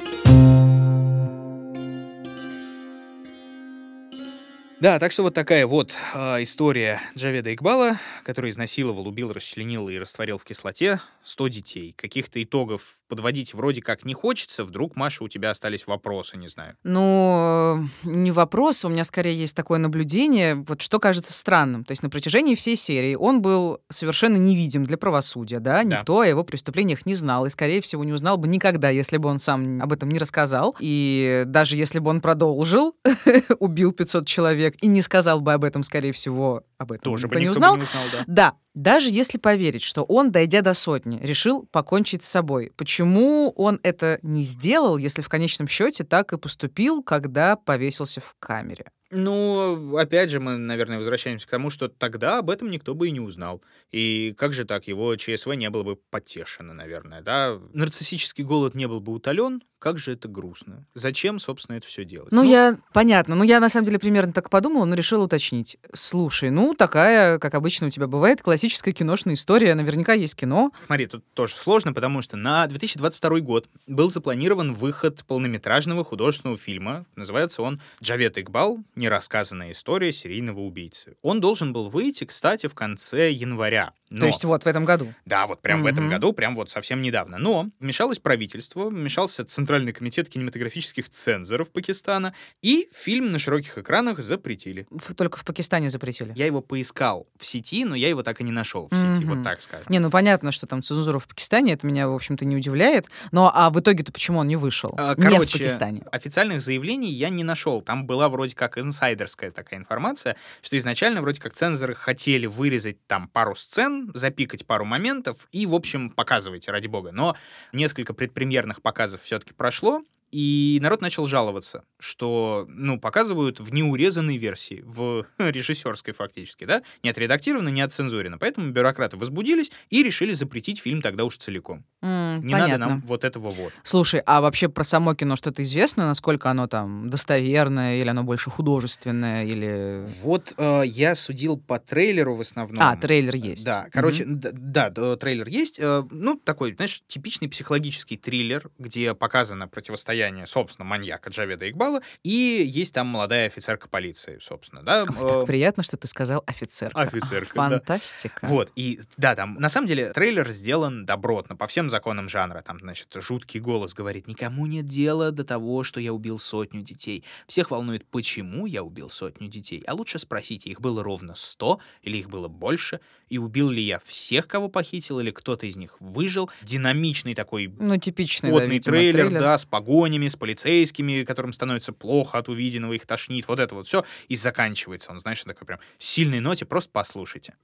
Да, 4.81 4.99
так 4.99 5.11
что 5.13 5.23
вот 5.23 5.33
такая 5.33 5.65
вот 5.67 5.93
э, 6.13 6.43
история 6.43 6.99
Джаведа 7.17 7.53
Игбала, 7.53 7.97
который 8.23 8.51
изнасиловал, 8.51 9.07
убил, 9.07 9.31
расчленил 9.31 9.87
и 9.87 9.97
растворил 9.97 10.37
в 10.37 10.43
кислоте 10.43 10.99
100 11.23 11.47
детей. 11.47 11.95
Каких-то 11.97 12.43
итогов 12.43 12.97
подводить 13.07 13.53
вроде 13.53 13.81
как 13.81 14.03
не 14.03 14.13
хочется. 14.13 14.65
Вдруг, 14.65 14.95
Маша, 14.97 15.23
у 15.23 15.29
тебя 15.29 15.51
остались 15.51 15.87
вопросы, 15.87 16.35
не 16.37 16.49
знаю. 16.49 16.75
Ну, 16.83 17.87
э, 18.03 18.07
не 18.09 18.31
вопрос, 18.31 18.83
у 18.83 18.89
меня 18.89 19.05
скорее 19.05 19.35
есть 19.35 19.55
такое 19.55 19.79
наблюдение, 19.79 20.55
вот 20.55 20.81
что 20.81 20.99
кажется 20.99 21.31
странным. 21.31 21.85
То 21.85 21.91
есть 21.93 22.03
на 22.03 22.09
протяжении 22.09 22.55
всей 22.55 22.75
серии 22.75 23.15
он 23.15 23.41
был 23.41 23.79
совершенно 23.89 24.35
невидим 24.35 24.83
для 24.83 24.97
правосудия, 24.97 25.59
да, 25.59 25.83
Да. 25.83 25.99
никто 25.99 26.19
о 26.19 26.27
его 26.27 26.43
преступлениях 26.43 27.05
не 27.05 27.15
знал, 27.15 27.45
и, 27.45 27.49
скорее 27.49 27.79
всего, 27.79 28.03
не 28.03 28.11
узнал 28.11 28.37
бы 28.37 28.49
никогда, 28.49 28.89
если 28.89 29.17
бы 29.17 29.29
он 29.29 29.39
сам 29.39 29.81
об 29.81 29.93
этом 29.93 30.09
не 30.09 30.19
рассказал. 30.19 30.75
И 30.81 31.43
даже 31.47 31.77
если 31.77 31.99
бы 31.99 32.09
он 32.09 32.19
продолжил, 32.19 32.93
убил 33.59 33.93
500 33.93 34.27
человек 34.27 34.64
и 34.81 34.87
не 34.87 35.01
сказал 35.01 35.41
бы 35.41 35.53
об 35.53 35.63
этом, 35.63 35.83
скорее 35.83 36.11
всего, 36.11 36.63
об 36.77 36.91
этом 36.91 37.03
Тоже 37.03 37.25
никто 37.25 37.35
бы 37.35 37.39
не 37.39 37.47
никто 37.47 37.51
узнал, 37.51 37.73
бы 37.73 37.79
не 37.79 37.83
узнал, 37.83 38.03
да. 38.11 38.23
да, 38.27 38.55
даже 38.73 39.09
если 39.09 39.37
поверить, 39.37 39.83
что 39.83 40.03
он, 40.03 40.31
дойдя 40.31 40.61
до 40.61 40.73
сотни, 40.73 41.19
решил 41.23 41.65
покончить 41.71 42.23
с 42.23 42.29
собой, 42.29 42.71
почему 42.75 43.51
он 43.55 43.79
это 43.83 44.19
не 44.21 44.43
сделал, 44.43 44.97
если 44.97 45.21
в 45.21 45.29
конечном 45.29 45.67
счете 45.67 46.03
так 46.03 46.33
и 46.33 46.37
поступил, 46.37 47.01
когда 47.01 47.55
повесился 47.55 48.19
в 48.19 48.35
камере? 48.39 48.85
Ну, 49.11 49.95
опять 49.97 50.31
же, 50.31 50.39
мы, 50.39 50.57
наверное, 50.57 50.97
возвращаемся 50.97 51.47
к 51.47 51.49
тому, 51.49 51.69
что 51.69 51.87
тогда 51.87 52.39
об 52.39 52.49
этом 52.49 52.69
никто 52.69 52.95
бы 52.95 53.07
и 53.07 53.11
не 53.11 53.19
узнал. 53.19 53.61
И 53.91 54.33
как 54.37 54.51
же 54.51 54.65
так, 54.65 54.87
его 54.87 55.15
ЧСВ 55.15 55.47
не 55.55 55.69
было 55.69 55.83
бы 55.83 55.95
потешено, 55.95 56.73
наверное, 56.73 57.21
да? 57.21 57.57
Нарциссический 57.73 58.43
голод 58.43 58.73
не 58.73 58.87
был 58.87 58.99
бы 58.99 59.13
утолен, 59.13 59.61
как 59.77 59.99
же 59.99 60.13
это 60.13 60.27
грустно. 60.27 60.87
Зачем, 60.95 61.37
собственно, 61.37 61.77
это 61.77 61.85
все 61.85 62.03
делать? 62.03 62.31
Ну, 62.31 62.41
я, 62.41 62.77
понятно, 62.91 63.35
ну, 63.35 63.43
я 63.43 63.59
на 63.59 63.69
самом 63.69 63.85
деле 63.85 63.99
примерно 63.99 64.33
так 64.33 64.49
подумала, 64.49 64.85
но 64.85 64.95
решила 64.95 65.25
уточнить. 65.25 65.77
Слушай, 65.93 66.49
ну, 66.49 66.64
такая, 66.73 67.39
как 67.39 67.53
обычно 67.53 67.87
у 67.87 67.89
тебя 67.89 68.07
бывает, 68.07 68.41
классическая 68.41 68.91
киношная 68.91 69.35
история, 69.35 69.75
наверняка 69.75 70.13
есть 70.13 70.35
кино. 70.35 70.71
Смотри, 70.85 71.07
тут 71.07 71.23
тоже 71.33 71.55
сложно, 71.55 71.93
потому 71.93 72.21
что 72.21 72.37
на 72.37 72.65
2022 72.67 73.39
год 73.41 73.67
был 73.87 74.09
запланирован 74.09 74.73
выход 74.73 75.23
полнометражного 75.27 76.03
художественного 76.03 76.57
фильма. 76.57 77.05
Называется 77.15 77.61
он 77.61 77.79
«Джавет 78.01 78.37
Игбал. 78.37 78.79
Нерассказанная 78.95 79.71
история 79.71 80.11
серийного 80.11 80.59
убийцы». 80.59 81.15
Он 81.21 81.41
должен 81.41 81.73
был 81.73 81.89
выйти, 81.89 82.23
кстати, 82.23 82.67
в 82.67 82.73
конце 82.73 83.31
января. 83.31 83.93
Но... 84.09 84.21
То 84.21 84.27
есть 84.27 84.43
вот 84.45 84.63
в 84.63 84.67
этом 84.67 84.85
году. 84.85 85.13
Да, 85.25 85.47
вот 85.47 85.61
прям 85.61 85.83
в 85.83 85.85
этом 85.87 86.09
году, 86.09 86.31
прям 86.31 86.55
вот 86.55 86.69
совсем 86.69 87.01
недавно. 87.01 87.37
Но 87.37 87.69
вмешалось 87.79 88.19
правительство, 88.19 88.89
вмешался 88.89 89.43
Центральный 89.43 89.93
комитет 89.93 90.29
кинематографических 90.29 91.09
цензоров 91.09 91.71
Пакистана, 91.71 92.33
и 92.61 92.87
фильм 92.93 93.31
на 93.31 93.39
широких 93.39 93.77
экранах 93.77 94.21
запретили. 94.21 94.87
Только 95.17 95.37
в 95.37 95.43
Пакистане 95.43 95.89
запретили. 95.89 96.31
Я 96.35 96.45
его 96.45 96.54
поискал 96.61 97.27
в 97.39 97.45
сети, 97.45 97.85
но 97.85 97.95
я 97.95 98.09
его 98.09 98.23
так 98.23 98.41
и 98.41 98.43
не 98.43 98.51
нашел 98.51 98.87
в 98.87 98.95
сети, 98.95 99.23
Мгм. 99.25 99.35
вот 99.35 99.43
так 99.43 99.61
скажем. 99.61 99.85
Не, 99.89 99.99
ну 99.99 100.09
понятно, 100.09 100.51
что 100.51 100.67
там 100.67 100.81
цензура 100.81 101.19
в 101.19 101.27
Пакистане, 101.27 101.73
это 101.73 101.85
меня, 101.85 102.07
в 102.07 102.13
общем-то, 102.13 102.45
не 102.45 102.55
удивляет. 102.55 103.07
Но 103.31 103.51
а 103.53 103.69
в 103.69 103.79
итоге-то 103.79 104.11
почему 104.11 104.39
он 104.39 104.47
не 104.47 104.55
вышел? 104.55 104.93
А, 104.97 105.15
не 105.15 105.21
в 105.25 105.29
Короче, 105.31 105.59
Пакистане. 105.59 106.03
официальных 106.11 106.61
заявлений 106.61 107.11
я 107.11 107.29
не 107.29 107.43
нашел. 107.43 107.81
Там 107.81 108.05
была 108.05 108.29
вроде 108.29 108.55
как 108.55 108.77
инсайдерская 108.77 109.51
такая 109.51 109.79
информация, 109.79 110.35
что 110.61 110.77
изначально 110.77 111.21
вроде 111.21 111.41
как 111.41 111.53
цензоры 111.53 111.95
хотели 111.95 112.45
вырезать 112.45 112.97
там 113.07 113.27
пару 113.27 113.55
сцен, 113.55 114.11
запикать 114.13 114.65
пару 114.65 114.85
моментов 114.85 115.47
и, 115.51 115.65
в 115.65 115.73
общем, 115.75 116.09
показывайте, 116.09 116.71
ради 116.71 116.87
бога. 116.87 117.11
Но 117.11 117.35
несколько 117.73 118.13
предпремьерных 118.13 118.81
показов 118.81 119.21
все-таки 119.21 119.53
прошло, 119.53 120.01
и 120.35 120.79
народ 120.81 120.99
начал 121.01 121.25
жаловаться, 121.27 121.83
что, 121.97 122.67
ну, 122.69 122.99
показывают 122.99 123.61
в 123.61 123.71
неурезанной 123.73 124.35
версии, 124.35 124.83
в 124.85 125.25
режиссерской 125.37 126.13
фактически, 126.13 126.65
да, 126.65 126.81
не 127.03 127.09
отредактировано, 127.09 127.69
не 127.69 127.81
отцензурено. 127.81 128.37
Поэтому 128.37 128.69
бюрократы 128.71 129.15
возбудились 129.15 129.71
и 129.89 130.03
решили 130.03 130.33
запретить 130.33 130.79
фильм 130.79 131.01
тогда 131.01 131.23
уж 131.23 131.37
целиком. 131.37 131.85
М, 132.01 132.45
Не 132.45 132.51
надо 132.53 132.63
понятно. 132.65 132.87
нам 132.89 133.01
вот 133.07 133.23
этого 133.23 133.49
вот. 133.49 133.71
Слушай, 133.83 134.21
а 134.25 134.41
вообще 134.41 134.67
про 134.67 134.83
само 134.83 135.15
кино 135.15 135.37
что-то 135.37 135.63
известно? 135.63 136.05
Насколько 136.05 136.49
оно 136.51 136.67
там 136.67 137.09
достоверное, 137.09 138.01
или 138.01 138.09
оно 138.09 138.23
больше 138.23 138.49
художественное, 138.49 139.45
или... 139.45 140.05
Вот 140.21 140.53
э, 140.57 140.81
я 140.85 141.15
судил 141.15 141.57
по 141.57 141.79
трейлеру 141.79 142.35
в 142.35 142.41
основном. 142.41 142.81
А, 142.81 142.97
трейлер 142.97 143.35
есть. 143.35 143.63
Да, 143.63 143.87
короче, 143.91 144.25
д- 144.25 144.51
да, 144.51 144.89
д- 144.89 145.15
трейлер 145.15 145.47
есть. 145.47 145.79
Э, 145.79 146.03
ну, 146.11 146.35
такой, 146.43 146.75
знаешь, 146.75 147.01
типичный 147.07 147.47
психологический 147.47 148.17
триллер, 148.17 148.69
где 148.77 149.13
показано 149.15 149.67
противостояние 149.67 150.24
влияния, 150.25 150.45
собственно, 150.45 150.87
маньяка 150.87 151.29
Джаведа 151.29 151.69
Игбала, 151.69 152.01
и 152.23 152.63
есть 152.65 152.93
там 152.93 153.07
молодая 153.07 153.47
офицерка 153.47 153.87
полиции, 153.87 154.39
собственно, 154.41 154.81
да. 154.81 155.03
Ой, 155.03 155.29
так 155.29 155.45
приятно, 155.45 155.83
что 155.83 155.97
ты 155.97 156.07
сказал 156.07 156.43
офицер. 156.45 156.89
Офицерка, 156.93 157.53
Фантастика. 157.53 158.39
да. 158.41 158.47
Вот, 158.47 158.71
и 158.75 159.01
да, 159.17 159.35
там, 159.35 159.55
на 159.55 159.69
самом 159.69 159.87
деле, 159.87 160.11
трейлер 160.13 160.49
сделан 160.49 161.05
добротно, 161.05 161.55
по 161.55 161.67
всем 161.67 161.89
законам 161.89 162.29
жанра. 162.29 162.61
Там, 162.61 162.79
значит, 162.79 163.13
жуткий 163.15 163.59
голос 163.59 163.93
говорит, 163.93 164.27
никому 164.27 164.65
нет 164.65 164.85
дела 164.85 165.31
до 165.31 165.43
того, 165.43 165.83
что 165.83 165.99
я 165.99 166.13
убил 166.13 166.39
сотню 166.39 166.81
детей. 166.81 167.23
Всех 167.47 167.71
волнует, 167.71 168.05
почему 168.05 168.65
я 168.65 168.83
убил 168.83 169.09
сотню 169.09 169.47
детей. 169.47 169.83
А 169.87 169.93
лучше 169.93 170.19
спросите, 170.19 170.69
их 170.69 170.81
было 170.81 171.03
ровно 171.03 171.35
сто 171.35 171.79
или 172.01 172.17
их 172.17 172.29
было 172.29 172.47
больше, 172.47 172.99
и 173.28 173.38
убил 173.38 173.70
ли 173.70 173.82
я 173.82 174.00
всех, 174.04 174.48
кого 174.48 174.68
похитил, 174.68 175.20
или 175.20 175.30
кто-то 175.30 175.66
из 175.66 175.76
них 175.76 175.96
выжил. 176.00 176.50
Динамичный 176.62 177.34
такой 177.34 177.72
Ну, 177.78 177.96
типичный, 177.96 178.50
да, 178.50 178.56
потный 178.56 178.74
видимо, 178.74 178.96
трейлер, 178.96 179.30
да, 179.30 179.56
с 179.56 179.64
погонями, 179.64 180.28
с 180.28 180.36
полицейскими, 180.36 181.24
которым 181.24 181.52
становится 181.52 181.92
плохо 181.92 182.38
от 182.38 182.48
увиденного, 182.48 182.92
их 182.94 183.06
тошнит, 183.06 183.46
вот 183.46 183.60
это 183.60 183.74
вот 183.74 183.86
все, 183.86 184.04
и 184.28 184.36
заканчивается 184.36 185.12
он, 185.12 185.20
знаешь, 185.20 185.44
на 185.46 185.54
такой 185.54 185.66
прям 185.66 185.78
сильной 185.98 186.40
ноте, 186.40 186.64
просто 186.64 186.90
послушайте. 186.92 187.54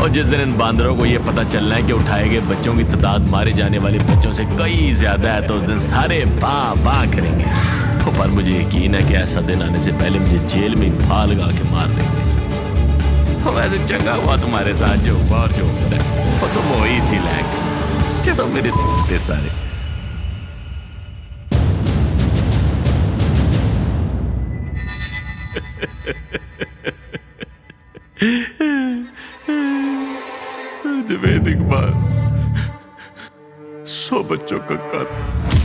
और 0.00 0.10
जिस 0.10 0.26
दिन 0.26 0.40
इन 0.40 0.52
बांदरों 0.58 0.96
को 0.96 1.06
ये 1.06 1.18
पता 1.18 1.44
चलना 1.44 1.74
है 1.74 1.82
कि 1.86 1.92
उठाए 1.92 2.28
गए 2.28 2.40
बच्चों 2.50 2.76
की 2.76 2.84
तादाद 2.84 3.28
मारे 3.28 3.52
जाने 3.52 3.78
वाले 3.78 3.98
बच्चों 3.98 4.32
से 4.32 4.44
कई 4.58 4.92
ज्यादा 4.92 5.32
है 5.32 5.46
तो 5.48 5.54
उस 5.54 5.62
दिन 5.62 5.78
सारे 5.78 6.24
बा 6.42 6.74
बा 6.84 7.04
करेंगे 7.14 7.76
पर 8.18 8.28
मुझे 8.28 8.52
यकीन 8.52 8.94
है 8.94 9.02
कि 9.08 9.14
ऐसा 9.14 9.40
दिन 9.48 9.62
आने 9.62 9.82
से 9.82 9.92
पहले 9.92 10.18
मुझे 10.18 10.38
जेल 10.48 10.74
में 10.74 10.98
फाल 11.00 11.30
लगा 11.30 11.46
के 11.58 11.70
मार 11.70 11.88
देंगे 11.96 12.19
वैसे 13.49 13.87
चंगा 13.87 14.13
हुआ 14.13 14.37
तुम्हारे 14.37 14.73
साथ 14.73 14.97
जो 14.97 15.17
हुआ 15.17 15.47
जो 15.47 15.65
हो 15.65 15.89
रहा 15.89 16.03
है 16.03 16.53
तुम 16.53 16.63
हो 16.63 16.83
ही 16.83 17.01
सी 17.01 17.17
लैंग 17.17 17.45
चलो 18.25 18.45
मेरे 18.45 18.71
सारे। 19.19 19.49
जवेद 31.07 31.47
इकबाल 31.47 31.93
सौ 33.85 34.23
बच्चों 34.23 34.59
का 34.59 34.75
कत्ल। 34.75 35.60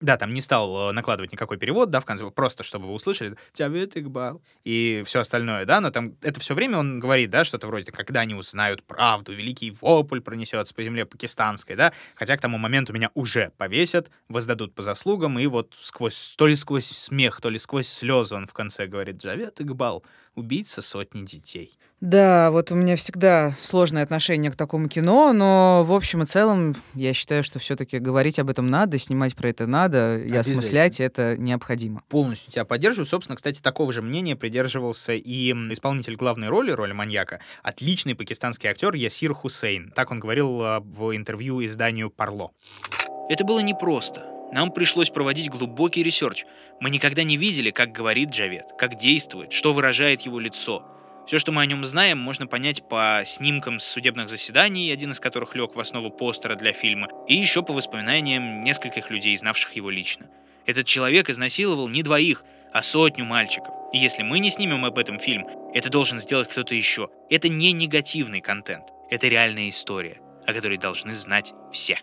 Да, 0.00 0.16
там 0.16 0.32
не 0.32 0.40
стал 0.40 0.90
э, 0.90 0.92
накладывать 0.92 1.32
никакой 1.32 1.58
перевод, 1.58 1.90
да, 1.90 1.98
в 1.98 2.04
конце, 2.04 2.30
просто 2.30 2.62
чтобы 2.62 2.86
вы 2.86 2.92
услышали 2.92 3.36
«Джавед 3.56 3.96
Игбал» 3.96 4.40
и 4.62 5.02
все 5.04 5.20
остальное, 5.20 5.64
да, 5.64 5.80
но 5.80 5.90
там 5.90 6.14
это 6.22 6.38
все 6.38 6.54
время 6.54 6.78
он 6.78 7.00
говорит, 7.00 7.30
да, 7.30 7.44
что-то 7.44 7.66
вроде 7.66 7.90
«Когда 7.90 8.20
они 8.20 8.34
узнают 8.34 8.84
правду, 8.84 9.32
великий 9.32 9.72
вопль 9.72 10.20
пронесется 10.20 10.72
по 10.72 10.84
земле 10.84 11.04
пакистанской», 11.04 11.74
да, 11.74 11.92
хотя 12.14 12.36
к 12.36 12.40
тому 12.40 12.58
моменту 12.58 12.92
меня 12.92 13.10
уже 13.14 13.50
повесят, 13.56 14.08
воздадут 14.28 14.72
по 14.72 14.82
заслугам, 14.82 15.36
и 15.40 15.46
вот 15.46 15.74
сквозь, 15.80 16.36
то 16.38 16.46
ли 16.46 16.54
сквозь 16.54 16.86
смех, 16.86 17.40
то 17.40 17.50
ли 17.50 17.58
сквозь 17.58 17.88
слезы 17.88 18.36
он 18.36 18.46
в 18.46 18.52
конце 18.52 18.86
говорит 18.86 19.16
«Джавед 19.16 19.60
Игбал, 19.60 20.04
убийца 20.38 20.82
сотни 20.82 21.24
детей». 21.24 21.78
Да, 22.00 22.52
вот 22.52 22.70
у 22.70 22.76
меня 22.76 22.94
всегда 22.94 23.56
сложное 23.60 24.04
отношение 24.04 24.52
к 24.52 24.56
такому 24.56 24.88
кино, 24.88 25.32
но 25.32 25.82
в 25.84 25.92
общем 25.92 26.22
и 26.22 26.26
целом 26.26 26.76
я 26.94 27.12
считаю, 27.12 27.42
что 27.42 27.58
все-таки 27.58 27.98
говорить 27.98 28.38
об 28.38 28.50
этом 28.50 28.68
надо, 28.68 28.98
снимать 28.98 29.34
про 29.34 29.48
это 29.48 29.66
надо, 29.66 30.16
и 30.16 30.32
осмыслять 30.32 31.00
это 31.00 31.36
необходимо. 31.36 32.02
полностью 32.08 32.52
тебя 32.52 32.64
поддерживаю. 32.64 33.06
Собственно, 33.06 33.34
кстати, 33.34 33.60
такого 33.60 33.92
же 33.92 34.00
мнения 34.00 34.36
придерживался 34.36 35.14
и 35.14 35.50
исполнитель 35.50 36.14
главной 36.14 36.48
роли, 36.48 36.70
роли 36.70 36.92
маньяка, 36.92 37.40
отличный 37.64 38.14
пакистанский 38.14 38.68
актер 38.68 38.94
Ясир 38.94 39.34
Хусейн. 39.34 39.90
Так 39.90 40.12
он 40.12 40.20
говорил 40.20 40.62
а, 40.62 40.80
в 40.80 41.16
интервью 41.16 41.64
изданию 41.66 42.10
«Парло». 42.10 42.52
Это 43.28 43.44
было 43.44 43.58
непросто. 43.58 44.24
Нам 44.52 44.72
пришлось 44.72 45.10
проводить 45.10 45.50
глубокий 45.50 46.02
research. 46.02 46.44
Мы 46.80 46.90
никогда 46.90 47.24
не 47.24 47.36
видели, 47.36 47.70
как 47.70 47.92
говорит 47.92 48.30
Джавед, 48.30 48.66
как 48.78 48.96
действует, 48.96 49.52
что 49.52 49.72
выражает 49.72 50.20
его 50.22 50.38
лицо. 50.38 50.84
Все, 51.26 51.38
что 51.38 51.52
мы 51.52 51.62
о 51.62 51.66
нем 51.66 51.84
знаем, 51.84 52.18
можно 52.18 52.46
понять 52.46 52.88
по 52.88 53.22
снимкам 53.26 53.80
с 53.80 53.84
судебных 53.84 54.28
заседаний, 54.28 54.90
один 54.90 55.10
из 55.10 55.20
которых 55.20 55.54
лег 55.54 55.74
в 55.74 55.80
основу 55.80 56.10
постера 56.10 56.54
для 56.54 56.72
фильма, 56.72 57.08
и 57.26 57.34
еще 57.34 57.62
по 57.62 57.72
воспоминаниям 57.72 58.62
нескольких 58.62 59.10
людей, 59.10 59.36
знавших 59.36 59.72
его 59.72 59.90
лично. 59.90 60.30
Этот 60.66 60.86
человек 60.86 61.28
изнасиловал 61.28 61.88
не 61.88 62.02
двоих, 62.02 62.44
а 62.72 62.82
сотню 62.82 63.24
мальчиков. 63.24 63.74
И 63.92 63.98
если 63.98 64.22
мы 64.22 64.38
не 64.38 64.50
снимем 64.50 64.84
об 64.84 64.98
этом 64.98 65.18
фильм, 65.18 65.46
это 65.74 65.90
должен 65.90 66.20
сделать 66.20 66.48
кто-то 66.48 66.74
еще. 66.74 67.10
Это 67.28 67.48
не 67.48 67.72
негативный 67.72 68.40
контент, 68.40 68.84
это 69.10 69.28
реальная 69.28 69.68
история, 69.70 70.20
о 70.46 70.52
которой 70.52 70.78
должны 70.78 71.14
знать 71.14 71.52
все. 71.72 72.00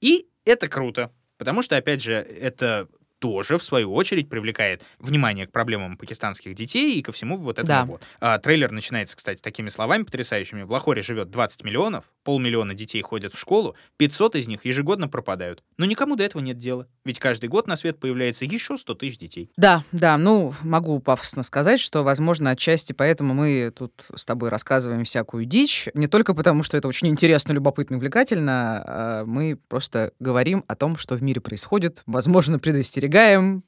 И 0.00 0.26
это 0.44 0.68
круто, 0.68 1.12
потому 1.36 1.62
что, 1.62 1.76
опять 1.76 2.02
же, 2.02 2.14
это 2.14 2.88
тоже, 3.20 3.58
в 3.58 3.62
свою 3.62 3.94
очередь, 3.94 4.28
привлекает 4.28 4.82
внимание 4.98 5.46
к 5.46 5.52
проблемам 5.52 5.96
пакистанских 5.96 6.54
детей 6.54 6.98
и 6.98 7.02
ко 7.02 7.12
всему 7.12 7.36
вот 7.36 7.58
этому 7.58 7.68
Да. 7.68 7.84
вот. 7.84 8.02
А, 8.18 8.38
трейлер 8.38 8.72
начинается, 8.72 9.16
кстати, 9.16 9.40
такими 9.40 9.68
словами 9.68 10.02
потрясающими. 10.02 10.62
В 10.62 10.72
Лахоре 10.72 11.02
живет 11.02 11.30
20 11.30 11.62
миллионов, 11.62 12.04
полмиллиона 12.24 12.74
детей 12.74 13.02
ходят 13.02 13.32
в 13.32 13.38
школу, 13.38 13.76
500 13.98 14.36
из 14.36 14.48
них 14.48 14.64
ежегодно 14.64 15.06
пропадают. 15.06 15.62
Но 15.76 15.84
никому 15.84 16.16
до 16.16 16.24
этого 16.24 16.42
нет 16.42 16.58
дела. 16.58 16.88
Ведь 17.04 17.18
каждый 17.18 17.48
год 17.48 17.66
на 17.66 17.76
свет 17.76 18.00
появляется 18.00 18.44
еще 18.46 18.76
100 18.78 18.94
тысяч 18.94 19.18
детей. 19.18 19.50
Да, 19.56 19.84
да, 19.92 20.16
ну, 20.16 20.52
могу 20.62 20.98
пафосно 21.00 21.42
сказать, 21.42 21.78
что, 21.78 22.02
возможно, 22.02 22.50
отчасти 22.50 22.92
поэтому 22.94 23.34
мы 23.34 23.70
тут 23.76 23.92
с 24.14 24.24
тобой 24.24 24.48
рассказываем 24.48 25.04
всякую 25.04 25.44
дичь, 25.44 25.88
не 25.92 26.06
только 26.06 26.32
потому, 26.34 26.62
что 26.62 26.76
это 26.78 26.88
очень 26.88 27.08
интересно, 27.08 27.52
любопытно 27.52 27.96
увлекательно, 27.96 28.82
а 28.86 29.24
мы 29.26 29.58
просто 29.68 30.12
говорим 30.20 30.64
о 30.68 30.74
том, 30.74 30.96
что 30.96 31.16
в 31.16 31.22
мире 31.22 31.40
происходит, 31.42 32.02
возможно, 32.06 32.58
предостерегаем, 32.58 33.09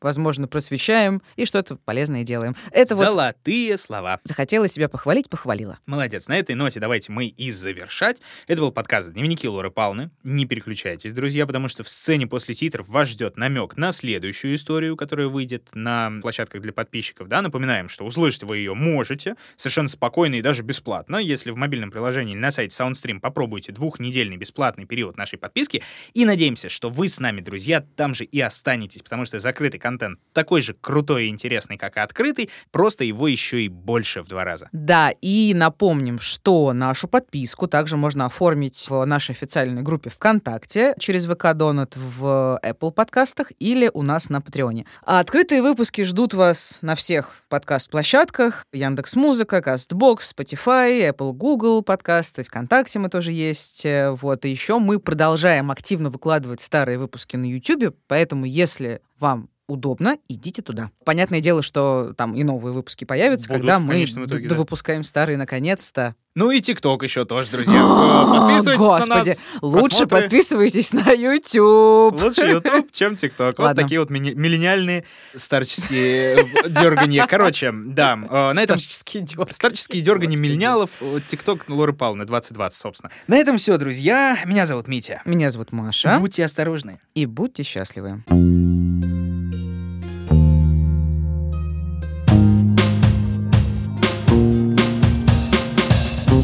возможно, 0.01 0.47
просвещаем, 0.47 1.20
и 1.36 1.45
что-то 1.45 1.76
полезное 1.84 2.22
делаем. 2.22 2.55
Это 2.70 2.95
вот 2.95 3.07
Золотые 3.07 3.76
слова. 3.76 4.20
захотела 4.22 4.68
себя 4.68 4.88
похвалить, 4.88 5.28
похвалила. 5.28 5.78
Молодец. 5.86 6.28
На 6.28 6.38
этой 6.38 6.55
ноте 6.55 6.78
давайте 6.78 7.11
мы 7.11 7.26
и 7.26 7.51
завершать. 7.51 8.22
Это 8.47 8.61
был 8.61 8.70
подкаст 8.70 9.12
«Дневники 9.12 9.49
Лоры 9.49 9.70
Палны». 9.70 10.11
Не 10.22 10.47
переключайтесь, 10.47 11.12
друзья, 11.12 11.45
потому 11.45 11.66
что 11.66 11.82
в 11.82 11.88
сцене 11.88 12.26
после 12.28 12.55
титров 12.55 12.88
вас 12.88 13.09
ждет 13.09 13.36
намек 13.36 13.76
на 13.76 13.90
следующую 13.90 14.55
историю, 14.55 14.97
которая 14.97 15.26
выйдет 15.26 15.70
на 15.74 16.12
площадках 16.20 16.62
для 16.62 16.72
подписчиков. 16.72 17.26
Да, 17.28 17.43
напоминаем, 17.43 17.88
что 17.88 18.05
услышать 18.05 18.45
вы 18.45 18.59
ее 18.59 18.74
можете 18.74 19.34
совершенно 19.57 19.88
спокойно 19.88 20.36
и 20.36 20.43
даже 20.43 20.62
бесплатно, 20.62 21.16
если 21.16 21.51
в 21.51 21.57
мобильном 21.57 21.90
приложении 21.90 22.34
или 22.34 22.40
на 22.40 22.53
сайте 22.53 22.80
SoundStream 22.80 23.18
попробуйте 23.18 23.72
двухнедельный 23.72 24.36
бесплатный 24.36 24.84
период 24.84 25.16
нашей 25.16 25.38
подписки. 25.38 25.82
И 26.14 26.24
надеемся, 26.24 26.68
что 26.68 26.88
вы 26.88 27.09
с 27.09 27.18
нами, 27.18 27.40
друзья, 27.40 27.84
там 27.97 28.14
же 28.14 28.24
и 28.24 28.40
останетесь, 28.40 29.03
потому 29.03 29.24
что 29.24 29.32
закрытый 29.39 29.80
контент 29.80 30.18
такой 30.33 30.62
же 30.62 30.74
крутой 30.74 31.26
и 31.26 31.28
интересный, 31.28 31.76
как 31.76 31.97
и 31.97 32.01
открытый, 32.01 32.51
просто 32.70 33.05
его 33.05 33.28
еще 33.28 33.62
и 33.62 33.68
больше 33.68 34.22
в 34.22 34.28
два 34.28 34.45
раза. 34.45 34.68
Да, 34.72 35.12
и 35.20 35.53
напомним, 35.55 36.18
что 36.18 36.72
нашу 36.72 37.09
подписку 37.09 37.66
также 37.66 37.97
можно 37.97 38.26
оформить 38.26 38.87
в 38.89 39.05
нашей 39.05 39.33
официальной 39.33 39.83
группе 39.83 40.11
ВКонтакте 40.11 40.95
через 40.99 41.26
ВК 41.26 41.55
Донат 41.55 41.97
в 41.97 42.59
Apple 42.64 42.93
подкастах 42.93 43.53
или 43.59 43.91
у 43.93 44.03
нас 44.03 44.28
на 44.28 44.41
Патреоне. 44.41 44.87
А 45.05 45.20
открытые 45.20 45.62
выпуски 45.62 46.03
ждут 46.03 46.35
вас 46.35 46.78
на 46.83 46.95
всех 46.95 47.43
подкаст-площадках. 47.49 48.64
Яндекс 48.72 49.16
Музыка, 49.16 49.59
Castbox, 49.59 50.18
Spotify, 50.37 51.11
Apple, 51.11 51.33
Google 51.33 51.83
подкасты, 51.83 52.45
ВКонтакте 52.45 52.99
мы 52.99 53.09
тоже 53.09 53.33
есть. 53.33 53.87
Вот, 53.87 54.45
и 54.45 54.51
еще 54.51 54.78
мы 54.78 54.99
продолжаем 54.99 55.70
активно 55.70 56.11
выкладывать 56.11 56.61
старые 56.61 56.99
выпуски 56.99 57.37
на 57.37 57.45
YouTube, 57.45 57.97
поэтому 58.07 58.45
если 58.45 59.01
вам 59.22 59.48
удобно, 59.72 60.16
идите 60.28 60.62
туда. 60.62 60.90
Понятное 61.04 61.40
дело, 61.40 61.62
что 61.62 62.14
там 62.16 62.34
и 62.34 62.44
новые 62.44 62.72
выпуски 62.72 63.04
появятся, 63.04 63.48
Будут 63.48 63.62
когда 63.62 63.78
мы 63.78 64.04
итоге, 64.04 64.48
да. 64.48 64.54
выпускаем 64.54 65.02
старые 65.02 65.36
наконец-то. 65.36 66.14
Ну 66.34 66.50
и 66.50 66.62
ТикТок 66.62 67.02
еще 67.02 67.26
тоже, 67.26 67.50
друзья. 67.50 67.74
Э, 67.74 68.38
Подписывайтесь 68.38 68.78
Господи, 68.78 69.08
на 69.08 69.16
нас. 69.16 69.48
лучше 69.60 69.88
просмотры. 69.88 70.22
подписывайтесь 70.22 70.92
на 70.94 71.12
YouTube. 71.12 72.22
Лучше 72.22 72.46
YouTube, 72.46 72.90
чем 72.90 73.16
ТикТок. 73.16 73.58
Вот 73.58 73.76
такие 73.76 74.00
вот 74.00 74.08
миллениальные 74.08 75.04
старческие 75.34 76.38
э, 76.38 76.68
дерганья. 76.70 77.26
Короче, 77.26 77.70
да, 77.72 78.14
э, 78.14 78.52
на 78.54 78.62
этом... 78.62 78.78
Старческие 78.78 79.24
дёрганья. 79.24 79.54
Старческие 79.54 80.02
Господи. 80.02 80.40
миллениалов. 80.40 80.90
ТикТок 81.28 81.68
Лоры 81.68 81.92
Павловны 81.92 82.24
2020, 82.24 82.78
собственно. 82.78 83.12
На 83.26 83.36
этом 83.36 83.58
все, 83.58 83.76
друзья. 83.76 84.38
Меня 84.46 84.64
зовут 84.64 84.88
Митя. 84.88 85.20
Меня 85.26 85.50
зовут 85.50 85.72
Маша. 85.72 86.16
Будьте 86.18 86.44
осторожны. 86.46 86.98
И 87.14 87.26
будьте 87.26 87.62
счастливы. 87.62 88.22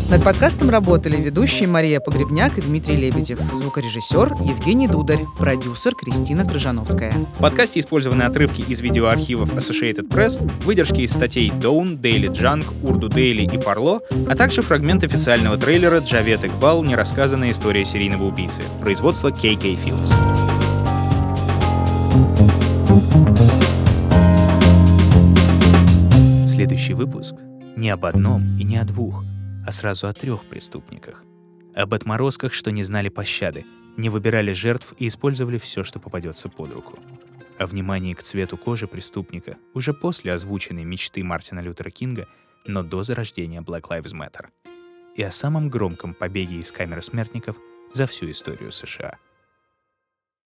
Над 0.08 0.24
подкастом 0.24 0.70
работали 0.70 1.18
ведущие 1.18 1.68
Мария 1.68 2.00
Погребняк 2.00 2.56
и 2.56 2.62
Дмитрий 2.62 2.96
Лебедев, 2.96 3.40
звукорежиссер 3.52 4.36
Евгений 4.40 4.88
Дударь, 4.88 5.26
продюсер 5.38 5.94
Кристина 5.94 6.46
Крыжановская. 6.46 7.12
В 7.36 7.42
подкасте 7.42 7.80
использованы 7.80 8.22
отрывки 8.22 8.62
из 8.62 8.80
видеоархивов 8.80 9.52
Associated 9.52 10.08
Press, 10.08 10.40
выдержки 10.64 11.02
из 11.02 11.12
статей 11.12 11.50
Dawn, 11.50 12.00
Daily 12.00 12.32
Junk, 12.32 12.64
Urdu 12.82 13.10
Daily 13.10 13.44
и 13.44 13.58
Parlo, 13.58 14.00
а 14.26 14.34
также 14.34 14.62
фрагмент 14.62 15.04
официального 15.04 15.58
трейлера 15.58 15.98
Джавет 15.98 16.42
Экбал 16.42 16.82
«Нерассказанная 16.84 17.50
история 17.50 17.84
серийного 17.84 18.24
убийцы», 18.24 18.62
производство 18.80 19.28
KK 19.28 19.76
Films. 19.84 20.14
Следующий 26.46 26.94
выпуск 26.94 27.34
не 27.76 27.90
об 27.90 28.06
одном 28.06 28.58
и 28.58 28.64
не 28.64 28.78
о 28.78 28.84
двух, 28.84 29.22
а 29.68 29.70
сразу 29.70 30.06
о 30.08 30.14
трех 30.14 30.46
преступниках. 30.46 31.24
Об 31.74 31.92
отморозках, 31.92 32.54
что 32.54 32.70
не 32.70 32.82
знали 32.82 33.10
пощады, 33.10 33.66
не 33.98 34.08
выбирали 34.08 34.54
жертв 34.54 34.94
и 34.96 35.06
использовали 35.06 35.58
все, 35.58 35.84
что 35.84 36.00
попадется 36.00 36.48
под 36.48 36.72
руку. 36.72 36.98
О 37.58 37.66
внимании 37.66 38.14
к 38.14 38.22
цвету 38.22 38.56
кожи 38.56 38.86
преступника 38.86 39.58
уже 39.74 39.92
после 39.92 40.32
озвученной 40.32 40.84
мечты 40.84 41.22
Мартина 41.22 41.60
Лютера 41.60 41.90
Кинга, 41.90 42.26
но 42.64 42.82
до 42.82 43.02
зарождения 43.02 43.60
Black 43.60 43.90
Lives 43.90 44.14
Matter. 44.14 44.46
И 45.16 45.22
о 45.22 45.30
самом 45.30 45.68
громком 45.68 46.14
побеге 46.14 46.60
из 46.60 46.72
камеры 46.72 47.02
смертников 47.02 47.58
за 47.92 48.06
всю 48.06 48.30
историю 48.30 48.72
США— 48.72 49.18